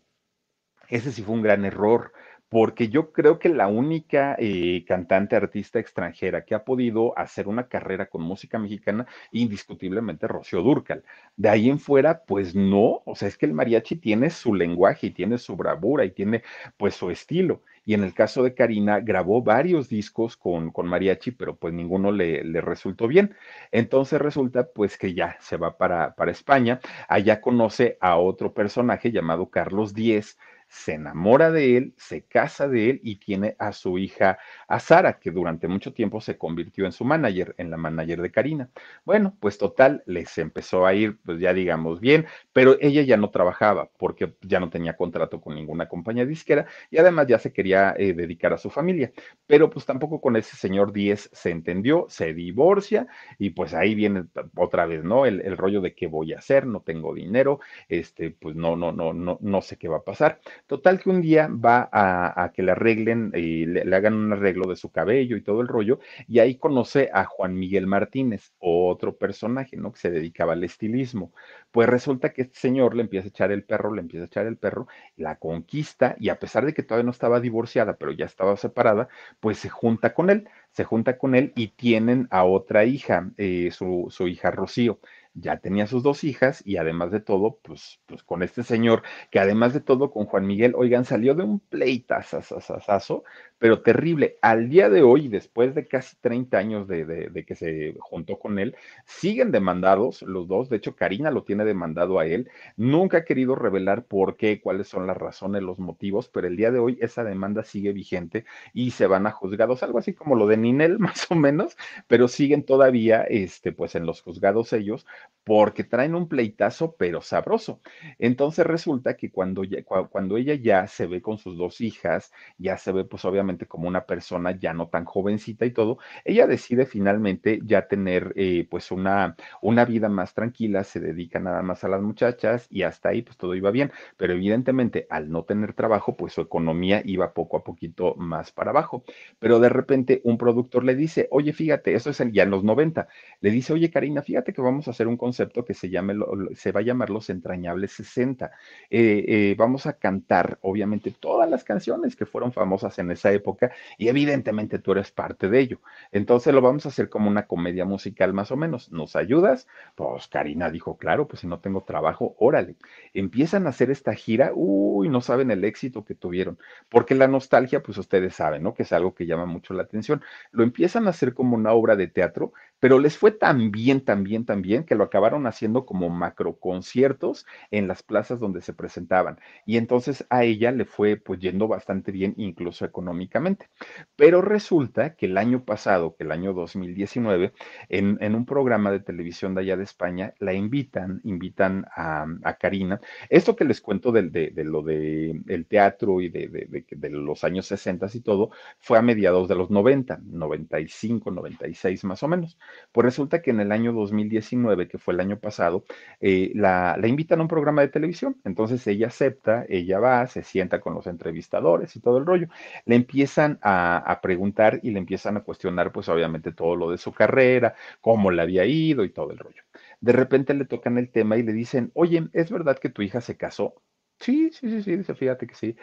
ese 0.89 1.13
sí 1.13 1.23
fue 1.23 1.37
un 1.37 1.43
gran 1.43 1.65
error 1.65 2.13
porque 2.55 2.89
yo 2.89 3.11
creo 3.11 3.41
que 3.41 3.49
la 3.49 3.67
única 3.67 4.37
eh, 4.39 4.85
cantante, 4.87 5.35
artista 5.35 5.81
extranjera 5.81 6.45
que 6.45 6.55
ha 6.55 6.65
podido 6.65 7.13
hacer 7.19 7.49
una 7.49 7.67
carrera 7.67 8.07
con 8.07 8.23
música 8.23 8.61
mexicana, 8.61 9.09
indiscutiblemente 9.33 10.29
Rocío 10.29 10.63
Dúrcal. 10.63 11.03
De 11.37 11.49
ahí 11.49 11.69
en 11.69 11.81
fuera, 11.81 12.23
pues 12.25 12.55
no, 12.55 13.03
o 13.07 13.17
sea, 13.17 13.27
es 13.27 13.37
que 13.37 13.47
el 13.47 13.55
mariachi 13.55 13.97
tiene 13.97 14.31
su 14.31 14.55
lenguaje 14.55 15.09
y 15.09 15.11
tiene 15.11 15.39
su 15.39 15.57
bravura 15.57 16.05
y 16.05 16.13
tiene 16.13 16.45
pues 16.77 16.95
su 16.95 17.11
estilo. 17.11 17.63
Y 17.85 17.95
en 17.95 18.05
el 18.05 18.15
caso 18.15 18.45
de 18.45 18.55
Karina, 18.55 19.01
grabó 19.01 19.43
varios 19.43 19.89
discos 19.89 20.37
con, 20.37 20.71
con 20.71 20.87
mariachi, 20.87 21.33
pero 21.33 21.57
pues 21.57 21.75
ninguno 21.75 22.13
le, 22.13 22.45
le, 22.45 22.61
resultó 22.61 23.09
bien. 23.09 23.35
Entonces 23.73 24.21
resulta 24.21 24.69
pues 24.73 24.97
que 24.97 25.13
ya 25.13 25.37
se 25.41 25.57
va 25.57 25.77
para, 25.77 26.15
para 26.15 26.31
España. 26.31 26.79
Allá 27.09 27.41
conoce 27.41 27.99
a 28.01 28.17
otro 28.17 28.55
personaje 28.55 29.11
llamado 29.11 29.51
Carlos 29.51 29.93
Díez, 29.93 30.39
se 30.75 30.95
enamora 30.95 31.51
de 31.53 31.77
él, 31.77 31.95
se 31.97 32.23
casa 32.27 32.69
de 32.69 32.91
él 32.91 33.01
y 33.05 33.17
tiene 33.17 33.55
a 33.59 33.73
su 33.73 33.97
hija, 33.99 34.39
a 34.69 34.81
Sara, 34.81 35.19
que 35.21 35.31
durante 35.31 35.69
mucho 35.69 35.93
tiempo 35.93 36.21
se 36.21 36.37
convirtió 36.37 36.85
en 36.85 36.93
su 36.93 37.05
manager, 37.05 37.55
en 37.59 37.71
la 37.71 37.77
manager 37.77 38.21
de 38.21 38.31
Karina. 38.33 38.71
Bueno, 39.05 39.37
pues 39.41 39.57
total, 39.57 40.03
les 40.07 40.37
empezó 40.39 40.85
a 40.87 40.95
ir, 40.95 41.19
pues 41.25 41.39
ya 41.41 41.55
digamos 41.55 42.01
bien, 42.01 42.27
pero 42.53 42.77
ella 42.81 43.03
ya 43.03 43.17
no 43.17 43.31
trabajaba 43.31 43.89
porque 43.99 44.35
ya 44.43 44.59
no 44.61 44.69
tenía 44.71 44.97
contrato 44.97 45.41
con 45.41 45.55
ninguna 45.55 45.89
compañía 45.89 46.27
disquera 46.27 46.67
y 46.91 46.99
además 46.99 47.27
ya 47.29 47.39
se 47.39 47.53
quería 47.53 47.95
eh, 47.97 48.13
dedicar 48.13 48.53
a 48.53 48.59
su 48.59 48.69
familia. 48.71 49.13
Pero 49.47 49.71
pues 49.71 49.87
tampoco 49.87 50.21
con 50.21 50.37
ese 50.37 50.57
señor 50.57 50.93
10 50.93 51.31
se 51.33 51.51
entendió, 51.51 52.07
se 52.09 52.35
divorcia 52.35 53.07
y 53.39 53.51
pues 53.51 53.75
ahí 53.75 53.95
viene 53.95 54.25
otra 54.57 54.87
vez, 54.87 55.05
¿no? 55.05 55.27
El, 55.27 55.41
el 55.43 55.57
rollo 55.57 55.81
de 55.81 55.95
qué 55.95 56.07
voy 56.07 56.33
a 56.33 56.39
hacer, 56.39 56.67
no 56.67 56.81
tengo 56.81 57.15
dinero, 57.15 57.61
este, 57.89 58.31
pues 58.31 58.57
no, 58.57 58.77
no, 58.77 58.93
no, 58.93 59.13
no, 59.13 59.39
no 59.41 59.63
sé 59.63 59.77
qué 59.79 59.89
va 59.89 59.99
a 59.99 60.05
pasar. 60.05 60.41
Total 60.67 60.99
que 60.99 61.11
un 61.11 61.21
día 61.21 61.49
va 61.49 61.91
a, 61.93 62.51
que 62.55 62.63
le 62.63 62.73
arreglen 62.73 63.33
y 63.35 63.67
le, 63.67 63.95
hagan 63.95 64.15
un 64.15 64.33
arreglo 64.33 64.67
de 64.67 64.77
su 64.77 64.91
cabello 64.91 65.37
y 65.37 65.43
todo 65.43 65.61
el 65.61 65.69
rollo, 65.69 65.99
y 66.27 66.39
ahí 66.39 66.57
conoce 66.57 67.11
a 67.13 67.27
Juan 67.27 67.55
Miguel 67.55 67.87
Martínez, 67.87 68.53
otro 68.59 69.17
personaje, 69.19 69.77
¿no? 69.77 69.93
Que 69.93 69.99
se 69.99 70.11
dedicaba 70.11 70.55
al 70.55 70.65
estilismo. 70.65 71.35
Pues 71.71 71.87
resulta 71.89 72.33
que 72.33 72.43
este 72.43 72.59
señor 72.59 72.95
le 72.95 73.03
empieza 73.03 73.27
a 73.27 73.29
echar 73.29 73.53
el 73.53 73.63
perro, 73.65 73.93
le 73.93 74.01
empieza 74.01 74.25
a 74.25 74.27
echar 74.27 74.47
el 74.47 74.57
perro, 74.57 74.87
la 75.17 75.37
conquista, 75.37 76.17
y 76.19 76.31
a 76.31 76.39
pesar 76.39 76.65
de 76.65 76.73
que 76.73 76.83
todavía 76.83 77.05
no 77.05 77.11
estaba 77.11 77.41
divorciada, 77.41 77.97
pero 77.99 78.13
ya 78.13 78.25
estaba 78.25 78.57
separada, 78.57 79.09
pues 79.41 79.59
se 79.59 79.69
junta 79.69 80.15
con 80.15 80.31
él, 80.31 80.49
se 80.71 80.85
junta 80.85 81.19
con 81.19 81.35
él 81.35 81.53
y 81.57 81.69
tienen 81.69 82.27
a 82.31 82.45
otra 82.45 82.85
hija, 82.85 83.31
eh, 83.37 83.71
su 83.71 84.09
hija 84.29 84.51
Rocío 84.51 84.99
ya 85.35 85.59
tenía 85.59 85.87
sus 85.87 86.03
dos 86.03 86.25
hijas 86.25 86.63
y 86.65 86.77
además 86.77 87.11
de 87.11 87.21
todo, 87.21 87.59
pues, 87.63 88.01
pues 88.07 88.23
con 88.23 88.43
este 88.43 88.63
señor, 88.63 89.03
que 89.31 89.41
además 89.41 89.75
de 89.75 89.81
todo 89.81 90.11
con 90.11 90.27
Juan 90.27 90.47
Miguel, 90.47 90.75
oigan, 90.77 91.05
salió 91.05 91.35
de 91.35 91.43
un 91.43 91.59
pleitazazazazo, 91.61 93.25
pero 93.59 93.83
terrible. 93.83 94.39
Al 94.43 94.69
día 94.69 94.89
de 94.91 95.03
hoy, 95.03 95.29
después 95.29 95.75
de 95.75 95.87
casi 95.89 96.17
30 96.21 96.59
años 96.59 96.87
de, 96.89 97.05
de, 97.05 97.29
de, 97.31 97.45
que 97.45 97.55
se 97.57 97.97
juntó 97.99 98.39
con 98.39 98.59
él, 98.59 98.77
siguen 99.07 99.51
demandados 99.51 100.23
los 100.23 100.47
dos. 100.49 100.69
De 100.69 100.77
hecho, 100.77 100.95
Karina 100.97 101.31
lo 101.31 101.45
tiene 101.45 101.65
demandado 101.65 102.19
a 102.19 102.27
él. 102.27 102.49
Nunca 102.77 103.19
ha 103.19 103.25
querido 103.25 103.55
revelar 103.55 104.05
por 104.05 104.37
qué, 104.37 104.61
cuáles 104.61 104.89
son 104.89 105.07
las 105.07 105.17
razones, 105.17 105.63
los 105.63 105.79
motivos, 105.79 106.29
pero 106.29 106.47
el 106.47 106.57
día 106.57 106.71
de 106.71 106.79
hoy 106.79 106.99
esa 107.01 107.25
demanda 107.25 107.65
sigue 107.65 107.93
vigente 107.93 108.45
y 108.73 108.91
se 108.93 109.07
van 109.07 109.27
a 109.27 109.31
juzgados, 109.31 109.83
algo 109.83 109.99
así 109.99 110.15
como 110.15 110.37
lo 110.37 110.47
de 110.47 110.57
Ninel, 110.57 110.99
más 111.01 111.31
o 111.31 111.35
menos, 111.35 111.77
pero 112.07 112.29
siguen 112.29 112.65
todavía, 112.65 113.23
este, 113.23 113.73
pues 113.73 113.95
en 113.95 114.07
los 114.07 114.21
juzgados 114.23 114.73
ellos 114.73 115.07
porque 115.45 115.85
traen 115.85 116.15
un 116.15 116.27
pleitazo, 116.27 116.97
pero 116.97 117.21
sabroso. 117.21 117.81
Entonces 118.19 118.67
resulta 118.67 119.15
que 119.17 119.31
cuando, 119.31 119.63
ya, 119.65 119.85
cuando 119.85 120.37
ella 120.39 120.55
ya 120.55 120.87
se 120.87 121.07
ve 121.07 121.21
con 121.21 121.37
sus 121.39 121.59
dos 121.59 121.81
hijas, 121.83 122.33
ya 122.57 122.79
se 122.79 122.93
ve 122.93 123.05
pues 123.05 123.25
obviamente 123.27 123.67
como 123.67 123.87
una 123.87 124.07
persona 124.07 124.59
ya 124.59 124.73
no 124.73 124.89
tan 124.89 125.05
jovencita 125.05 125.67
y 125.67 125.71
todo, 125.73 125.99
ella 126.25 126.47
decide 126.47 126.87
finalmente 126.87 127.61
ya 127.65 127.87
tener 127.89 128.33
eh, 128.37 128.67
pues 128.71 128.91
una, 128.91 129.37
una 129.61 129.85
vida 129.85 130.09
más 130.09 130.33
tranquila, 130.35 130.83
se 130.83 131.01
dedica 131.01 131.39
nada 131.41 131.63
más 131.63 131.85
a 131.85 131.89
las 131.89 132.01
muchachas 132.01 132.67
y 132.71 132.83
hasta 132.83 133.11
ahí 133.11 133.21
pues 133.23 133.37
todo 133.37 133.55
iba 133.55 133.71
bien, 133.71 133.93
pero 134.17 134.33
evidentemente 134.33 135.07
al 135.11 135.31
no 135.31 135.45
tener 135.45 135.75
trabajo 135.75 136.17
pues 136.17 136.33
su 136.33 136.41
economía 136.41 137.03
iba 137.05 137.35
poco 137.35 137.59
a 137.59 137.65
poquito 137.65 138.15
más 138.17 138.51
para 138.53 138.71
abajo. 138.71 139.05
Pero 139.39 139.59
de 139.61 139.69
repente 139.69 140.21
un 140.25 140.39
productor 140.39 140.85
le 140.85 140.95
dice, 140.95 141.29
oye, 141.31 141.53
fíjate, 141.53 141.95
eso 141.95 142.11
es 142.11 142.23
ya 142.33 142.43
en 142.45 142.51
los 142.51 142.65
90, 142.65 143.09
le 143.41 143.51
dice, 143.51 143.73
oye 143.73 143.91
Karina, 143.91 144.23
fíjate 144.23 144.53
que 144.53 144.63
vamos 144.63 144.89
a 144.89 144.93
hacer 144.93 145.07
un 145.09 145.14
concepto 145.17 145.65
que 145.65 145.75
se, 145.75 145.91
llame, 145.91 146.15
se 146.55 146.73
va 146.73 146.81
a 146.81 146.83
llamar 146.83 147.11
Los 147.11 147.31
Entrañables 147.31 147.93
60. 147.93 148.51
Eh, 148.91 149.25
eh, 149.27 149.55
vamos 149.59 149.87
a 149.87 149.95
cantar, 149.95 150.59
obviamente, 150.63 151.11
todas 151.19 151.49
las 151.49 151.65
canciones 151.65 152.17
que 152.17 152.27
fueron 152.27 152.53
famosas 152.53 152.99
en 152.99 153.11
esa 153.11 153.33
época 153.33 153.73
y 153.99 154.09
evidentemente 154.09 154.79
tú 154.79 154.93
eres 154.93 155.11
parte 155.11 155.49
de 155.49 155.61
ello. 155.61 155.81
Entonces 156.13 156.53
lo 156.55 156.61
vamos 156.61 156.87
a 156.87 156.89
hacer 156.89 157.09
como 157.09 157.29
una 157.29 157.47
comedia 157.47 157.85
musical 157.85 158.33
más 158.33 158.51
o 158.51 158.57
menos. 158.57 158.93
¿Nos 158.93 159.17
ayudas? 159.17 159.67
Pues 159.95 160.29
Karina 160.29 160.71
dijo, 160.71 160.97
claro, 160.97 161.27
pues 161.29 161.41
si 161.41 161.47
no 161.47 161.61
tengo 161.61 161.83
trabajo, 161.83 162.35
órale. 162.39 162.77
Empiezan 163.13 163.67
a 163.67 163.71
hacer 163.71 163.91
esta 163.91 164.15
gira, 164.15 164.53
uy, 164.55 165.09
no 165.09 165.21
saben 165.21 165.51
el 165.51 165.65
éxito 165.65 166.05
que 166.05 166.15
tuvieron, 166.15 166.59
porque 166.89 167.15
la 167.15 167.29
nostalgia, 167.29 167.83
pues 167.83 167.99
ustedes 167.99 168.35
saben, 168.35 168.63
¿no? 168.63 168.75
Que 168.75 168.85
es 168.85 168.93
algo 168.93 169.15
que 169.15 169.27
llama 169.27 169.47
mucho 169.47 169.75
la 169.75 169.83
atención. 169.83 170.23
Lo 170.53 170.63
empiezan 170.63 171.07
a 171.07 171.11
hacer 171.11 171.35
como 171.35 171.57
una 171.57 171.73
obra 171.73 171.97
de 171.97 172.09
teatro, 172.09 172.53
pero 172.85 172.99
les 172.99 173.17
fue 173.17 173.31
tan 173.31 173.71
bien, 173.71 174.03
tan 174.03 174.25
bien, 174.25 174.45
tan 174.45 174.61
bien 174.61 174.85
que 174.85 174.95
lo 174.95 175.05
acabaron 175.05 175.47
haciendo 175.47 175.87
como 175.87 176.11
macro 176.11 176.59
conciertos 176.59 177.47
en 177.71 177.89
las 177.89 178.03
plazas 178.03 178.39
donde 178.39 178.61
se 178.61 178.75
presentaban. 178.75 179.39
Y 179.65 179.79
entonces 179.79 180.27
a 180.29 180.45
ella 180.45 180.71
le 180.71 180.85
fue 180.85 181.17
pues 181.17 181.41
yendo 181.41 181.67
bastante 181.67 182.13
bien, 182.13 182.35
incluso 182.37 182.85
económicamente. 182.85 183.71
Pero 184.17 184.43
resulta 184.43 185.15
que 185.15 185.25
el 185.25 185.39
año 185.39 185.65
pasado, 185.65 186.15
que 186.15 186.25
el 186.25 186.33
año 186.33 186.53
2019, 186.53 187.55
en, 187.89 188.19
en 188.21 188.35
un 188.35 188.45
programa 188.45 188.91
de 188.91 189.01
televisión 189.01 189.55
de 189.55 189.63
allá 189.63 189.79
de 189.79 189.85
España, 189.85 190.35
la 190.39 190.53
invitan, 190.53 191.23
invitan 191.25 191.87
a, 191.97 192.27
a 192.43 192.55
Karina. 192.59 193.01
Esto 193.31 193.57
que 193.57 193.65
les 193.65 193.81
cuento 193.81 194.13
de, 194.13 194.25
de, 194.29 194.65
lo 194.65 194.83
de 194.83 195.41
teatro 195.71 196.21
y 196.21 196.29
de, 196.29 196.85
de, 196.91 197.09
los 197.09 197.45
años 197.45 197.65
60 197.65 198.09
y 198.13 198.21
todo, 198.21 198.51
fue 198.79 198.99
a 198.99 199.03
mediados 199.03 199.49
de 199.49 199.55
los 199.55 199.71
90, 199.71 200.21
95, 200.23 201.31
96 201.31 202.05
más 202.05 202.23
o 202.23 202.29
menos. 202.29 202.59
Pues 202.93 203.05
resulta 203.05 203.43
que 203.43 203.51
en 203.51 203.61
el 203.61 203.73
año 203.73 203.93
2019, 203.93 204.89
que 204.89 204.99
fue 204.99 205.15
el 205.15 205.21
año 205.21 205.39
pasado, 205.39 205.85
eh, 206.21 206.53
la, 206.55 206.99
invitan 207.05 207.41
a 207.41 207.43
un 207.43 207.49
programa 207.49 207.83
de 207.83 207.89
televisión. 207.89 208.37
Entonces 208.45 208.87
ella 208.87 209.09
acepta, 209.09 209.65
ella 209.69 209.99
va, 209.99 210.27
se 210.27 210.43
sienta 210.43 210.81
con 210.81 210.95
los 210.95 211.07
entrevistadores 211.07 211.95
y 211.97 212.01
todo 212.01 212.19
el 212.19 212.27
rollo. 212.27 212.49
Le 212.85 212.97
empiezan 212.97 213.59
a, 213.63 213.99
a 213.99 214.21
preguntar 214.21 214.81
y 214.83 214.91
le 214.91 214.99
empiezan 214.99 215.37
a 215.37 215.43
cuestionar, 215.43 215.93
pues 215.93 216.09
obviamente 216.09 216.53
todo 216.53 216.77
lo 216.77 216.91
de 216.91 216.99
su 216.99 217.13
carrera, 217.13 217.75
cómo 218.01 218.31
le 218.31 218.43
había 218.43 218.65
ido 218.67 219.05
y 219.05 219.11
todo 219.11 219.31
el 219.33 219.39
rollo. 219.39 219.63
De 220.01 220.13
repente 220.13 220.55
le 220.55 220.65
tocan 220.67 220.99
el 220.99 221.11
tema 221.11 221.37
y 221.37 221.43
le 221.43 221.53
dicen, 221.53 221.91
oye, 221.95 222.29
¿es 222.33 222.51
verdad 222.51 222.79
que 222.79 222.91
tu 222.91 223.03
hija 223.03 223.21
se 223.21 223.37
casó? 223.37 223.75
Sí, 224.19 224.51
sí, 224.53 224.71
sí, 224.71 224.83
sí, 224.83 224.97
dice, 224.97 225.15
fíjate 225.15 225.47
que 225.47 225.55
sí. 225.55 225.77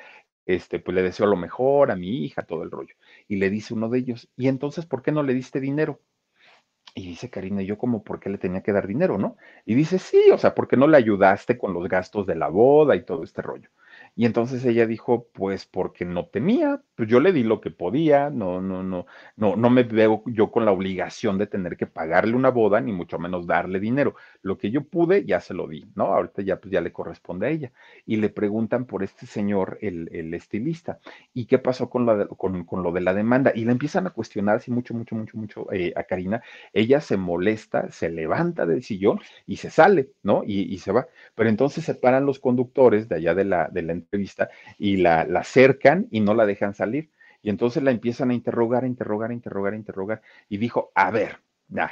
Este, 0.45 0.79
pues 0.79 0.95
le 0.95 1.03
deseo 1.03 1.27
lo 1.27 1.37
mejor 1.37 1.91
a 1.91 1.95
mi 1.95 2.25
hija, 2.25 2.43
todo 2.43 2.63
el 2.63 2.71
rollo. 2.71 2.95
Y 3.27 3.37
le 3.37 3.49
dice 3.49 3.73
uno 3.73 3.89
de 3.89 3.99
ellos, 3.99 4.29
¿y 4.35 4.47
entonces 4.47 4.85
por 4.85 5.01
qué 5.03 5.11
no 5.11 5.23
le 5.23 5.33
diste 5.33 5.59
dinero? 5.59 6.01
Y 6.95 7.07
dice 7.07 7.29
Karina, 7.29 7.61
yo 7.61 7.77
como, 7.77 8.03
¿por 8.03 8.19
qué 8.19 8.29
le 8.29 8.37
tenía 8.37 8.63
que 8.63 8.71
dar 8.73 8.87
dinero, 8.87 9.17
no? 9.17 9.37
Y 9.65 9.75
dice, 9.75 9.99
sí, 9.99 10.29
o 10.31 10.37
sea, 10.37 10.53
¿por 10.55 10.67
qué 10.67 10.77
no 10.77 10.87
le 10.87 10.97
ayudaste 10.97 11.57
con 11.57 11.73
los 11.73 11.87
gastos 11.87 12.27
de 12.27 12.35
la 12.35 12.49
boda 12.49 12.95
y 12.95 13.05
todo 13.05 13.23
este 13.23 13.41
rollo? 13.41 13.69
Y 14.15 14.25
entonces 14.25 14.65
ella 14.65 14.85
dijo, 14.85 15.27
pues 15.33 15.65
porque 15.65 16.03
no 16.05 16.25
tenía, 16.27 16.81
pues 16.95 17.07
yo 17.09 17.19
le 17.19 17.31
di 17.31 17.43
lo 17.43 17.61
que 17.61 17.71
podía, 17.71 18.29
no, 18.29 18.61
no, 18.61 18.83
no, 18.83 19.05
no, 19.37 19.55
no 19.55 19.69
me 19.69 19.83
veo 19.83 20.23
yo 20.25 20.51
con 20.51 20.65
la 20.65 20.71
obligación 20.71 21.37
de 21.37 21.47
tener 21.47 21.77
que 21.77 21.87
pagarle 21.87 22.35
una 22.35 22.49
boda, 22.49 22.81
ni 22.81 22.91
mucho 22.91 23.17
menos 23.19 23.47
darle 23.47 23.79
dinero. 23.79 24.15
Lo 24.41 24.57
que 24.57 24.69
yo 24.69 24.83
pude, 24.83 25.25
ya 25.25 25.39
se 25.39 25.53
lo 25.53 25.67
di, 25.67 25.85
¿no? 25.95 26.05
Ahorita 26.13 26.41
ya, 26.41 26.59
pues 26.59 26.71
ya 26.71 26.81
le 26.81 26.91
corresponde 26.91 27.47
a 27.47 27.49
ella. 27.49 27.71
Y 28.05 28.17
le 28.17 28.29
preguntan 28.29 28.85
por 28.85 29.01
este 29.03 29.25
señor, 29.25 29.77
el, 29.81 30.09
el 30.11 30.33
estilista, 30.33 30.99
¿y 31.33 31.45
qué 31.45 31.57
pasó 31.57 31.89
con, 31.89 32.05
la, 32.05 32.27
con, 32.27 32.65
con, 32.65 32.83
lo 32.83 32.91
de 32.91 33.01
la 33.01 33.13
demanda? 33.13 33.51
Y 33.55 33.65
le 33.65 33.71
empiezan 33.71 34.07
a 34.07 34.11
cuestionar 34.11 34.57
así 34.57 34.71
mucho, 34.71 34.93
mucho, 34.93 35.15
mucho, 35.15 35.37
mucho 35.37 35.71
eh, 35.71 35.93
a 35.95 36.03
Karina. 36.03 36.41
Ella 36.73 36.99
se 37.01 37.17
molesta, 37.17 37.89
se 37.91 38.09
levanta 38.09 38.65
del 38.65 38.83
sillón 38.83 39.19
y 39.47 39.57
se 39.57 39.69
sale, 39.69 40.11
¿no? 40.21 40.43
Y, 40.45 40.73
y 40.73 40.79
se 40.79 40.91
va. 40.91 41.07
Pero 41.35 41.49
entonces 41.49 41.85
se 41.85 41.95
paran 41.95 42.25
los 42.25 42.39
conductores 42.39 43.07
de 43.07 43.15
allá 43.15 43.33
de 43.35 43.45
la, 43.45 43.69
de 43.69 44.00
entrevista 44.01 44.49
y 44.77 44.97
la, 44.97 45.25
la 45.25 45.41
acercan 45.41 46.07
y 46.11 46.19
no 46.19 46.33
la 46.33 46.45
dejan 46.45 46.73
salir. 46.75 47.09
Y 47.41 47.49
entonces 47.49 47.83
la 47.83 47.91
empiezan 47.91 48.31
a 48.31 48.33
interrogar, 48.33 48.83
a 48.83 48.87
interrogar, 48.87 49.31
a 49.31 49.33
interrogar, 49.33 49.73
a 49.73 49.77
interrogar. 49.77 50.21
Y 50.49 50.57
dijo, 50.57 50.91
a 50.95 51.11
ver, 51.11 51.39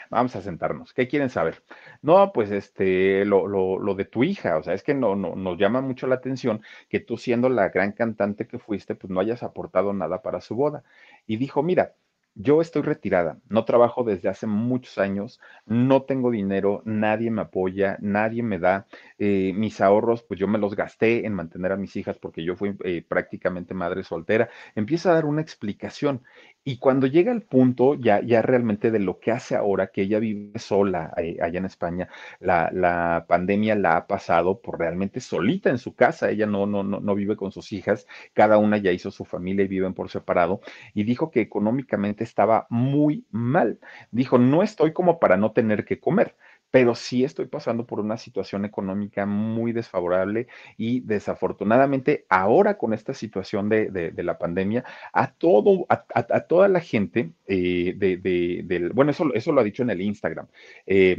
vamos 0.10 0.36
a 0.36 0.42
sentarnos. 0.42 0.94
¿Qué 0.94 1.08
quieren 1.08 1.30
saber? 1.30 1.64
No, 2.02 2.32
pues 2.34 2.52
este, 2.52 3.26
lo, 3.26 3.48
lo, 3.48 3.80
lo, 3.80 3.96
de 3.96 4.06
tu 4.06 4.24
hija, 4.24 4.58
o 4.58 4.64
sea, 4.64 4.74
es 4.74 4.84
que 4.84 4.94
no, 4.94 5.16
no, 5.16 5.36
nos 5.36 5.58
llama 5.58 5.82
mucho 5.82 6.08
la 6.08 6.16
atención 6.16 6.62
que 6.90 7.00
tú 7.00 7.18
siendo 7.18 7.50
la 7.50 7.70
gran 7.70 7.94
cantante 7.94 8.48
que 8.48 8.60
fuiste, 8.60 8.96
pues 8.96 9.12
no 9.12 9.20
hayas 9.20 9.44
aportado 9.44 9.94
nada 9.94 10.22
para 10.22 10.42
su 10.42 10.56
boda. 10.56 10.84
Y 11.28 11.38
dijo, 11.38 11.64
mira, 11.64 11.94
yo 12.36 12.62
estoy 12.62 12.84
retirada, 12.84 13.40
no 13.50 13.66
trabajo 13.66 14.04
desde 14.04 14.30
hace 14.30 14.48
muchos 14.48 14.98
años, 14.98 15.40
no 15.66 16.04
tengo 16.04 16.32
dinero, 16.32 16.82
nadie 16.86 17.32
me 17.32 17.42
apoya, 17.42 17.98
nadie 18.02 18.44
me 18.44 18.60
da 18.60 18.88
eh, 19.18 19.52
mis 19.56 19.82
ahorros, 19.82 20.24
pues 20.24 20.40
yo 20.40 20.48
me 20.48 20.58
los 20.58 20.76
gasté 20.76 21.26
en 21.26 21.34
mantener 21.34 21.72
a 21.74 21.78
mis 21.78 21.96
hijas 21.98 22.18
porque 22.18 22.44
yo 22.44 22.56
fui 22.56 22.76
eh, 22.86 23.04
prácticamente 23.08 23.74
madre 23.74 24.04
soltera. 24.04 24.50
Empieza 24.76 25.12
a 25.12 25.16
dar 25.16 25.26
una 25.26 25.42
explicación 25.42 26.24
y 26.70 26.78
cuando 26.78 27.08
llega 27.08 27.32
el 27.32 27.42
punto 27.42 27.96
ya, 27.96 28.22
ya 28.22 28.44
realmente 28.44 28.92
de 28.92 29.00
lo 29.00 29.20
que 29.20 29.32
hace 29.32 29.56
ahora, 29.56 29.88
que 29.88 30.04
ella 30.04 30.20
vive 30.20 30.60
sola 30.60 31.12
eh, 31.18 31.38
allá 31.42 31.58
en 31.58 31.66
España, 31.66 32.10
la, 32.40 32.70
la, 32.72 33.26
pandemia 33.28 33.74
la 33.74 33.98
ha 33.98 34.06
pasado 34.06 34.62
por 34.62 34.78
realmente 34.78 35.20
solita 35.20 35.72
en 35.72 35.80
su 35.80 35.96
casa, 35.96 36.30
ella 36.30 36.46
no, 36.46 36.68
no, 36.68 36.84
no, 36.84 37.00
no 37.00 37.16
vive 37.16 37.36
con 37.36 37.52
sus 37.52 37.72
hijas, 37.72 38.06
cada 38.34 38.60
una 38.60 38.78
ya 38.78 38.92
hizo 38.92 39.10
su 39.10 39.26
familia 39.26 39.66
y 39.66 39.68
viven 39.68 39.96
por 39.96 40.12
separado, 40.12 40.62
y 40.94 41.06
dijo 41.06 41.32
que 41.32 41.42
económicamente 41.42 42.24
estaba 42.24 42.68
muy 42.70 43.26
mal. 43.32 43.80
Dijo, 44.12 44.38
no 44.38 44.62
estoy 44.62 44.94
como 44.94 45.20
para 45.20 45.38
no 45.38 45.54
tener 45.54 45.86
que 45.86 46.00
comer 46.00 46.36
pero 46.72 46.96
sí 46.96 47.24
estoy 47.24 47.48
pasando 47.48 47.86
por 47.86 48.00
una 48.00 48.18
situación 48.18 48.66
económica 48.66 49.26
muy 49.26 49.72
desfavorable 49.72 50.48
y 50.78 51.02
desafortunadamente 51.02 52.26
ahora 52.30 52.78
con 52.78 52.94
esta 52.94 53.14
situación 53.14 53.70
de, 53.70 53.90
de, 53.90 54.24
la 54.24 54.38
pandemia, 54.38 54.84
a, 55.14 55.32
todo, 55.34 55.86
a, 55.90 56.06
a, 56.14 56.42
toda 56.42 56.68
la 56.68 56.80
gente, 56.80 57.32
eh, 57.48 57.94
de, 57.98 58.18
de, 58.18 58.90
bueno, 58.94 59.12
eso, 59.12 59.34
eso 59.34 59.52
lo 59.52 59.62
ha 59.62 59.64
dicho 59.64 59.84
en 59.84 59.90
el 59.90 60.02
Instagram. 60.02 60.48
Eh, 60.86 61.18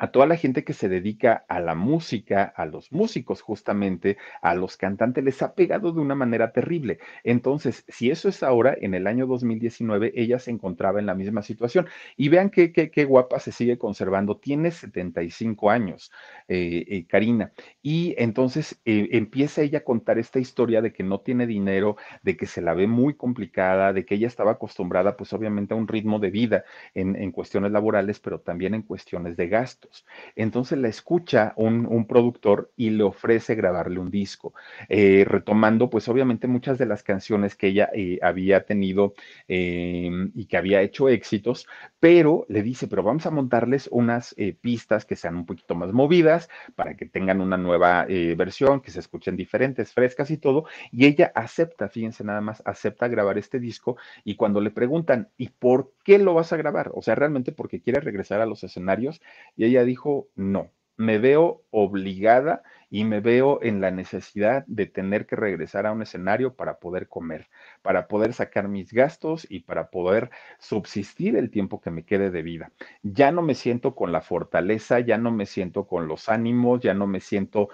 a 0.00 0.10
toda 0.10 0.26
la 0.26 0.36
gente 0.36 0.64
que 0.64 0.72
se 0.72 0.88
dedica 0.88 1.44
a 1.46 1.60
la 1.60 1.74
música, 1.74 2.44
a 2.56 2.64
los 2.64 2.90
músicos 2.90 3.42
justamente, 3.42 4.16
a 4.40 4.54
los 4.54 4.78
cantantes, 4.78 5.22
les 5.22 5.42
ha 5.42 5.54
pegado 5.54 5.92
de 5.92 6.00
una 6.00 6.14
manera 6.14 6.52
terrible. 6.52 6.98
Entonces, 7.22 7.84
si 7.86 8.10
eso 8.10 8.30
es 8.30 8.42
ahora, 8.42 8.74
en 8.80 8.94
el 8.94 9.06
año 9.06 9.26
2019, 9.26 10.12
ella 10.16 10.38
se 10.38 10.50
encontraba 10.52 11.00
en 11.00 11.06
la 11.06 11.14
misma 11.14 11.42
situación. 11.42 11.86
Y 12.16 12.30
vean 12.30 12.48
qué, 12.48 12.72
qué, 12.72 12.90
qué 12.90 13.04
guapa 13.04 13.40
se 13.40 13.52
sigue 13.52 13.76
conservando. 13.76 14.38
Tiene 14.38 14.70
75 14.70 15.68
años, 15.70 16.10
eh, 16.48 16.84
eh, 16.88 17.06
Karina. 17.06 17.52
Y 17.82 18.14
entonces 18.16 18.80
eh, 18.86 19.08
empieza 19.12 19.60
ella 19.60 19.80
a 19.80 19.84
contar 19.84 20.18
esta 20.18 20.38
historia 20.38 20.80
de 20.80 20.94
que 20.94 21.02
no 21.02 21.20
tiene 21.20 21.46
dinero, 21.46 21.96
de 22.22 22.38
que 22.38 22.46
se 22.46 22.62
la 22.62 22.72
ve 22.72 22.86
muy 22.86 23.14
complicada, 23.16 23.92
de 23.92 24.06
que 24.06 24.14
ella 24.14 24.28
estaba 24.28 24.52
acostumbrada, 24.52 25.16
pues 25.18 25.32
obviamente, 25.34 25.74
a 25.74 25.76
un 25.76 25.88
ritmo 25.88 26.18
de 26.20 26.30
vida 26.30 26.64
en, 26.94 27.16
en 27.16 27.32
cuestiones 27.32 27.70
laborales, 27.72 28.18
pero 28.18 28.40
también 28.40 28.72
en 28.74 28.82
cuestiones 28.82 29.36
de 29.36 29.48
gasto. 29.48 29.89
Entonces 30.36 30.78
la 30.78 30.88
escucha 30.88 31.52
un, 31.56 32.06
productor 32.08 32.72
y 32.76 32.90
le 32.90 33.04
ofrece 33.04 33.54
grabarle 33.54 34.00
un 34.00 34.10
disco, 34.10 34.54
eh, 34.88 35.24
retomando 35.26 35.90
pues 35.90 36.08
obviamente 36.08 36.48
muchas 36.48 36.78
de 36.78 36.86
las 36.86 37.02
canciones 37.02 37.54
que 37.56 37.68
ella 37.68 37.90
eh, 37.94 38.18
había 38.22 38.64
tenido 38.64 39.14
eh, 39.48 40.10
y 40.34 40.46
que 40.46 40.56
había 40.56 40.82
hecho 40.82 41.08
éxitos, 41.08 41.66
pero 42.00 42.46
le 42.48 42.62
dice, 42.62 42.88
pero 42.88 43.02
vamos 43.02 43.26
a 43.26 43.30
montarles 43.30 43.88
unas 43.92 44.34
eh, 44.38 44.56
pistas 44.58 45.04
que 45.04 45.16
sean 45.16 45.36
un 45.36 45.46
poquito 45.46 45.74
más 45.74 45.92
movidas 45.92 46.48
para 46.74 46.96
que 46.96 47.06
tengan 47.06 47.40
una 47.40 47.56
nueva 47.56 48.06
versión, 48.36 48.80
que 48.80 48.90
se 48.90 49.00
escuchen 49.00 49.36
diferentes, 49.36 49.92
frescas 49.92 50.30
y 50.30 50.36
todo, 50.36 50.64
y 50.90 51.06
ella 51.06 51.32
acepta, 51.34 51.88
fíjense 51.88 52.24
nada 52.24 52.40
más, 52.40 52.62
acepta 52.64 53.08
grabar 53.08 53.38
este 53.38 53.60
disco 53.60 53.96
y 54.24 54.36
cuando 54.36 54.60
le 54.60 54.70
preguntan, 54.70 55.28
¿y 55.36 55.48
por 55.48 55.92
qué 56.04 56.18
lo 56.18 56.34
vas 56.34 56.52
a 56.52 56.56
grabar? 56.56 56.90
O 56.94 57.02
sea, 57.02 57.14
realmente 57.14 57.52
porque 57.52 57.80
quiere 57.80 58.00
regresar 58.00 58.40
a 58.40 58.46
los 58.46 58.64
escenarios 58.64 59.20
y 59.56 59.64
ella 59.64 59.79
dijo, 59.84 60.28
no, 60.34 60.70
me 60.96 61.18
veo 61.18 61.64
obligada 61.70 62.62
y 62.90 63.04
me 63.04 63.20
veo 63.20 63.62
en 63.62 63.80
la 63.80 63.90
necesidad 63.90 64.64
de 64.66 64.86
tener 64.86 65.26
que 65.26 65.36
regresar 65.36 65.86
a 65.86 65.92
un 65.92 66.02
escenario 66.02 66.56
para 66.56 66.78
poder 66.78 67.08
comer, 67.08 67.48
para 67.82 68.06
poder 68.06 68.34
sacar 68.34 68.68
mis 68.68 68.92
gastos 68.92 69.46
y 69.48 69.60
para 69.60 69.90
poder 69.90 70.30
subsistir 70.58 71.36
el 71.36 71.50
tiempo 71.50 71.80
que 71.80 71.90
me 71.90 72.04
quede 72.04 72.30
de 72.30 72.42
vida. 72.42 72.72
Ya 73.02 73.32
no 73.32 73.40
me 73.40 73.54
siento 73.54 73.94
con 73.94 74.12
la 74.12 74.20
fortaleza, 74.20 75.00
ya 75.00 75.16
no 75.16 75.30
me 75.30 75.46
siento 75.46 75.86
con 75.86 76.06
los 76.06 76.28
ánimos, 76.28 76.80
ya 76.80 76.92
no 76.92 77.06
me 77.06 77.20
siento 77.20 77.70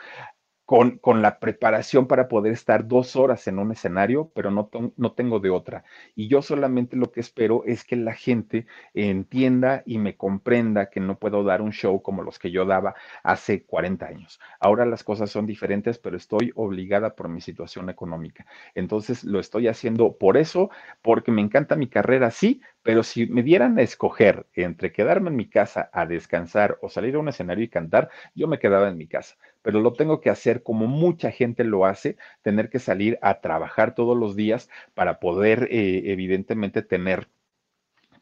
con, 0.67 0.99
con, 0.99 1.23
la 1.23 1.39
preparación 1.39 2.07
para 2.09 2.29
poder 2.29 2.53
estar 2.53 2.87
dos 2.87 3.15
horas 3.17 3.47
en 3.47 3.59
un 3.61 3.71
escenario, 3.73 4.31
pero 4.35 4.51
no, 4.51 4.69
no 4.97 5.13
tengo 5.13 5.39
de 5.39 5.51
otra. 5.51 5.85
Y 6.17 6.29
yo 6.29 6.43
solamente 6.43 6.97
lo 6.97 7.13
que 7.13 7.21
espero 7.21 7.63
es 7.65 7.85
que 7.85 7.97
la 7.97 8.15
gente 8.15 8.67
entienda 8.93 9.85
y 9.87 9.99
me 9.99 10.17
comprenda 10.17 10.91
que 10.91 10.99
no 11.01 11.19
puedo 11.19 11.45
dar 11.45 11.63
un 11.63 11.73
show 11.73 12.03
como 12.03 12.23
los 12.23 12.39
que 12.39 12.51
yo 12.51 12.67
daba 12.67 12.95
hace 13.23 13.63
40 13.63 14.07
años. 14.07 14.41
Ahora 14.59 14.85
las 14.85 15.05
cosas 15.05 15.31
son 15.31 15.47
diferentes, 15.47 15.99
pero 15.99 16.17
estoy 16.17 16.53
obligada 16.57 17.15
por 17.15 17.29
mi 17.29 17.41
situación 17.41 17.89
económica. 17.89 18.45
Entonces 18.75 19.23
lo 19.25 19.39
estoy 19.39 19.69
haciendo 19.69 20.17
por 20.19 20.37
eso, 20.37 20.71
porque 21.01 21.31
me 21.31 21.43
encanta 21.43 21.77
mi 21.77 21.89
carrera, 21.89 22.31
sí, 22.33 22.61
pero 22.87 23.03
si 23.03 23.27
me 23.27 23.43
dieran 23.43 23.79
a 23.79 23.83
escoger 23.83 24.47
entre 24.55 24.93
quedarme 24.93 25.31
en 25.31 25.37
mi 25.37 25.49
casa 25.51 25.91
a 25.93 26.07
descansar 26.07 26.79
o 26.83 26.89
salir 26.89 27.17
a 27.17 27.19
un 27.19 27.29
escenario 27.29 27.65
y 27.65 27.69
cantar, 27.69 28.11
yo 28.35 28.47
me 28.47 28.61
quedaba 28.61 28.89
en 28.89 28.97
mi 28.97 29.09
casa. 29.09 29.37
Pero 29.63 29.81
lo 29.81 29.93
tengo 29.95 30.21
que 30.21 30.31
hacer 30.31 30.63
como 30.63 30.87
mucha 30.87 31.33
gente 31.33 31.65
lo 31.65 31.85
hace, 31.85 32.17
tener 32.43 32.71
que 32.71 32.79
salir 32.79 33.19
a 33.23 33.41
trabajar 33.41 33.97
todos 33.97 34.17
los 34.17 34.37
días 34.37 34.71
para 34.95 35.19
poder, 35.19 35.69
eh, 35.73 36.13
evidentemente, 36.13 36.83
tener 36.83 37.29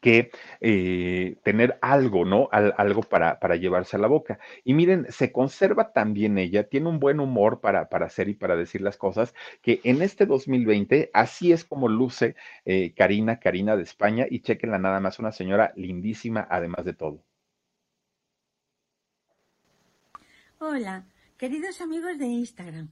que 0.04 0.30
eh, 0.60 1.38
tener 1.44 1.78
algo, 1.80 2.26
¿no? 2.26 2.50
Al, 2.52 2.74
algo 2.76 3.00
para, 3.00 3.40
para, 3.40 3.56
llevarse 3.56 3.96
a 3.96 3.98
la 3.98 4.06
boca. 4.06 4.38
Y 4.62 4.74
miren, 4.74 5.06
se 5.08 5.32
conserva 5.32 5.94
también 5.94 6.36
ella, 6.36 6.68
tiene 6.68 6.90
un 6.90 7.00
buen 7.00 7.20
humor 7.20 7.62
para, 7.62 7.88
para 7.88 8.04
hacer 8.04 8.28
y 8.28 8.34
para 8.34 8.54
decir 8.54 8.82
las 8.82 8.98
cosas, 8.98 9.34
que 9.62 9.80
en 9.82 10.02
este 10.02 10.26
2020 10.26 11.10
así 11.14 11.52
es 11.52 11.64
como 11.64 11.88
luce 11.88 12.36
eh, 12.66 12.92
Karina, 12.94 13.40
Karina 13.40 13.76
de 13.76 13.82
España, 13.84 14.26
y 14.28 14.40
chequenla 14.40 14.78
nada 14.78 15.00
más, 15.00 15.18
una 15.18 15.32
señora 15.32 15.72
lindísima 15.74 16.46
además 16.50 16.84
de 16.84 16.92
todo. 16.92 17.24
Hola, 20.58 21.06
queridos 21.38 21.80
amigos 21.80 22.18
de 22.18 22.26
Instagram. 22.26 22.90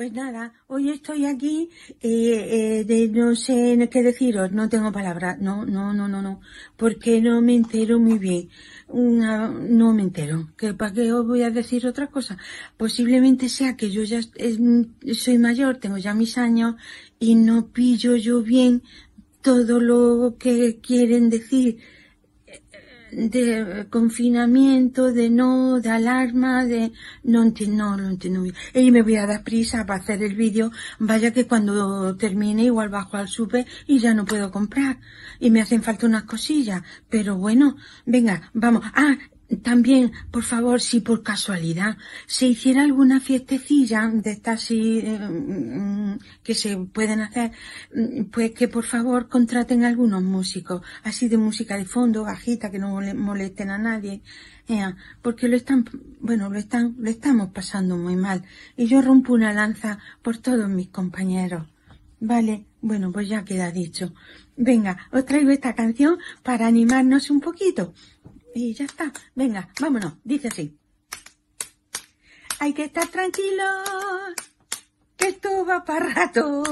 Pues 0.00 0.14
nada, 0.14 0.54
hoy 0.68 0.88
estoy 0.88 1.26
aquí 1.26 1.68
eh, 2.00 2.78
eh, 2.80 2.84
de 2.84 3.08
no 3.08 3.36
sé 3.36 3.86
qué 3.92 4.02
deciros, 4.02 4.50
no 4.50 4.66
tengo 4.66 4.90
palabras, 4.90 5.38
no, 5.38 5.66
no, 5.66 5.92
no, 5.92 6.08
no, 6.08 6.22
no, 6.22 6.40
porque 6.78 7.20
no 7.20 7.42
me 7.42 7.54
entero 7.54 7.98
muy 7.98 8.18
bien, 8.18 8.48
Una, 8.88 9.48
no 9.48 9.92
me 9.92 10.00
entero, 10.00 10.48
que 10.56 10.72
para 10.72 10.94
qué 10.94 11.12
os 11.12 11.26
voy 11.26 11.42
a 11.42 11.50
decir 11.50 11.86
otra 11.86 12.06
cosa, 12.06 12.38
posiblemente 12.78 13.50
sea 13.50 13.76
que 13.76 13.90
yo 13.90 14.02
ya 14.04 14.22
soy 15.12 15.36
mayor, 15.36 15.76
tengo 15.76 15.98
ya 15.98 16.14
mis 16.14 16.38
años 16.38 16.76
y 17.18 17.34
no 17.34 17.66
pillo 17.66 18.16
yo 18.16 18.40
bien 18.42 18.82
todo 19.42 19.80
lo 19.80 20.36
que 20.38 20.80
quieren 20.80 21.28
decir 21.28 21.76
de 23.12 23.86
confinamiento, 23.90 25.12
de 25.12 25.30
no, 25.30 25.80
de 25.80 25.90
alarma, 25.90 26.64
de 26.64 26.92
no 27.24 27.42
entiendo, 27.42 27.90
no 27.90 27.96
lo 27.96 28.08
entiendo 28.08 28.42
bien. 28.42 28.54
Y 28.74 28.90
me 28.90 29.02
voy 29.02 29.16
a 29.16 29.26
dar 29.26 29.42
prisa 29.44 29.86
para 29.86 30.00
hacer 30.00 30.22
el 30.22 30.34
vídeo, 30.34 30.70
vaya 30.98 31.32
que 31.32 31.46
cuando 31.46 32.16
termine 32.16 32.64
igual 32.64 32.88
bajo 32.88 33.16
al 33.16 33.28
super 33.28 33.66
y 33.86 33.98
ya 33.98 34.14
no 34.14 34.24
puedo 34.24 34.50
comprar. 34.50 34.98
Y 35.38 35.50
me 35.50 35.60
hacen 35.60 35.82
falta 35.82 36.06
unas 36.06 36.24
cosillas. 36.24 36.82
Pero 37.08 37.36
bueno, 37.36 37.76
venga, 38.06 38.50
vamos. 38.52 38.82
Ah, 38.94 39.16
también, 39.56 40.12
por 40.30 40.44
favor, 40.44 40.80
si 40.80 41.00
por 41.00 41.22
casualidad 41.22 41.96
se 42.26 42.46
hiciera 42.46 42.82
alguna 42.82 43.20
fiestecilla 43.20 44.08
de 44.08 44.30
estas 44.30 44.70
eh, 44.70 46.18
que 46.42 46.54
se 46.54 46.76
pueden 46.76 47.20
hacer, 47.20 47.50
pues 48.30 48.52
que 48.52 48.68
por 48.68 48.84
favor 48.84 49.28
contraten 49.28 49.84
algunos 49.84 50.22
músicos, 50.22 50.82
así 51.02 51.28
de 51.28 51.36
música 51.36 51.76
de 51.76 51.84
fondo, 51.84 52.22
bajita, 52.22 52.70
que 52.70 52.78
no 52.78 53.00
molesten 53.14 53.70
a 53.70 53.78
nadie, 53.78 54.22
porque 55.20 55.48
lo 55.48 55.56
están, 55.56 55.84
bueno, 56.20 56.48
lo 56.48 56.58
están, 56.58 56.94
lo 56.98 57.10
estamos 57.10 57.50
pasando 57.50 57.96
muy 57.96 58.16
mal. 58.16 58.44
Y 58.76 58.86
yo 58.86 59.02
rompo 59.02 59.32
una 59.34 59.52
lanza 59.52 59.98
por 60.22 60.38
todos 60.38 60.68
mis 60.68 60.88
compañeros. 60.88 61.66
Vale, 62.20 62.66
bueno, 62.82 63.10
pues 63.10 63.28
ya 63.28 63.44
queda 63.44 63.72
dicho. 63.72 64.12
Venga, 64.56 65.08
os 65.10 65.24
traigo 65.24 65.50
esta 65.50 65.74
canción 65.74 66.18
para 66.42 66.66
animarnos 66.66 67.30
un 67.30 67.40
poquito. 67.40 67.94
Y 68.54 68.74
ya 68.74 68.84
está. 68.84 69.12
Venga, 69.34 69.68
vámonos. 69.80 70.14
Dice 70.24 70.48
así. 70.48 70.76
Hay 72.58 72.74
que 72.74 72.84
estar 72.84 73.08
tranquilo, 73.08 73.64
que 75.16 75.28
esto 75.28 75.64
va 75.64 75.82
para 75.82 76.12
rato. 76.12 76.62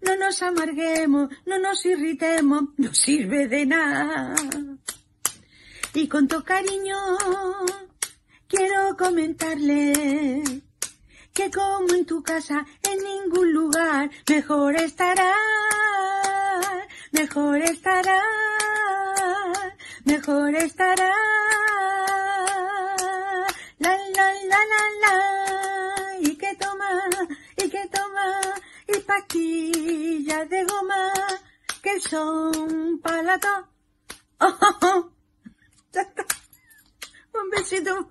No 0.00 0.16
nos 0.16 0.42
amarguemos, 0.42 1.30
no 1.46 1.58
nos 1.58 1.86
irritemos, 1.86 2.64
no 2.76 2.92
sirve 2.92 3.46
de 3.46 3.64
nada. 3.64 4.34
Y 5.94 6.08
con 6.08 6.26
tu 6.26 6.42
cariño 6.42 6.96
quiero 8.48 8.96
comentarle 8.96 10.42
que 11.32 11.50
como 11.50 11.94
en 11.94 12.04
tu 12.04 12.22
casa, 12.22 12.66
en 12.82 12.98
ningún 13.04 13.52
lugar, 13.52 14.10
mejor 14.28 14.74
estará, 14.76 15.32
mejor 17.12 17.58
estará 17.58 18.20
mejor 20.06 20.54
estará. 20.54 21.12
La, 23.78 23.90
la, 23.90 24.26
la, 24.50 24.60
la, 24.72 24.82
la, 25.02 25.14
y 26.20 26.36
que 26.36 26.54
toma, 26.56 26.90
y 27.56 27.68
que 27.68 27.88
toma, 27.88 28.26
y 28.88 28.98
pastillas 29.00 30.48
de 30.48 30.64
goma, 30.64 31.12
que 31.82 31.98
para 33.02 33.38
todos. 33.38 33.66
Oh, 34.38 34.58
oh, 34.60 34.78
oh. 34.82 35.10
Un 37.34 37.50
besito. 37.50 38.08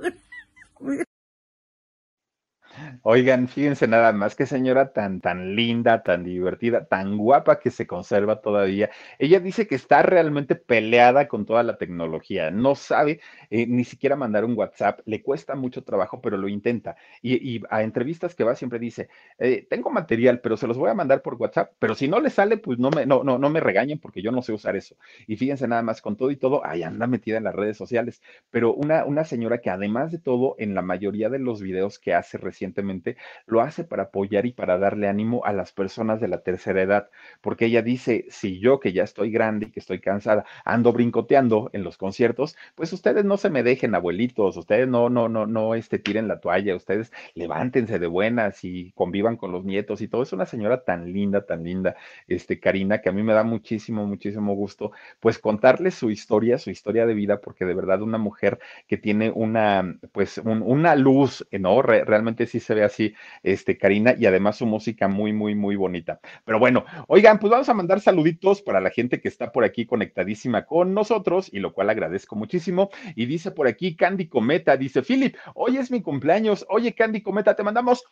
Oigan, 3.03 3.47
fíjense 3.47 3.87
nada 3.87 4.11
más, 4.11 4.35
qué 4.35 4.45
señora 4.45 4.91
tan, 4.91 5.21
tan 5.21 5.55
linda, 5.55 6.03
tan 6.03 6.23
divertida, 6.23 6.85
tan 6.85 7.17
guapa 7.17 7.59
que 7.59 7.71
se 7.71 7.87
conserva 7.87 8.41
todavía. 8.41 8.89
Ella 9.19 9.39
dice 9.39 9.67
que 9.67 9.75
está 9.75 10.01
realmente 10.01 10.55
peleada 10.55 11.27
con 11.27 11.45
toda 11.45 11.63
la 11.63 11.77
tecnología, 11.77 12.51
no 12.51 12.75
sabe 12.75 13.21
eh, 13.49 13.65
ni 13.67 13.83
siquiera 13.85 14.15
mandar 14.15 14.43
un 14.43 14.57
WhatsApp, 14.57 14.99
le 15.05 15.21
cuesta 15.21 15.55
mucho 15.55 15.83
trabajo, 15.83 16.21
pero 16.21 16.37
lo 16.37 16.47
intenta. 16.47 16.97
Y, 17.21 17.63
a 17.69 17.83
entrevistas 17.83 18.35
que 18.35 18.43
va 18.43 18.55
siempre 18.55 18.79
dice, 18.79 19.09
eh, 19.39 19.65
tengo 19.69 19.89
material, 19.89 20.41
pero 20.41 20.57
se 20.57 20.67
los 20.67 20.77
voy 20.77 20.89
a 20.89 20.93
mandar 20.93 21.21
por 21.21 21.35
WhatsApp, 21.35 21.71
pero 21.79 21.95
si 21.95 22.07
no 22.07 22.19
le 22.19 22.29
sale, 22.29 22.57
pues 22.57 22.77
no 22.79 22.89
me, 22.91 23.05
no, 23.05 23.23
no, 23.23 23.37
no 23.37 23.49
me 23.49 23.59
regañen 23.59 23.99
porque 23.99 24.21
yo 24.21 24.31
no 24.31 24.41
sé 24.41 24.51
usar 24.51 24.75
eso. 24.75 24.95
Y 25.27 25.37
fíjense 25.37 25.67
nada 25.67 25.81
más, 25.81 26.01
con 26.01 26.17
todo 26.17 26.31
y 26.31 26.35
todo, 26.35 26.65
ahí 26.65 26.83
anda 26.83 27.07
metida 27.07 27.37
en 27.37 27.43
las 27.45 27.55
redes 27.55 27.77
sociales, 27.77 28.21
pero 28.49 28.73
una, 28.73 29.05
una 29.05 29.23
señora 29.23 29.59
que 29.61 29.69
además 29.69 30.11
de 30.11 30.19
todo, 30.19 30.55
en 30.57 30.75
la 30.75 30.81
mayoría 30.81 31.29
de 31.29 31.39
los 31.39 31.61
videos 31.61 31.99
que 31.99 32.13
hace 32.13 32.37
recientemente, 32.65 33.17
lo 33.45 33.61
hace 33.61 33.83
para 33.83 34.03
apoyar 34.03 34.45
y 34.45 34.51
para 34.51 34.77
darle 34.77 35.07
ánimo 35.07 35.45
a 35.45 35.53
las 35.53 35.71
personas 35.71 36.19
de 36.19 36.27
la 36.27 36.41
tercera 36.41 36.81
edad, 36.81 37.09
porque 37.41 37.65
ella 37.65 37.81
dice, 37.81 38.25
si 38.29 38.59
yo 38.59 38.79
que 38.79 38.91
ya 38.93 39.03
estoy 39.03 39.31
grande 39.31 39.67
y 39.67 39.71
que 39.71 39.79
estoy 39.79 39.99
cansada, 39.99 40.45
ando 40.65 40.91
brincoteando 40.91 41.69
en 41.73 41.83
los 41.83 41.97
conciertos, 41.97 42.55
pues 42.75 42.91
ustedes 42.93 43.23
no 43.23 43.37
se 43.37 43.49
me 43.49 43.61
dejen, 43.63 43.93
abuelitos, 43.95 44.57
ustedes 44.57 44.87
no, 44.87 45.09
no, 45.09 45.29
no, 45.29 45.45
no, 45.45 45.75
este, 45.75 45.99
tiren 45.99 46.27
la 46.27 46.39
toalla, 46.39 46.75
ustedes 46.75 47.11
levántense 47.35 47.99
de 47.99 48.07
buenas 48.07 48.63
y 48.63 48.91
convivan 48.93 49.37
con 49.37 49.51
los 49.51 49.63
nietos 49.63 50.01
y 50.01 50.07
todo. 50.07 50.23
Es 50.23 50.33
una 50.33 50.45
señora 50.45 50.83
tan 50.83 51.11
linda, 51.13 51.45
tan 51.45 51.63
linda, 51.63 51.95
este, 52.27 52.59
Karina, 52.59 53.01
que 53.01 53.09
a 53.09 53.11
mí 53.11 53.21
me 53.23 53.33
da 53.33 53.43
muchísimo, 53.43 54.05
muchísimo 54.07 54.55
gusto, 54.55 54.91
pues 55.19 55.37
contarle 55.39 55.91
su 55.91 56.09
historia, 56.09 56.57
su 56.57 56.71
historia 56.71 57.05
de 57.05 57.13
vida, 57.13 57.41
porque 57.41 57.65
de 57.65 57.73
verdad 57.75 58.01
una 58.01 58.17
mujer 58.17 58.59
que 58.87 58.97
tiene 58.97 59.31
una, 59.31 59.97
pues, 60.11 60.39
una 60.39 60.95
luz, 60.95 61.45
¿no? 61.51 61.81
realmente 61.81 62.45
sí 62.59 62.65
se 62.65 62.73
ve 62.73 62.83
así, 62.83 63.13
este, 63.43 63.77
Karina, 63.77 64.15
y 64.17 64.25
además 64.25 64.57
su 64.57 64.65
música 64.65 65.07
muy, 65.07 65.33
muy, 65.33 65.55
muy 65.55 65.75
bonita. 65.75 66.19
Pero 66.45 66.59
bueno, 66.59 66.85
oigan, 67.07 67.39
pues 67.39 67.51
vamos 67.51 67.67
a 67.69 67.73
mandar 67.73 67.99
saluditos 67.99 68.61
para 68.61 68.79
la 68.79 68.91
gente 68.91 69.19
que 69.19 69.27
está 69.27 69.51
por 69.51 69.63
aquí 69.63 69.85
conectadísima 69.85 70.65
con 70.65 70.93
nosotros, 70.93 71.49
y 71.51 71.59
lo 71.59 71.73
cual 71.73 71.89
agradezco 71.89 72.35
muchísimo. 72.35 72.89
Y 73.15 73.25
dice 73.25 73.51
por 73.51 73.67
aquí 73.67 73.95
Candy 73.95 74.27
Cometa, 74.27 74.77
dice 74.77 75.01
Philip, 75.01 75.35
hoy 75.53 75.77
es 75.77 75.91
mi 75.91 76.01
cumpleaños, 76.01 76.65
oye 76.69 76.93
Candy 76.93 77.21
Cometa, 77.21 77.55
te 77.55 77.63
mandamos 77.63 78.03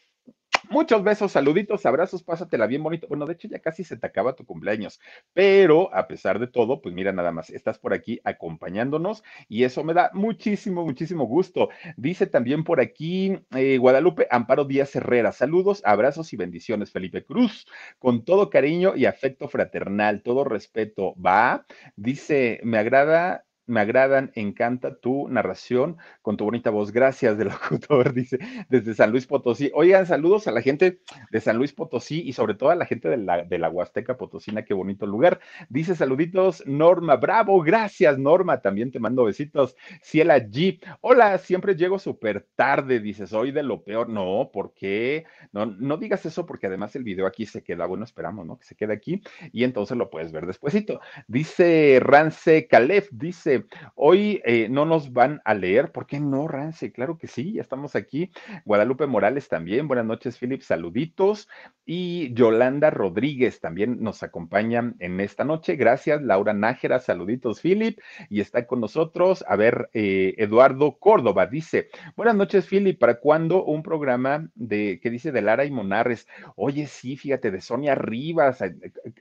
Muchos 0.69 1.03
besos, 1.03 1.31
saluditos, 1.33 1.85
abrazos, 1.85 2.23
pásatela 2.23 2.67
bien 2.67 2.81
bonito. 2.81 3.07
Bueno, 3.07 3.25
de 3.25 3.33
hecho 3.33 3.47
ya 3.47 3.59
casi 3.59 3.83
se 3.83 3.97
te 3.97 4.07
acaba 4.07 4.33
tu 4.35 4.45
cumpleaños, 4.45 4.99
pero 5.33 5.93
a 5.93 6.07
pesar 6.07 6.39
de 6.39 6.47
todo, 6.47 6.81
pues 6.81 6.95
mira 6.95 7.11
nada 7.11 7.31
más, 7.31 7.49
estás 7.49 7.77
por 7.77 7.93
aquí 7.93 8.21
acompañándonos 8.23 9.23
y 9.49 9.65
eso 9.65 9.83
me 9.83 9.93
da 9.93 10.09
muchísimo, 10.13 10.85
muchísimo 10.85 11.25
gusto. 11.25 11.69
Dice 11.97 12.27
también 12.27 12.63
por 12.63 12.79
aquí 12.79 13.37
eh, 13.55 13.77
Guadalupe 13.77 14.27
Amparo 14.31 14.65
Díaz 14.65 14.95
Herrera, 14.95 15.31
saludos, 15.33 15.81
abrazos 15.85 16.31
y 16.33 16.37
bendiciones, 16.37 16.91
Felipe 16.91 17.25
Cruz, 17.25 17.67
con 17.99 18.23
todo 18.23 18.49
cariño 18.49 18.95
y 18.95 19.05
afecto 19.05 19.49
fraternal, 19.49 20.23
todo 20.23 20.43
respeto, 20.45 21.13
va. 21.15 21.65
Dice, 21.97 22.61
me 22.63 22.77
agrada 22.77 23.45
me 23.65 23.79
agradan, 23.79 24.31
encanta 24.35 24.95
tu 24.95 25.27
narración 25.29 25.97
con 26.21 26.37
tu 26.37 26.45
bonita 26.45 26.69
voz. 26.69 26.91
Gracias, 26.91 27.37
del 27.37 27.49
locutor, 27.71 28.13
dice, 28.13 28.39
desde 28.69 28.93
San 28.93 29.11
Luis 29.11 29.25
Potosí. 29.25 29.71
Oigan, 29.73 30.05
saludos 30.05 30.47
a 30.47 30.51
la 30.51 30.61
gente 30.61 30.99
de 31.31 31.41
San 31.41 31.57
Luis 31.57 31.73
Potosí 31.73 32.21
y 32.21 32.33
sobre 32.33 32.55
todo 32.55 32.69
a 32.69 32.75
la 32.75 32.85
gente 32.85 33.09
de 33.09 33.17
la, 33.17 33.43
de 33.43 33.57
la 33.57 33.69
Huasteca 33.69 34.17
Potosina, 34.17 34.63
qué 34.65 34.73
bonito 34.73 35.05
lugar. 35.05 35.39
Dice 35.69 35.95
saluditos, 35.95 36.63
Norma, 36.65 37.15
bravo, 37.15 37.61
gracias, 37.61 38.17
Norma, 38.17 38.61
también 38.61 38.91
te 38.91 38.99
mando 38.99 39.25
besitos. 39.25 39.75
Ciela 40.01 40.37
G, 40.39 40.79
hola, 41.01 41.37
siempre 41.37 41.75
llego 41.75 41.99
súper 41.99 42.47
tarde, 42.55 42.99
dices, 42.99 43.29
soy 43.29 43.51
de 43.51 43.63
lo 43.63 43.83
peor. 43.83 44.09
No, 44.09 44.49
¿por 44.51 44.73
qué? 44.73 45.25
No, 45.51 45.65
no 45.65 45.97
digas 45.97 46.25
eso 46.25 46.45
porque 46.45 46.67
además 46.67 46.95
el 46.95 47.03
video 47.03 47.25
aquí 47.25 47.45
se 47.45 47.63
queda, 47.63 47.85
bueno, 47.85 48.03
esperamos, 48.03 48.45
¿no? 48.45 48.57
Que 48.57 48.65
se 48.65 48.75
quede 48.75 48.93
aquí 48.93 49.21
y 49.51 49.63
entonces 49.63 49.97
lo 49.97 50.09
puedes 50.09 50.31
ver 50.31 50.45
despuesito. 50.45 50.99
Dice 51.27 51.99
Rance 52.01 52.67
Calef, 52.67 53.09
dice, 53.11 53.52
hoy 53.95 54.41
eh, 54.45 54.67
no 54.69 54.85
nos 54.85 55.13
van 55.13 55.41
a 55.45 55.53
leer, 55.53 55.91
¿por 55.91 56.05
qué 56.05 56.19
no, 56.19 56.47
Rance? 56.47 56.91
Claro 56.91 57.17
que 57.17 57.27
sí, 57.27 57.53
ya 57.53 57.61
estamos 57.61 57.95
aquí. 57.95 58.31
Guadalupe 58.65 59.07
Morales 59.07 59.49
también, 59.49 59.87
buenas 59.87 60.05
noches, 60.05 60.37
Philip, 60.37 60.61
saluditos. 60.61 61.47
Y 61.85 62.33
Yolanda 62.33 62.89
Rodríguez 62.91 63.59
también 63.59 64.01
nos 64.01 64.23
acompaña 64.23 64.93
en 64.99 65.19
esta 65.19 65.43
noche. 65.43 65.75
Gracias, 65.75 66.21
Laura 66.21 66.53
Nájera, 66.53 66.99
saluditos, 66.99 67.59
Philip. 67.59 67.99
Y 68.29 68.39
está 68.39 68.65
con 68.67 68.79
nosotros, 68.79 69.43
a 69.47 69.55
ver, 69.57 69.89
eh, 69.93 70.33
Eduardo 70.37 70.97
Córdoba 70.97 71.47
dice, 71.47 71.89
buenas 72.15 72.35
noches, 72.35 72.67
Philip, 72.67 72.97
¿para 72.97 73.19
cuándo 73.19 73.65
un 73.65 73.83
programa 73.83 74.47
de, 74.55 74.99
que 75.01 75.09
dice 75.09 75.31
de 75.31 75.41
Lara 75.41 75.65
y 75.65 75.71
Monarres? 75.71 76.27
Oye, 76.55 76.87
sí, 76.87 77.17
fíjate, 77.17 77.51
de 77.51 77.59
Sonia 77.59 77.95
Rivas. 77.95 78.61
Eh, 78.61 78.75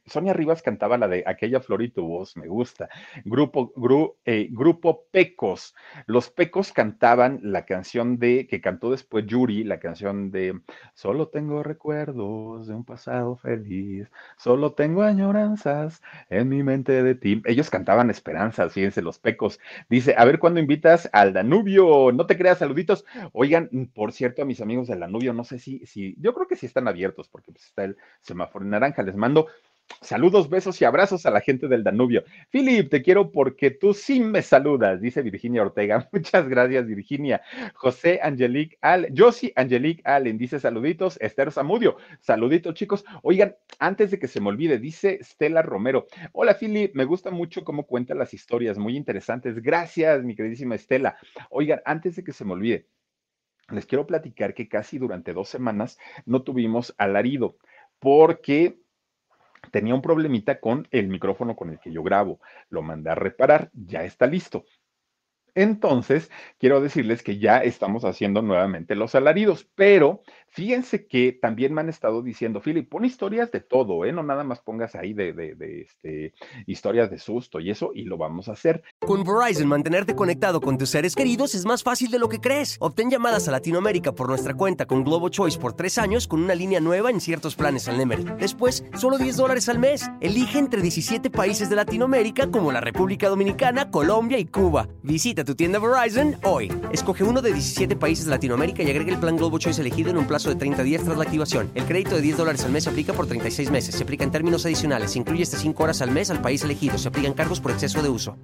Sonia 0.07 0.33
Rivas 0.33 0.63
cantaba 0.63 0.99
la 0.99 1.09
de 1.09 1.25
aquella 1.27 1.61
flor 1.61 1.83
y 1.83 1.91
tu 1.91 2.07
voz, 2.07 2.37
me 2.37 2.47
gusta. 2.47 2.89
Grupo, 3.25 3.73
grupo 3.75 4.19
eh, 4.25 4.49
grupo 4.51 5.07
Pecos. 5.11 5.75
Los 6.07 6.31
Pecos 6.31 6.73
cantaban 6.73 7.41
la 7.43 7.65
canción 7.65 8.19
de 8.19 8.47
que 8.47 8.61
cantó 8.61 8.91
después 8.91 9.27
Yuri, 9.27 9.65
la 9.65 9.81
canción 9.81 10.31
de 10.31 10.61
Solo 10.95 11.29
tengo 11.29 11.63
recuerdos 11.63 12.67
de 12.69 12.75
un 12.75 12.85
pasado 12.85 13.37
feliz, 13.37 14.09
solo 14.37 14.75
tengo 14.75 15.03
añoranzas 15.03 16.03
en 16.31 16.49
mi 16.49 16.63
mente 16.63 17.03
de 17.03 17.15
ti. 17.15 17.43
Ellos 17.47 17.71
cantaban 17.71 18.11
esperanzas, 18.11 18.73
fíjense, 18.73 19.03
los 19.03 19.19
Pecos. 19.19 19.59
Dice, 19.89 20.15
a 20.17 20.25
ver 20.25 20.39
cuándo 20.39 20.61
invitas 20.61 21.09
al 21.13 21.33
Danubio, 21.33 22.13
no 22.13 22.27
te 22.27 22.37
creas, 22.37 22.59
saluditos. 22.59 23.05
Oigan, 23.33 23.91
por 23.95 24.13
cierto, 24.13 24.43
a 24.43 24.45
mis 24.45 24.61
amigos 24.61 24.89
del 24.89 25.01
Danubio, 25.01 25.33
no 25.33 25.45
sé 25.45 25.59
si, 25.59 25.85
si, 25.87 26.15
yo 26.19 26.35
creo 26.35 26.47
que 26.47 26.57
sí 26.57 26.67
están 26.67 26.89
abiertos 26.89 27.29
porque 27.29 27.53
pues, 27.53 27.65
está 27.67 27.85
el 27.85 27.97
semáforo 28.21 28.65
naranja, 28.65 29.03
les 29.03 29.17
mando 29.17 29.49
Saludos, 30.01 30.49
besos 30.49 30.81
y 30.81 30.85
abrazos 30.85 31.27
a 31.27 31.31
la 31.31 31.41
gente 31.41 31.69
del 31.69 31.85
Danubio. 31.85 32.25
Philip, 32.51 32.91
te 32.91 33.03
quiero 33.03 33.31
porque 33.31 33.71
tú 33.71 33.95
sí 33.95 34.21
me 34.21 34.43
saludas, 34.43 35.01
dice 35.01 35.23
Virginia 35.23 35.63
Ortega. 35.63 36.09
Muchas 36.13 36.49
gracias, 36.49 36.87
Virginia. 36.87 37.43
José 37.75 38.21
Angelique 38.23 38.79
Allen, 38.81 39.15
Josie 39.17 39.53
Angelique 39.57 40.03
Allen, 40.05 40.39
dice 40.39 40.59
saluditos. 40.59 41.19
Esther 41.21 41.53
Zamudio, 41.53 41.97
saluditos, 42.21 42.75
chicos. 42.75 43.05
Oigan, 43.23 43.55
antes 43.79 44.11
de 44.11 44.19
que 44.19 44.29
se 44.29 44.41
me 44.41 44.49
olvide, 44.49 44.79
dice 44.79 45.19
Stella 45.23 45.63
Romero. 45.63 46.07
Hola, 46.33 46.57
Philip, 46.59 46.95
me 46.95 47.05
gusta 47.05 47.31
mucho 47.31 47.65
cómo 47.65 47.87
cuenta 47.87 48.15
las 48.15 48.35
historias, 48.35 48.79
muy 48.79 48.97
interesantes. 48.97 49.63
Gracias, 49.63 50.23
mi 50.25 50.35
queridísima 50.35 50.75
Estela. 50.75 51.17
Oigan, 51.51 51.81
antes 51.85 52.17
de 52.17 52.25
que 52.25 52.33
se 52.33 52.45
me 52.45 52.53
olvide, 52.53 52.87
les 53.71 53.87
quiero 53.87 54.07
platicar 54.07 54.55
que 54.55 54.69
casi 54.69 54.99
durante 54.99 55.33
dos 55.33 55.49
semanas 55.49 55.99
no 56.27 56.43
tuvimos 56.43 56.95
alarido 56.99 57.57
porque 57.99 58.83
tenía 59.71 59.95
un 59.95 60.03
problemita 60.03 60.61
con 60.61 60.89
el 60.91 61.09
micrófono 61.09 61.57
con 61.57 61.71
el 61.71 61.79
que 61.79 61.93
yo 61.93 62.03
grabo. 62.03 62.41
Lo 62.69 62.83
mandé 62.83 63.11
a 63.11 63.15
reparar, 63.15 63.71
ya 63.73 64.05
está 64.05 64.27
listo. 64.27 64.65
Entonces, 65.55 66.31
quiero 66.59 66.81
decirles 66.81 67.23
que 67.23 67.39
ya 67.39 67.59
estamos 67.59 68.05
haciendo 68.05 68.41
nuevamente 68.41 68.95
los 68.95 69.15
alaridos, 69.15 69.69
pero 69.75 70.23
fíjense 70.53 71.07
que 71.07 71.33
también 71.33 71.73
me 71.73 71.81
han 71.81 71.89
estado 71.89 72.23
diciendo, 72.23 72.61
Philip, 72.61 72.89
pon 72.89 73.05
historias 73.05 73.51
de 73.51 73.61
todo, 73.61 74.05
¿eh? 74.05 74.13
No 74.13 74.23
nada 74.23 74.45
más 74.45 74.61
pongas 74.61 74.95
ahí 74.95 75.15
de, 75.15 75.33
de, 75.33 75.81
este, 75.81 76.35
historias 76.67 77.11
de 77.11 77.19
susto 77.19 77.59
y 77.59 77.71
eso, 77.71 77.93
y 77.95 78.05
lo 78.05 78.19
vamos 78.19 78.49
a 78.49 78.53
hacer. 78.53 78.83
Con 79.01 79.25
Verizon, 79.25 79.67
mantenerte 79.67 80.15
conectado 80.15 80.61
con 80.61 80.77
tus 80.77 80.91
seres 80.91 81.17
queridos 81.17 81.55
es 81.55 81.65
más 81.65 81.83
fácil 81.83 82.11
de 82.11 82.19
lo 82.19 82.29
que 82.29 82.39
crees. 82.39 82.77
Obtén 82.81 83.11
llamadas 83.11 83.49
a 83.49 83.51
Latinoamérica 83.51 84.13
por 84.13 84.29
nuestra 84.29 84.55
cuenta 84.55 84.85
con 84.85 85.05
Globo 85.05 85.31
Choice 85.31 85.59
por 85.59 85.73
tres 85.73 85.97
años 85.97 86.29
con 86.29 86.43
una 86.43 86.55
línea 86.55 86.81
nueva 86.81 87.11
en 87.11 87.21
ciertos 87.21 87.57
planes 87.57 87.89
al 87.89 87.97
Nemery. 87.97 88.25
Después, 88.39 88.85
solo 88.99 89.17
10 89.17 89.37
dólares 89.37 89.69
al 89.71 89.79
mes. 89.79 90.11
Elige 90.21 90.59
entre 90.59 90.83
17 90.83 91.31
países 91.31 91.71
de 91.71 91.77
Latinoamérica 91.77 92.51
como 92.51 92.73
la 92.73 92.83
República 92.83 93.31
Dominicana, 93.31 93.91
Colombia 93.91 94.39
y 94.39 94.45
Cuba. 94.45 94.87
Visita 95.03 95.45
tu 95.45 95.55
tienda 95.55 95.79
Verizon 95.79 96.37
hoy. 96.45 96.71
Escoge 96.93 97.25
uno 97.25 97.41
de 97.41 97.55
17 97.55 97.97
países 97.97 98.27
de 98.27 98.33
Latinoamérica 98.33 98.83
y 98.83 98.91
agrega 98.91 99.13
el 99.13 99.19
plan 99.19 99.37
Globo 99.37 99.59
Choice 99.59 99.81
elegido 99.81 100.11
en 100.11 100.19
un 100.19 100.27
plazo 100.27 100.42
de 100.51 100.57
30 100.57 100.83
días 100.83 101.05
tras 101.05 101.17
la 101.17 101.25
activación. 101.25 101.71
El 101.75 101.85
crédito 101.85 102.17
de 102.17 102.23
10 102.23 102.37
dólares 102.37 102.65
al 102.65 102.73
mes 102.73 102.85
se 102.85 102.91
aplica 102.91 103.13
por 103.13 103.27
36 103.27 103.71
meses. 103.71 103.95
Se 103.95 104.03
aplica 104.03 104.25
en 104.25 104.31
términos 104.31 104.65
adicionales. 104.67 105.13
Se 105.13 105.19
incluye 105.19 105.43
hasta 105.43 105.57
5 105.57 105.83
horas 105.83 106.03
al 106.03 106.11
mes 106.11 106.31
al 106.31 106.41
país 106.41 106.63
elegido. 106.65 106.99
Se 106.99 107.09
aplican 107.09 107.35
cargos 107.35 107.61
por 107.61 107.71
exceso 107.71 108.03
de 108.03 108.09
uso. 108.09 108.37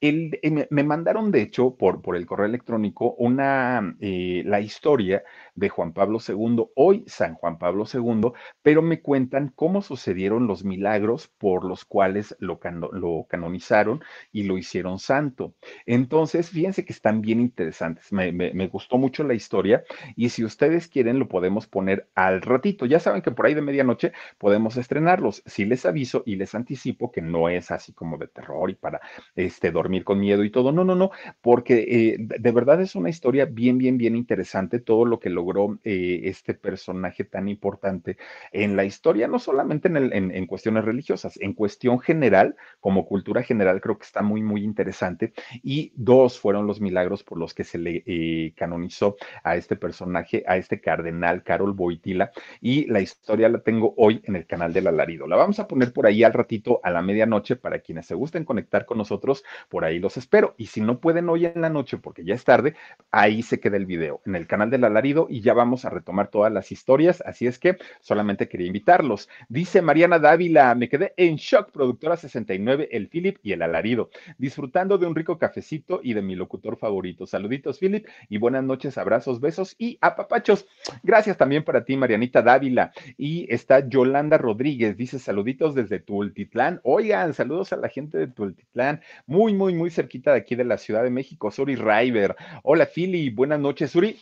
El, 0.00 0.38
eh, 0.42 0.66
me 0.70 0.82
mandaron, 0.82 1.30
de 1.30 1.42
hecho, 1.42 1.76
por, 1.76 2.00
por 2.00 2.16
el 2.16 2.24
correo 2.24 2.46
electrónico, 2.46 3.14
una, 3.18 3.96
eh, 4.00 4.42
la 4.46 4.60
historia 4.60 5.22
de 5.54 5.68
Juan 5.68 5.92
Pablo 5.92 6.18
II, 6.26 6.66
hoy 6.74 7.04
San 7.06 7.34
Juan 7.34 7.58
Pablo 7.58 7.84
II, 7.92 8.32
pero 8.62 8.82
me 8.82 9.00
cuentan 9.00 9.52
cómo 9.54 9.82
sucedieron 9.82 10.46
los 10.46 10.64
milagros 10.64 11.28
por 11.38 11.64
los 11.64 11.84
cuales 11.84 12.36
lo, 12.38 12.60
lo 12.92 13.26
canonizaron 13.28 14.02
y 14.32 14.44
lo 14.44 14.58
hicieron 14.58 14.98
santo. 14.98 15.54
Entonces, 15.86 16.50
fíjense 16.50 16.84
que 16.84 16.92
están 16.92 17.20
bien 17.20 17.40
interesantes. 17.40 18.12
Me, 18.12 18.32
me, 18.32 18.68
gustó 18.68 18.98
mucho 18.98 19.24
la 19.24 19.34
historia 19.34 19.84
y 20.16 20.28
si 20.28 20.44
ustedes 20.44 20.88
quieren 20.88 21.18
lo 21.18 21.28
podemos 21.28 21.66
poner 21.66 22.08
al 22.14 22.42
ratito. 22.42 22.86
Ya 22.86 23.00
saben 23.00 23.22
que 23.22 23.30
por 23.30 23.46
ahí 23.46 23.54
de 23.54 23.62
medianoche 23.62 24.12
podemos 24.38 24.76
estrenarlos. 24.76 25.42
Si 25.46 25.64
les 25.64 25.86
aviso 25.86 26.22
y 26.26 26.36
les 26.36 26.54
anticipo 26.54 27.10
que 27.10 27.22
no 27.22 27.48
es 27.48 27.70
así 27.70 27.92
como 27.92 28.18
de 28.18 28.28
terror 28.28 28.70
y 28.70 28.74
para 28.74 29.00
este, 29.34 29.70
dormir 29.70 30.04
con 30.04 30.20
miedo 30.20 30.44
y 30.44 30.50
todo. 30.50 30.72
No, 30.72 30.84
no, 30.84 30.94
no, 30.94 31.10
porque 31.40 31.86
eh, 31.88 32.16
de 32.18 32.52
verdad 32.52 32.80
es 32.80 32.94
una 32.94 33.10
historia 33.10 33.46
bien, 33.46 33.78
bien, 33.78 33.98
bien 33.98 34.16
interesante 34.16 34.78
todo 34.78 35.04
lo 35.04 35.18
que 35.18 35.30
logró 35.40 35.78
eh, 35.84 36.20
este 36.24 36.52
personaje 36.52 37.24
tan 37.24 37.48
importante 37.48 38.18
en 38.52 38.76
la 38.76 38.84
historia, 38.84 39.26
no 39.26 39.38
solamente 39.38 39.88
en, 39.88 40.46
cuestiones 40.46 40.84
religiosas, 40.84 41.38
en 41.40 41.54
cuestión 41.54 41.98
general, 41.98 42.56
como 42.80 43.06
cultura 43.06 43.42
general, 43.42 43.80
creo 43.80 43.96
que 43.96 44.04
está 44.04 44.20
muy, 44.20 44.42
muy 44.42 44.62
interesante. 44.62 45.32
Y 45.62 45.92
dos 45.96 46.38
fueron 46.38 46.66
los 46.66 46.80
milagros 46.80 47.24
por 47.24 47.38
los 47.38 47.54
que 47.54 47.64
se 47.64 47.78
le 47.78 48.02
eh, 48.04 48.52
canonizó 48.54 49.16
a 49.42 49.56
este 49.56 49.76
personaje, 49.76 50.44
a 50.46 50.58
este 50.58 50.80
cardenal 50.80 51.42
Carol 51.42 51.72
Boitila. 51.72 52.30
Y 52.60 52.84
la 52.86 53.00
historia 53.00 53.48
la 53.48 53.60
tengo 53.60 53.94
hoy 53.96 54.20
en 54.24 54.36
el 54.36 54.46
canal 54.46 54.74
del 54.74 54.88
alarido. 54.88 55.26
La 55.26 55.36
vamos 55.36 55.58
a 55.58 55.66
poner 55.66 55.92
por 55.94 56.06
ahí 56.06 56.22
al 56.22 56.34
ratito 56.34 56.80
a 56.82 56.90
la 56.90 57.00
medianoche 57.00 57.56
para 57.56 57.78
quienes 57.78 58.06
se 58.06 58.14
gusten 58.14 58.44
conectar 58.44 58.84
con 58.84 58.98
nosotros, 58.98 59.42
por 59.70 59.84
ahí 59.86 59.98
los 60.00 60.18
espero. 60.18 60.54
Y 60.58 60.66
si 60.66 60.82
no 60.82 61.00
pueden 61.00 61.30
hoy 61.30 61.46
en 61.46 61.62
la 61.62 61.70
noche 61.70 61.96
porque 61.96 62.24
ya 62.24 62.34
es 62.34 62.44
tarde, 62.44 62.74
ahí 63.10 63.42
se 63.42 63.58
queda 63.58 63.78
el 63.78 63.86
video 63.86 64.20
en 64.26 64.36
el 64.36 64.46
canal 64.46 64.68
del 64.68 64.84
alarido 64.84 65.28
y 65.30 65.40
ya 65.40 65.54
vamos 65.54 65.84
a 65.84 65.90
retomar 65.90 66.28
todas 66.28 66.52
las 66.52 66.72
historias, 66.72 67.22
así 67.24 67.46
es 67.46 67.58
que 67.58 67.78
solamente 68.00 68.48
quería 68.48 68.66
invitarlos. 68.66 69.28
Dice 69.48 69.80
Mariana 69.80 70.18
Dávila, 70.18 70.74
me 70.74 70.88
quedé 70.88 71.14
en 71.16 71.36
shock, 71.36 71.70
productora 71.70 72.16
69, 72.16 72.88
el 72.92 73.08
Philip 73.08 73.38
y 73.42 73.52
el 73.52 73.62
alarido, 73.62 74.10
disfrutando 74.38 74.98
de 74.98 75.06
un 75.06 75.14
rico 75.14 75.38
cafecito 75.38 76.00
y 76.02 76.14
de 76.14 76.22
mi 76.22 76.34
locutor 76.34 76.76
favorito. 76.76 77.26
Saluditos, 77.26 77.78
Philip, 77.78 78.06
y 78.28 78.38
buenas 78.38 78.64
noches, 78.64 78.98
abrazos, 78.98 79.40
besos 79.40 79.74
y 79.78 79.98
apapachos. 80.00 80.66
Gracias 81.02 81.36
también 81.36 81.64
para 81.64 81.84
ti, 81.84 81.96
Marianita 81.96 82.42
Dávila. 82.42 82.92
Y 83.16 83.52
está 83.52 83.88
Yolanda 83.88 84.38
Rodríguez, 84.38 84.96
dice 84.96 85.18
saluditos 85.18 85.74
desde 85.74 86.00
Tultitlán. 86.00 86.80
Oigan, 86.82 87.34
saludos 87.34 87.72
a 87.72 87.76
la 87.76 87.88
gente 87.88 88.18
de 88.18 88.26
Tultitlán, 88.28 89.00
muy, 89.26 89.54
muy, 89.54 89.74
muy 89.74 89.90
cerquita 89.90 90.32
de 90.32 90.38
aquí 90.38 90.56
de 90.56 90.64
la 90.64 90.78
Ciudad 90.78 91.02
de 91.02 91.10
México. 91.10 91.50
Suri 91.50 91.76
River. 91.76 92.36
Hola, 92.62 92.86
Philip, 92.86 93.34
buenas 93.34 93.60
noches, 93.60 93.92
Suri. 93.92 94.16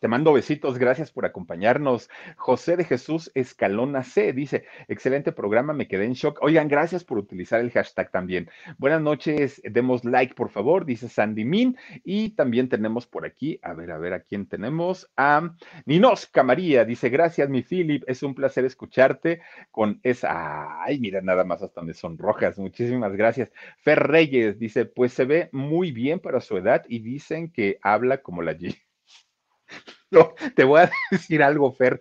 Te 0.00 0.06
mando 0.06 0.32
besitos, 0.32 0.78
gracias 0.78 1.10
por 1.10 1.26
acompañarnos. 1.26 2.08
José 2.36 2.76
de 2.76 2.84
Jesús 2.84 3.32
Escalona 3.34 4.04
C 4.04 4.32
dice, 4.32 4.64
excelente 4.86 5.32
programa, 5.32 5.72
me 5.72 5.88
quedé 5.88 6.04
en 6.04 6.12
shock. 6.12 6.38
Oigan, 6.40 6.68
gracias 6.68 7.02
por 7.02 7.18
utilizar 7.18 7.58
el 7.60 7.72
hashtag 7.72 8.12
también. 8.12 8.48
Buenas 8.78 9.02
noches, 9.02 9.60
demos 9.64 10.04
like, 10.04 10.34
por 10.34 10.50
favor, 10.50 10.84
dice 10.84 11.08
Sandy 11.08 11.44
Min. 11.44 11.76
Y 12.04 12.30
también 12.30 12.68
tenemos 12.68 13.08
por 13.08 13.26
aquí, 13.26 13.58
a 13.62 13.74
ver, 13.74 13.90
a 13.90 13.98
ver, 13.98 14.12
a 14.12 14.20
quién 14.20 14.46
tenemos. 14.46 15.10
A 15.16 15.56
Ninos 15.84 16.26
Camaría, 16.26 16.84
dice, 16.84 17.08
gracias, 17.08 17.48
mi 17.48 17.62
Philip, 17.62 18.04
es 18.06 18.22
un 18.22 18.36
placer 18.36 18.64
escucharte 18.64 19.40
con 19.72 19.98
esa, 20.04 20.80
ay, 20.84 21.00
mira, 21.00 21.20
nada 21.22 21.42
más 21.42 21.60
hasta 21.62 21.80
donde 21.80 21.94
son 21.94 22.18
rojas, 22.18 22.56
muchísimas 22.56 23.16
gracias. 23.16 23.52
Fer 23.78 23.98
Reyes 23.98 24.60
dice, 24.60 24.84
pues 24.84 25.12
se 25.12 25.24
ve 25.24 25.48
muy 25.50 25.90
bien 25.90 26.20
para 26.20 26.40
su 26.40 26.56
edad 26.56 26.84
y 26.88 27.00
dicen 27.00 27.50
que 27.50 27.78
habla 27.82 28.18
como 28.18 28.42
la 28.42 28.52
G. 28.52 28.76
No, 30.10 30.34
te 30.54 30.64
voy 30.64 30.80
a 30.80 30.90
decir 31.10 31.42
algo, 31.42 31.70
Fer. 31.70 32.00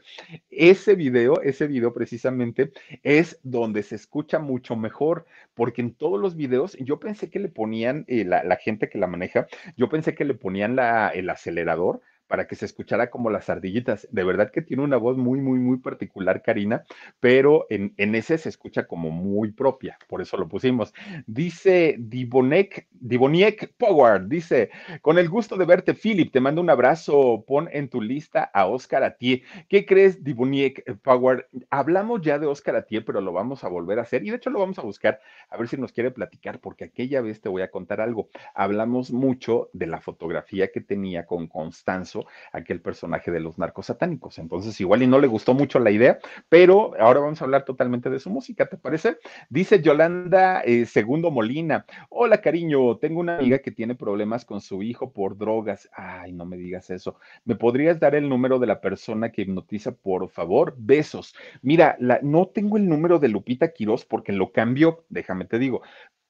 Ese 0.49 0.95
video, 0.95 1.41
ese 1.41 1.67
video 1.67 1.93
precisamente 1.93 2.71
es 3.03 3.37
donde 3.43 3.83
se 3.83 3.95
escucha 3.95 4.39
mucho 4.39 4.77
mejor, 4.77 5.25
porque 5.53 5.81
en 5.81 5.93
todos 5.93 6.17
los 6.19 6.37
videos 6.37 6.77
yo 6.79 7.01
pensé 7.01 7.29
que 7.29 7.39
le 7.39 7.49
ponían, 7.49 8.05
eh, 8.07 8.23
la, 8.23 8.55
gente 8.55 8.89
que 8.89 8.97
la 8.97 9.07
maneja, 9.07 9.47
yo 9.75 9.89
pensé 9.89 10.15
que 10.15 10.23
le 10.23 10.35
ponían 10.35 10.77
la, 10.77 11.09
el 11.09 11.29
acelerador 11.29 12.01
para 12.27 12.47
que 12.47 12.55
se 12.55 12.65
escuchara 12.65 13.09
como 13.09 13.29
las 13.29 13.49
ardillitas. 13.49 14.07
De 14.11 14.23
verdad 14.23 14.51
que 14.51 14.61
tiene 14.61 14.83
una 14.83 14.97
voz 14.97 15.17
muy, 15.17 15.39
muy, 15.39 15.59
muy 15.59 15.77
particular, 15.77 16.41
Karina, 16.41 16.83
pero 17.19 17.65
en, 17.69 17.93
ese 17.97 18.37
se 18.37 18.49
escucha 18.49 18.87
como 18.87 19.09
muy 19.11 19.51
propia, 19.51 19.97
por 20.07 20.21
eso 20.21 20.37
lo 20.37 20.47
pusimos. 20.47 20.93
Dice 21.25 21.95
Dibonek, 21.99 22.87
Diboniek 22.91 23.73
Power, 23.77 24.27
dice, 24.27 24.69
con 25.01 25.17
el 25.17 25.29
gusto 25.29 25.55
de 25.55 25.65
verte, 25.65 25.93
Philip, 25.93 26.31
te 26.31 26.39
mando 26.39 26.61
un 26.61 26.69
abrazo, 26.69 27.43
pon 27.47 27.69
en 27.71 27.89
tu 27.89 28.01
lista 28.01 28.49
a 28.53 28.67
Oscar 28.67 29.03
Atié. 29.03 29.43
¿Qué 29.69 29.85
crees, 29.85 30.23
Diboniek 30.23 30.99
Power? 31.01 31.47
Hablamos 31.69 32.21
ya 32.21 32.39
de 32.39 32.47
Oscar 32.47 32.75
Atié, 32.75 33.01
pero 33.01 33.21
lo 33.21 33.31
vamos 33.31 33.63
a 33.63 33.69
volver 33.69 33.99
a 33.99 34.03
hacer 34.03 34.25
y 34.25 34.29
de 34.29 34.37
hecho 34.37 34.49
lo 34.49 34.59
vamos 34.59 34.79
a 34.79 34.83
buscar 34.83 35.19
a 35.49 35.57
ver 35.57 35.67
si 35.67 35.77
nos 35.77 35.91
quiere 35.91 36.11
platicar, 36.11 36.59
porque 36.59 36.85
aquella 36.85 37.21
vez 37.21 37.41
te 37.41 37.49
voy 37.49 37.61
a 37.61 37.71
contar 37.71 38.01
algo. 38.01 38.29
Hablamos 38.53 39.11
mucho 39.11 39.69
de 39.73 39.87
la 39.87 40.01
fotografía 40.01 40.71
que 40.71 40.81
tenía 40.81 41.25
con 41.25 41.47
Constanzo 41.47 42.16
aquel 42.51 42.81
personaje 42.81 43.31
de 43.31 43.39
los 43.39 43.57
narcos 43.57 43.87
satánicos. 43.87 44.37
Entonces, 44.39 44.79
igual 44.81 45.03
y 45.03 45.07
no 45.07 45.19
le 45.19 45.27
gustó 45.27 45.53
mucho 45.53 45.79
la 45.79 45.91
idea, 45.91 46.19
pero 46.49 46.93
ahora 46.99 47.19
vamos 47.19 47.41
a 47.41 47.45
hablar 47.45 47.65
totalmente 47.65 48.09
de 48.09 48.19
su 48.19 48.29
música, 48.29 48.67
¿te 48.67 48.77
parece? 48.77 49.17
Dice 49.49 49.81
Yolanda 49.81 50.61
eh, 50.61 50.85
Segundo 50.85 51.31
Molina, 51.31 51.85
hola 52.09 52.41
cariño, 52.41 52.97
tengo 52.97 53.19
una 53.19 53.37
amiga 53.37 53.59
que 53.59 53.71
tiene 53.71 53.95
problemas 53.95 54.45
con 54.45 54.61
su 54.61 54.83
hijo 54.83 55.11
por 55.11 55.37
drogas. 55.37 55.89
Ay, 55.93 56.33
no 56.33 56.45
me 56.45 56.57
digas 56.57 56.89
eso. 56.89 57.17
¿Me 57.45 57.55
podrías 57.55 57.99
dar 57.99 58.15
el 58.15 58.29
número 58.29 58.59
de 58.59 58.67
la 58.67 58.81
persona 58.81 59.31
que 59.31 59.43
hipnotiza, 59.43 59.91
por 59.91 60.29
favor? 60.29 60.75
Besos. 60.77 61.35
Mira, 61.61 61.97
no 62.21 62.47
tengo 62.47 62.77
el 62.77 62.87
número 62.87 63.19
de 63.19 63.29
Lupita 63.29 63.71
Quiroz 63.71 64.05
porque 64.05 64.31
lo 64.31 64.51
cambió, 64.51 65.05
déjame 65.09 65.45
te 65.45 65.59
digo, 65.59 65.81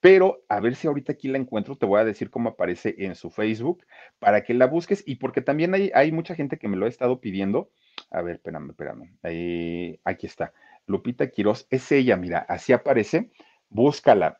pero 0.07 0.45
a 0.47 0.61
ver 0.61 0.77
si 0.77 0.87
ahorita 0.87 1.11
aquí 1.11 1.27
la 1.27 1.37
encuentro, 1.37 1.75
te 1.75 1.85
voy 1.85 1.99
a 1.99 2.05
decir 2.05 2.29
cómo 2.29 2.47
aparece 2.47 2.95
en 2.99 3.13
su 3.15 3.29
Facebook 3.29 3.85
para 4.19 4.45
que 4.45 4.53
la 4.53 4.65
busques 4.65 5.03
y 5.05 5.15
porque 5.15 5.41
también 5.41 5.73
hay, 5.73 5.91
hay 5.93 6.13
mucha 6.13 6.33
gente 6.33 6.57
que 6.57 6.69
me 6.69 6.77
lo 6.77 6.85
ha 6.85 6.87
estado 6.87 7.19
pidiendo. 7.19 7.71
A 8.09 8.21
ver, 8.21 8.35
espérame, 8.35 8.69
espérame. 8.69 9.17
aquí 10.05 10.25
está. 10.25 10.53
Lupita 10.85 11.29
Quiroz, 11.29 11.67
es 11.69 11.91
ella, 11.91 12.15
mira, 12.15 12.39
así 12.39 12.71
aparece. 12.71 13.31
Búscala. 13.67 14.39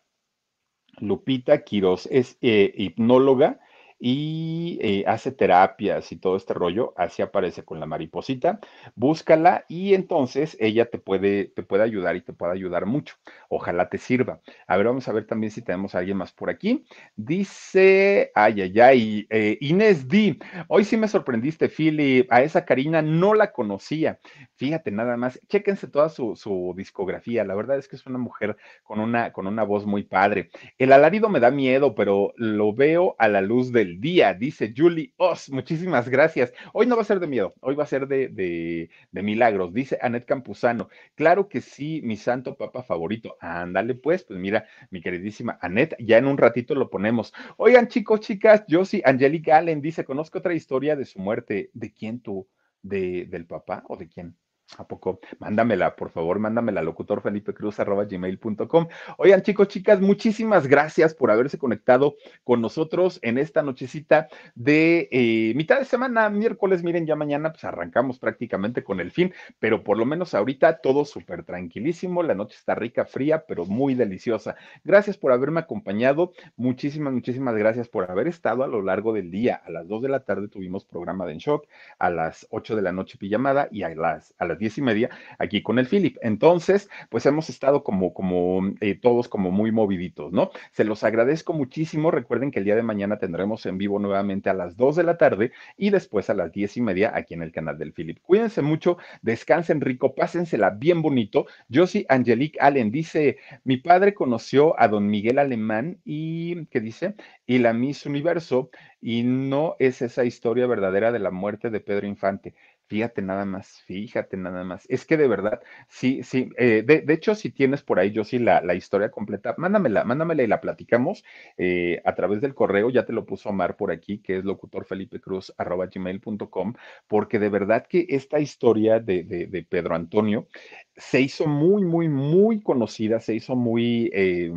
Lupita 1.02 1.62
Quiroz 1.66 2.08
es 2.10 2.38
eh, 2.40 2.72
hipnóloga 2.74 3.60
y 4.00 4.78
eh, 4.82 5.04
hace 5.08 5.32
terapias 5.32 6.12
y 6.12 6.18
todo 6.18 6.36
este 6.36 6.54
rollo, 6.54 6.94
así 6.98 7.22
aparece 7.22 7.64
con 7.64 7.80
la 7.80 7.86
mariposita, 7.86 8.60
búscala 8.96 9.66
y 9.68 9.94
entonces 9.94 10.56
ella 10.60 10.90
te 10.90 11.00
puede, 11.00 11.46
te 11.46 11.64
puede 11.64 11.84
ayudar 11.84 12.16
y 12.16 12.22
te 12.22 12.34
puede 12.34 12.54
ayudar 12.54 12.86
mucho. 12.86 13.16
Ojalá 13.50 13.90
te 13.90 13.98
sirva. 13.98 14.42
A 14.68 14.78
ver, 14.78 14.88
vamos 14.88 15.08
a 15.08 15.14
ver 15.14 15.26
también 15.26 15.52
si 15.52 15.62
tenemos 15.62 15.96
a 15.96 16.00
alguien 16.00 16.18
más 16.18 16.32
por 16.32 16.50
aquí. 16.50 16.86
Dice, 17.16 18.32
ay, 18.36 18.62
ay, 18.62 18.80
ay, 18.80 19.28
eh, 19.30 19.58
Inés 19.62 20.08
D, 20.08 20.38
hoy 20.68 20.84
sí 20.84 20.98
me 20.98 21.08
sorprendiste, 21.08 21.70
Philip, 21.70 22.32
a 22.32 22.42
esa 22.42 22.66
Karina 22.66 23.02
no 23.02 23.34
la 23.34 23.52
conocía. 23.52 24.20
Fíjate 24.56 24.92
nada 24.92 25.18
más, 25.18 25.40
chéquense 25.48 25.88
toda 25.88 26.10
su, 26.10 26.36
su 26.36 26.74
discografía, 26.78 27.44
la 27.44 27.56
verdad 27.56 27.78
es 27.78 27.88
que 27.88 27.96
es 27.96 28.06
una 28.06 28.18
mujer 28.20 28.58
con 28.84 29.00
una, 29.00 29.32
con 29.32 29.48
una 29.48 29.64
voz 29.64 29.86
muy 29.86 30.04
padre. 30.04 30.50
El 30.78 30.92
alarido 30.92 31.30
me 31.30 31.40
da 31.40 31.52
miedo, 31.52 31.96
pero 31.96 32.34
lo 32.38 32.74
veo 32.74 33.16
a 33.20 33.28
la 33.28 33.42
luz 33.42 33.72
del 33.72 33.87
día, 33.96 34.34
dice 34.34 34.74
Julie 34.76 35.14
Oz. 35.18 35.50
Muchísimas 35.50 36.10
gracias. 36.10 36.54
Hoy 36.74 36.86
no 36.86 36.96
va 36.96 37.02
a 37.02 37.06
ser 37.06 37.20
de 37.20 37.28
miedo, 37.28 37.56
hoy 37.62 37.76
va 37.76 37.84
a 37.84 37.88
ser 37.88 38.08
de, 38.08 38.28
de, 38.30 39.24
milagros, 39.24 39.74
dice 39.74 39.98
Anet 40.02 40.26
Campuzano. 40.26 40.90
Claro 41.16 41.48
que 41.48 41.62
sí, 41.62 42.02
mi 42.04 42.18
santo 42.18 42.56
papa 42.56 42.84
favorito. 42.84 43.38
Ándale, 43.40 43.96
pues, 43.96 44.24
pues 44.24 44.40
mira, 44.40 44.68
mi 44.92 45.02
queridísima 45.02 45.58
Anet, 45.62 45.96
ya 46.00 46.18
en 46.18 46.28
un 46.28 46.38
ratito 46.38 46.76
lo 46.76 46.90
ponemos. 46.90 47.34
Oigan, 47.58 47.88
chicos, 47.88 48.20
chicas, 48.20 48.66
Josie 48.70 49.02
Angelica 49.06 49.58
Allen 49.58 49.82
dice: 49.82 50.06
Conozco 50.06 50.40
otra 50.40 50.54
historia 50.54 50.96
de 50.96 51.06
su 51.06 51.20
muerte. 51.20 51.72
¿De 51.74 51.94
quién 51.94 52.20
tú? 52.22 52.48
¿De, 52.82 53.26
¿Del 53.26 53.46
papá 53.48 53.84
o 53.88 53.98
de 53.98 54.08
quién? 54.08 54.36
¿A 54.76 54.86
poco? 54.86 55.22
Mándamela, 55.40 55.96
por 55.96 56.10
favor, 56.10 56.40
mándamela, 56.40 56.82
locutor 56.82 57.22
Felipe 57.22 57.54
Cruz, 57.54 57.80
arroba 57.80 58.04
gmail.com. 58.04 58.88
Oigan, 59.18 59.42
chicos, 59.42 59.70
chicas, 59.70 60.02
muchísimas 60.02 60.68
gracias 60.68 61.14
por 61.14 61.32
haberse 61.32 61.58
conectado 61.58 62.18
con 62.44 62.60
nosotros 62.60 63.20
en 63.22 63.38
esta 63.38 63.62
nochecita 63.64 64.28
de 64.56 65.08
eh, 65.12 65.54
mitad 65.56 65.80
de 65.80 65.86
semana, 65.86 66.30
miércoles. 66.30 66.84
Miren, 66.84 67.06
ya 67.06 67.16
mañana 67.16 67.52
pues 67.52 67.64
arrancamos 67.64 68.20
prácticamente 68.20 68.84
con 68.84 69.00
el 69.00 69.12
fin, 69.12 69.34
pero 69.58 69.86
por 69.86 69.98
lo 69.98 70.06
menos 70.06 70.34
ahorita 70.34 70.80
todo 70.80 71.06
súper 71.06 71.44
tranquilísimo. 71.44 72.22
La 72.22 72.36
noche 72.36 72.58
está 72.58 72.76
rica, 72.76 73.06
fría, 73.06 73.46
pero 73.48 73.66
muy 73.66 73.96
deliciosa. 73.96 74.58
Gracias 74.84 75.18
por 75.18 75.32
haberme 75.32 75.62
acompañado. 75.62 76.34
Muchísimas, 76.58 77.14
muchísimas 77.14 77.56
gracias 77.56 77.88
por 77.88 78.12
haber 78.12 78.28
estado 78.28 78.66
a 78.66 78.68
lo 78.68 78.82
largo 78.82 79.14
del 79.14 79.32
día. 79.32 79.62
A 79.66 79.72
las 79.72 79.88
2 79.88 80.02
de 80.02 80.10
la 80.10 80.26
tarde 80.26 80.50
tuvimos 80.50 80.84
programa 80.84 81.26
de 81.26 81.34
En 81.34 81.38
Shock, 81.38 81.68
a 82.00 82.10
las 82.10 82.46
8 82.50 82.76
de 82.76 82.82
la 82.82 82.92
noche 82.92 83.18
pijamada 83.18 83.70
y 83.72 83.84
a 83.84 83.96
las, 83.96 84.34
a 84.38 84.46
las 84.46 84.57
diez 84.58 84.78
y 84.78 84.82
media 84.82 85.10
aquí 85.40 85.62
con 85.62 85.80
el 85.80 85.88
Philip. 85.88 86.18
Entonces, 86.22 86.90
pues 87.10 87.26
hemos 87.26 87.50
estado 87.50 87.84
como, 87.84 88.14
como 88.14 88.74
eh, 88.82 88.96
todos 88.96 89.28
como 89.28 89.52
muy 89.52 89.72
moviditos, 89.72 90.32
¿no? 90.32 90.52
Se 90.72 90.84
los 90.84 91.04
agradezco 91.04 91.54
muchísimo. 91.54 92.12
Recuerden 92.12 92.52
que 92.52 92.60
el 92.60 92.66
día 92.66 92.76
de 92.76 92.84
mañana 92.84 93.18
tendremos 93.18 93.66
en 93.66 93.78
vivo 93.78 94.00
nuevamente 94.00 94.50
a 94.50 94.54
las 94.54 94.78
dos 94.78 94.96
de 94.96 95.04
la 95.04 95.18
tarde 95.18 95.52
y 95.78 95.90
después 95.90 96.30
a 96.30 96.34
las 96.34 96.52
diez 96.52 96.78
y 96.78 96.82
media 96.82 97.12
aquí 97.16 97.34
en 97.34 97.44
el 97.44 97.52
canal 97.52 97.78
del 97.78 97.94
Philip. 97.94 98.20
Cuídense 98.22 98.62
mucho, 98.62 98.98
descansen 99.22 99.82
rico, 99.82 100.16
pásensela 100.16 100.70
bien 100.72 101.02
bonito. 101.02 101.46
Josie 101.74 102.06
Angelique 102.10 102.60
Allen 102.60 102.92
dice, 102.92 103.38
mi 103.64 103.78
padre 103.78 104.14
conoció 104.14 104.80
a 104.80 104.88
don 104.88 105.08
Miguel 105.08 105.40
Alemán 105.40 106.00
y, 106.06 106.66
¿qué 106.68 106.80
dice? 106.80 107.16
Y 107.46 107.60
la 107.60 107.74
Miss 107.74 108.06
Universo, 108.06 108.70
y 109.02 109.24
no 109.24 109.76
es 109.80 110.02
esa 110.02 110.26
historia 110.26 110.68
verdadera 110.68 111.12
de 111.12 111.20
la 111.20 111.32
muerte 111.32 111.70
de 111.70 111.80
Pedro 111.80 112.08
Infante. 112.08 112.56
Fíjate 112.88 113.22
nada 113.22 113.44
más, 113.44 113.82
fíjate 113.86 114.38
nada 114.38 114.64
más. 114.64 114.86
Es 114.88 115.06
que 115.06 115.18
de 115.18 115.28
verdad, 115.28 115.60
sí, 115.90 116.24
sí. 116.24 116.50
Eh, 116.58 116.84
de, 116.86 117.04
hecho, 117.14 117.36
si 117.36 117.52
tienes 117.52 117.84
por 117.84 118.00
ahí, 118.00 118.12
yo 118.12 118.24
sí, 118.24 118.40
la, 118.40 118.62
la, 118.62 118.76
historia 118.76 119.12
completa, 119.12 119.56
mándamela, 119.58 120.06
mándamela 120.06 120.44
y 120.44 120.48
la 120.48 120.62
platicamos 120.62 121.26
eh, 121.58 122.02
a 122.06 122.16
través 122.16 122.40
del 122.40 122.56
correo. 122.56 122.90
Ya 122.90 123.06
te 123.06 123.12
lo 123.12 123.26
puso 123.26 123.50
Omar 123.50 123.76
por 123.76 123.92
aquí, 123.92 124.20
que 124.20 124.38
es 124.38 124.46
locutorfelipecruz.com, 124.46 126.74
porque 127.08 127.40
de 127.40 127.50
verdad 127.50 127.86
que 127.90 128.06
esta 128.08 128.40
historia 128.40 129.02
de, 129.02 129.24
de, 129.24 129.68
Pedro 129.70 129.94
Antonio 129.94 130.48
se 130.96 131.20
hizo 131.20 131.46
muy, 131.46 131.84
muy, 131.84 132.08
muy 132.08 132.62
conocida, 132.62 133.20
se 133.20 133.36
hizo 133.36 133.58
muy... 133.58 134.10
Eh, 134.14 134.54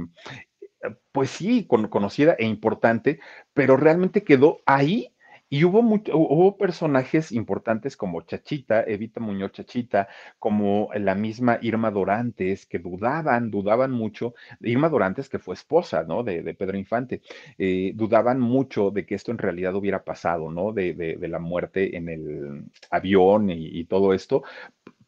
pues 1.13 1.29
sí, 1.31 1.67
conocida 1.67 2.37
e 2.39 2.47
importante, 2.47 3.19
pero 3.53 3.77
realmente 3.77 4.23
quedó 4.23 4.61
ahí 4.65 5.13
y 5.51 5.65
hubo, 5.65 5.81
hubo 5.81 6.57
personajes 6.57 7.33
importantes 7.33 7.97
como 7.97 8.23
Chachita, 8.23 8.85
Evita 8.85 9.21
Muñoz 9.21 9.51
Chachita, 9.51 10.09
como 10.39 10.91
la 10.95 11.17
misma 11.17 11.59
Irma 11.61 11.91
Dorantes, 11.91 12.67
que 12.67 12.79
dudaban, 12.79 13.51
dudaban 13.51 13.91
mucho, 13.91 14.35
Irma 14.61 14.89
Dorantes, 14.89 15.29
que 15.29 15.41
fue 15.41 15.55
esposa, 15.55 16.05
¿no? 16.05 16.23
De, 16.23 16.55
Pedro 16.55 16.79
Infante, 16.79 17.21
eh, 17.59 17.93
dudaban 17.97 18.39
mucho 18.39 18.93
de 18.93 19.05
que 19.05 19.17
esto 19.17 19.33
en 19.33 19.39
realidad 19.39 19.75
hubiera 19.75 20.05
pasado, 20.05 20.53
¿no? 20.53 20.73
De, 20.73 20.95
de, 20.95 21.29
la 21.29 21.41
muerte 21.41 21.97
en 21.97 22.09
el 22.09 22.65
avión 22.91 23.51
y, 23.51 23.67
y 23.81 23.85
todo 23.85 24.15
esto, 24.15 24.45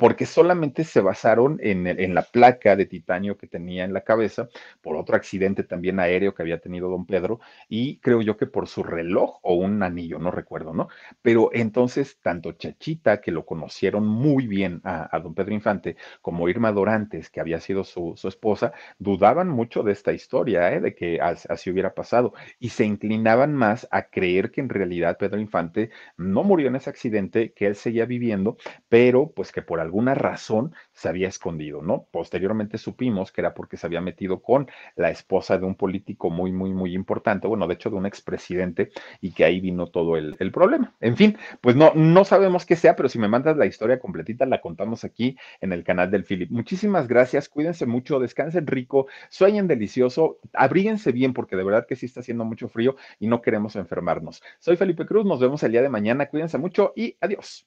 porque 0.02 0.26
solamente 0.26 0.82
se 0.82 1.00
basaron 1.00 1.60
en, 1.62 2.12
la 2.12 2.22
placa 2.22 2.74
de 2.74 2.86
titanio 2.86 3.38
que 3.38 3.46
tenía 3.46 3.84
en 3.84 3.92
la 3.92 4.00
cabeza, 4.00 4.48
por 4.80 4.96
otro 4.96 5.14
accidente 5.14 5.62
también 5.62 6.00
aéreo 6.00 6.34
que 6.34 6.42
había 6.42 6.58
tenido 6.58 6.90
don 6.90 7.06
Pedro, 7.06 7.38
y 7.68 7.98
creo 7.98 8.20
yo 8.20 8.36
que 8.36 8.48
por 8.48 8.66
su 8.66 8.82
reloj 8.82 9.38
o 9.42 9.54
un 9.54 9.80
anillo, 9.84 10.18
no 10.18 10.32
recuerdo, 10.32 10.74
¿no? 10.74 10.88
Pero 11.22 11.50
entonces, 11.52 12.18
tanto 12.20 12.50
Chachita, 12.50 13.20
que 13.20 13.30
lo 13.30 13.46
conocieron 13.46 14.04
muy 14.04 14.48
bien 14.48 14.80
a, 14.82 15.20
don 15.20 15.36
Pedro 15.36 15.54
Infante, 15.54 15.94
como 16.20 16.48
Irma 16.48 16.72
Dorantes, 16.72 17.30
que 17.30 17.38
había 17.38 17.60
sido 17.60 17.84
su, 17.84 18.18
esposa, 18.24 18.72
dudaban 18.98 19.50
mucho 19.50 19.84
de 19.84 19.92
esta 19.92 20.12
historia, 20.12 20.72
¿eh? 20.72 20.80
de 20.80 20.96
que 20.96 21.20
así 21.20 21.70
hubiera 21.70 21.94
pasado, 21.94 22.34
y 22.58 22.70
se 22.70 22.84
inclinaban 22.84 23.54
más 23.54 23.86
a 23.92 24.08
creer 24.08 24.50
que 24.50 24.62
en 24.62 24.68
realidad 24.68 25.16
Pedro 25.16 25.38
Infante 25.38 25.90
no 26.16 26.42
murió 26.42 26.66
en 26.66 26.74
ese 26.74 26.90
accidente, 26.90 27.52
que 27.52 27.66
él 27.66 27.76
seguía 27.76 28.04
viviendo, 28.04 28.56
pero 28.88 29.30
pues 29.30 29.52
que 29.52 29.62
por 29.62 29.78
algún 29.78 29.91
alguna 29.92 30.14
razón 30.14 30.74
se 30.94 31.10
había 31.10 31.28
escondido, 31.28 31.82
¿no? 31.82 32.06
Posteriormente 32.10 32.78
supimos 32.78 33.30
que 33.30 33.42
era 33.42 33.52
porque 33.52 33.76
se 33.76 33.86
había 33.86 34.00
metido 34.00 34.40
con 34.40 34.70
la 34.96 35.10
esposa 35.10 35.58
de 35.58 35.66
un 35.66 35.74
político 35.74 36.30
muy, 36.30 36.50
muy, 36.50 36.72
muy 36.72 36.94
importante, 36.94 37.46
bueno, 37.46 37.66
de 37.66 37.74
hecho 37.74 37.90
de 37.90 37.96
un 37.96 38.06
expresidente, 38.06 38.90
y 39.20 39.32
que 39.32 39.44
ahí 39.44 39.60
vino 39.60 39.88
todo 39.88 40.16
el, 40.16 40.34
problema. 40.50 40.94
En 41.00 41.16
fin, 41.16 41.36
pues 41.60 41.76
no, 41.76 41.92
no 41.94 42.24
sabemos 42.24 42.64
qué 42.64 42.74
sea, 42.74 42.96
pero 42.96 43.10
si 43.10 43.18
me 43.18 43.28
mandas 43.28 43.56
la 43.58 43.66
historia 43.66 44.00
completita, 44.00 44.46
la 44.46 44.62
contamos 44.62 45.04
aquí 45.04 45.36
en 45.60 45.72
el 45.74 45.84
canal 45.84 46.10
del 46.10 46.24
Philip. 46.24 46.50
Muchísimas 46.50 47.06
gracias, 47.06 47.50
cuídense 47.50 47.84
mucho, 47.84 48.18
descansen 48.18 48.66
rico, 48.66 49.08
sueñen 49.28 49.68
delicioso, 49.68 50.38
abríguense 50.54 51.12
bien, 51.12 51.34
porque 51.34 51.56
de 51.56 51.64
verdad 51.64 51.86
que 51.86 51.96
sí 51.96 52.06
está 52.06 52.20
haciendo 52.20 52.46
mucho 52.46 52.68
frío 52.68 52.96
y 53.18 53.26
no 53.26 53.42
queremos 53.42 53.76
enfermarnos. 53.76 54.42
Soy 54.58 54.76
Felipe 54.76 55.04
Cruz, 55.04 55.26
nos 55.26 55.40
vemos 55.40 55.62
el 55.62 55.72
día 55.72 55.82
de 55.82 55.90
mañana, 55.90 56.26
cuídense 56.26 56.56
mucho 56.56 56.94
y 56.96 57.16
adiós. 57.20 57.66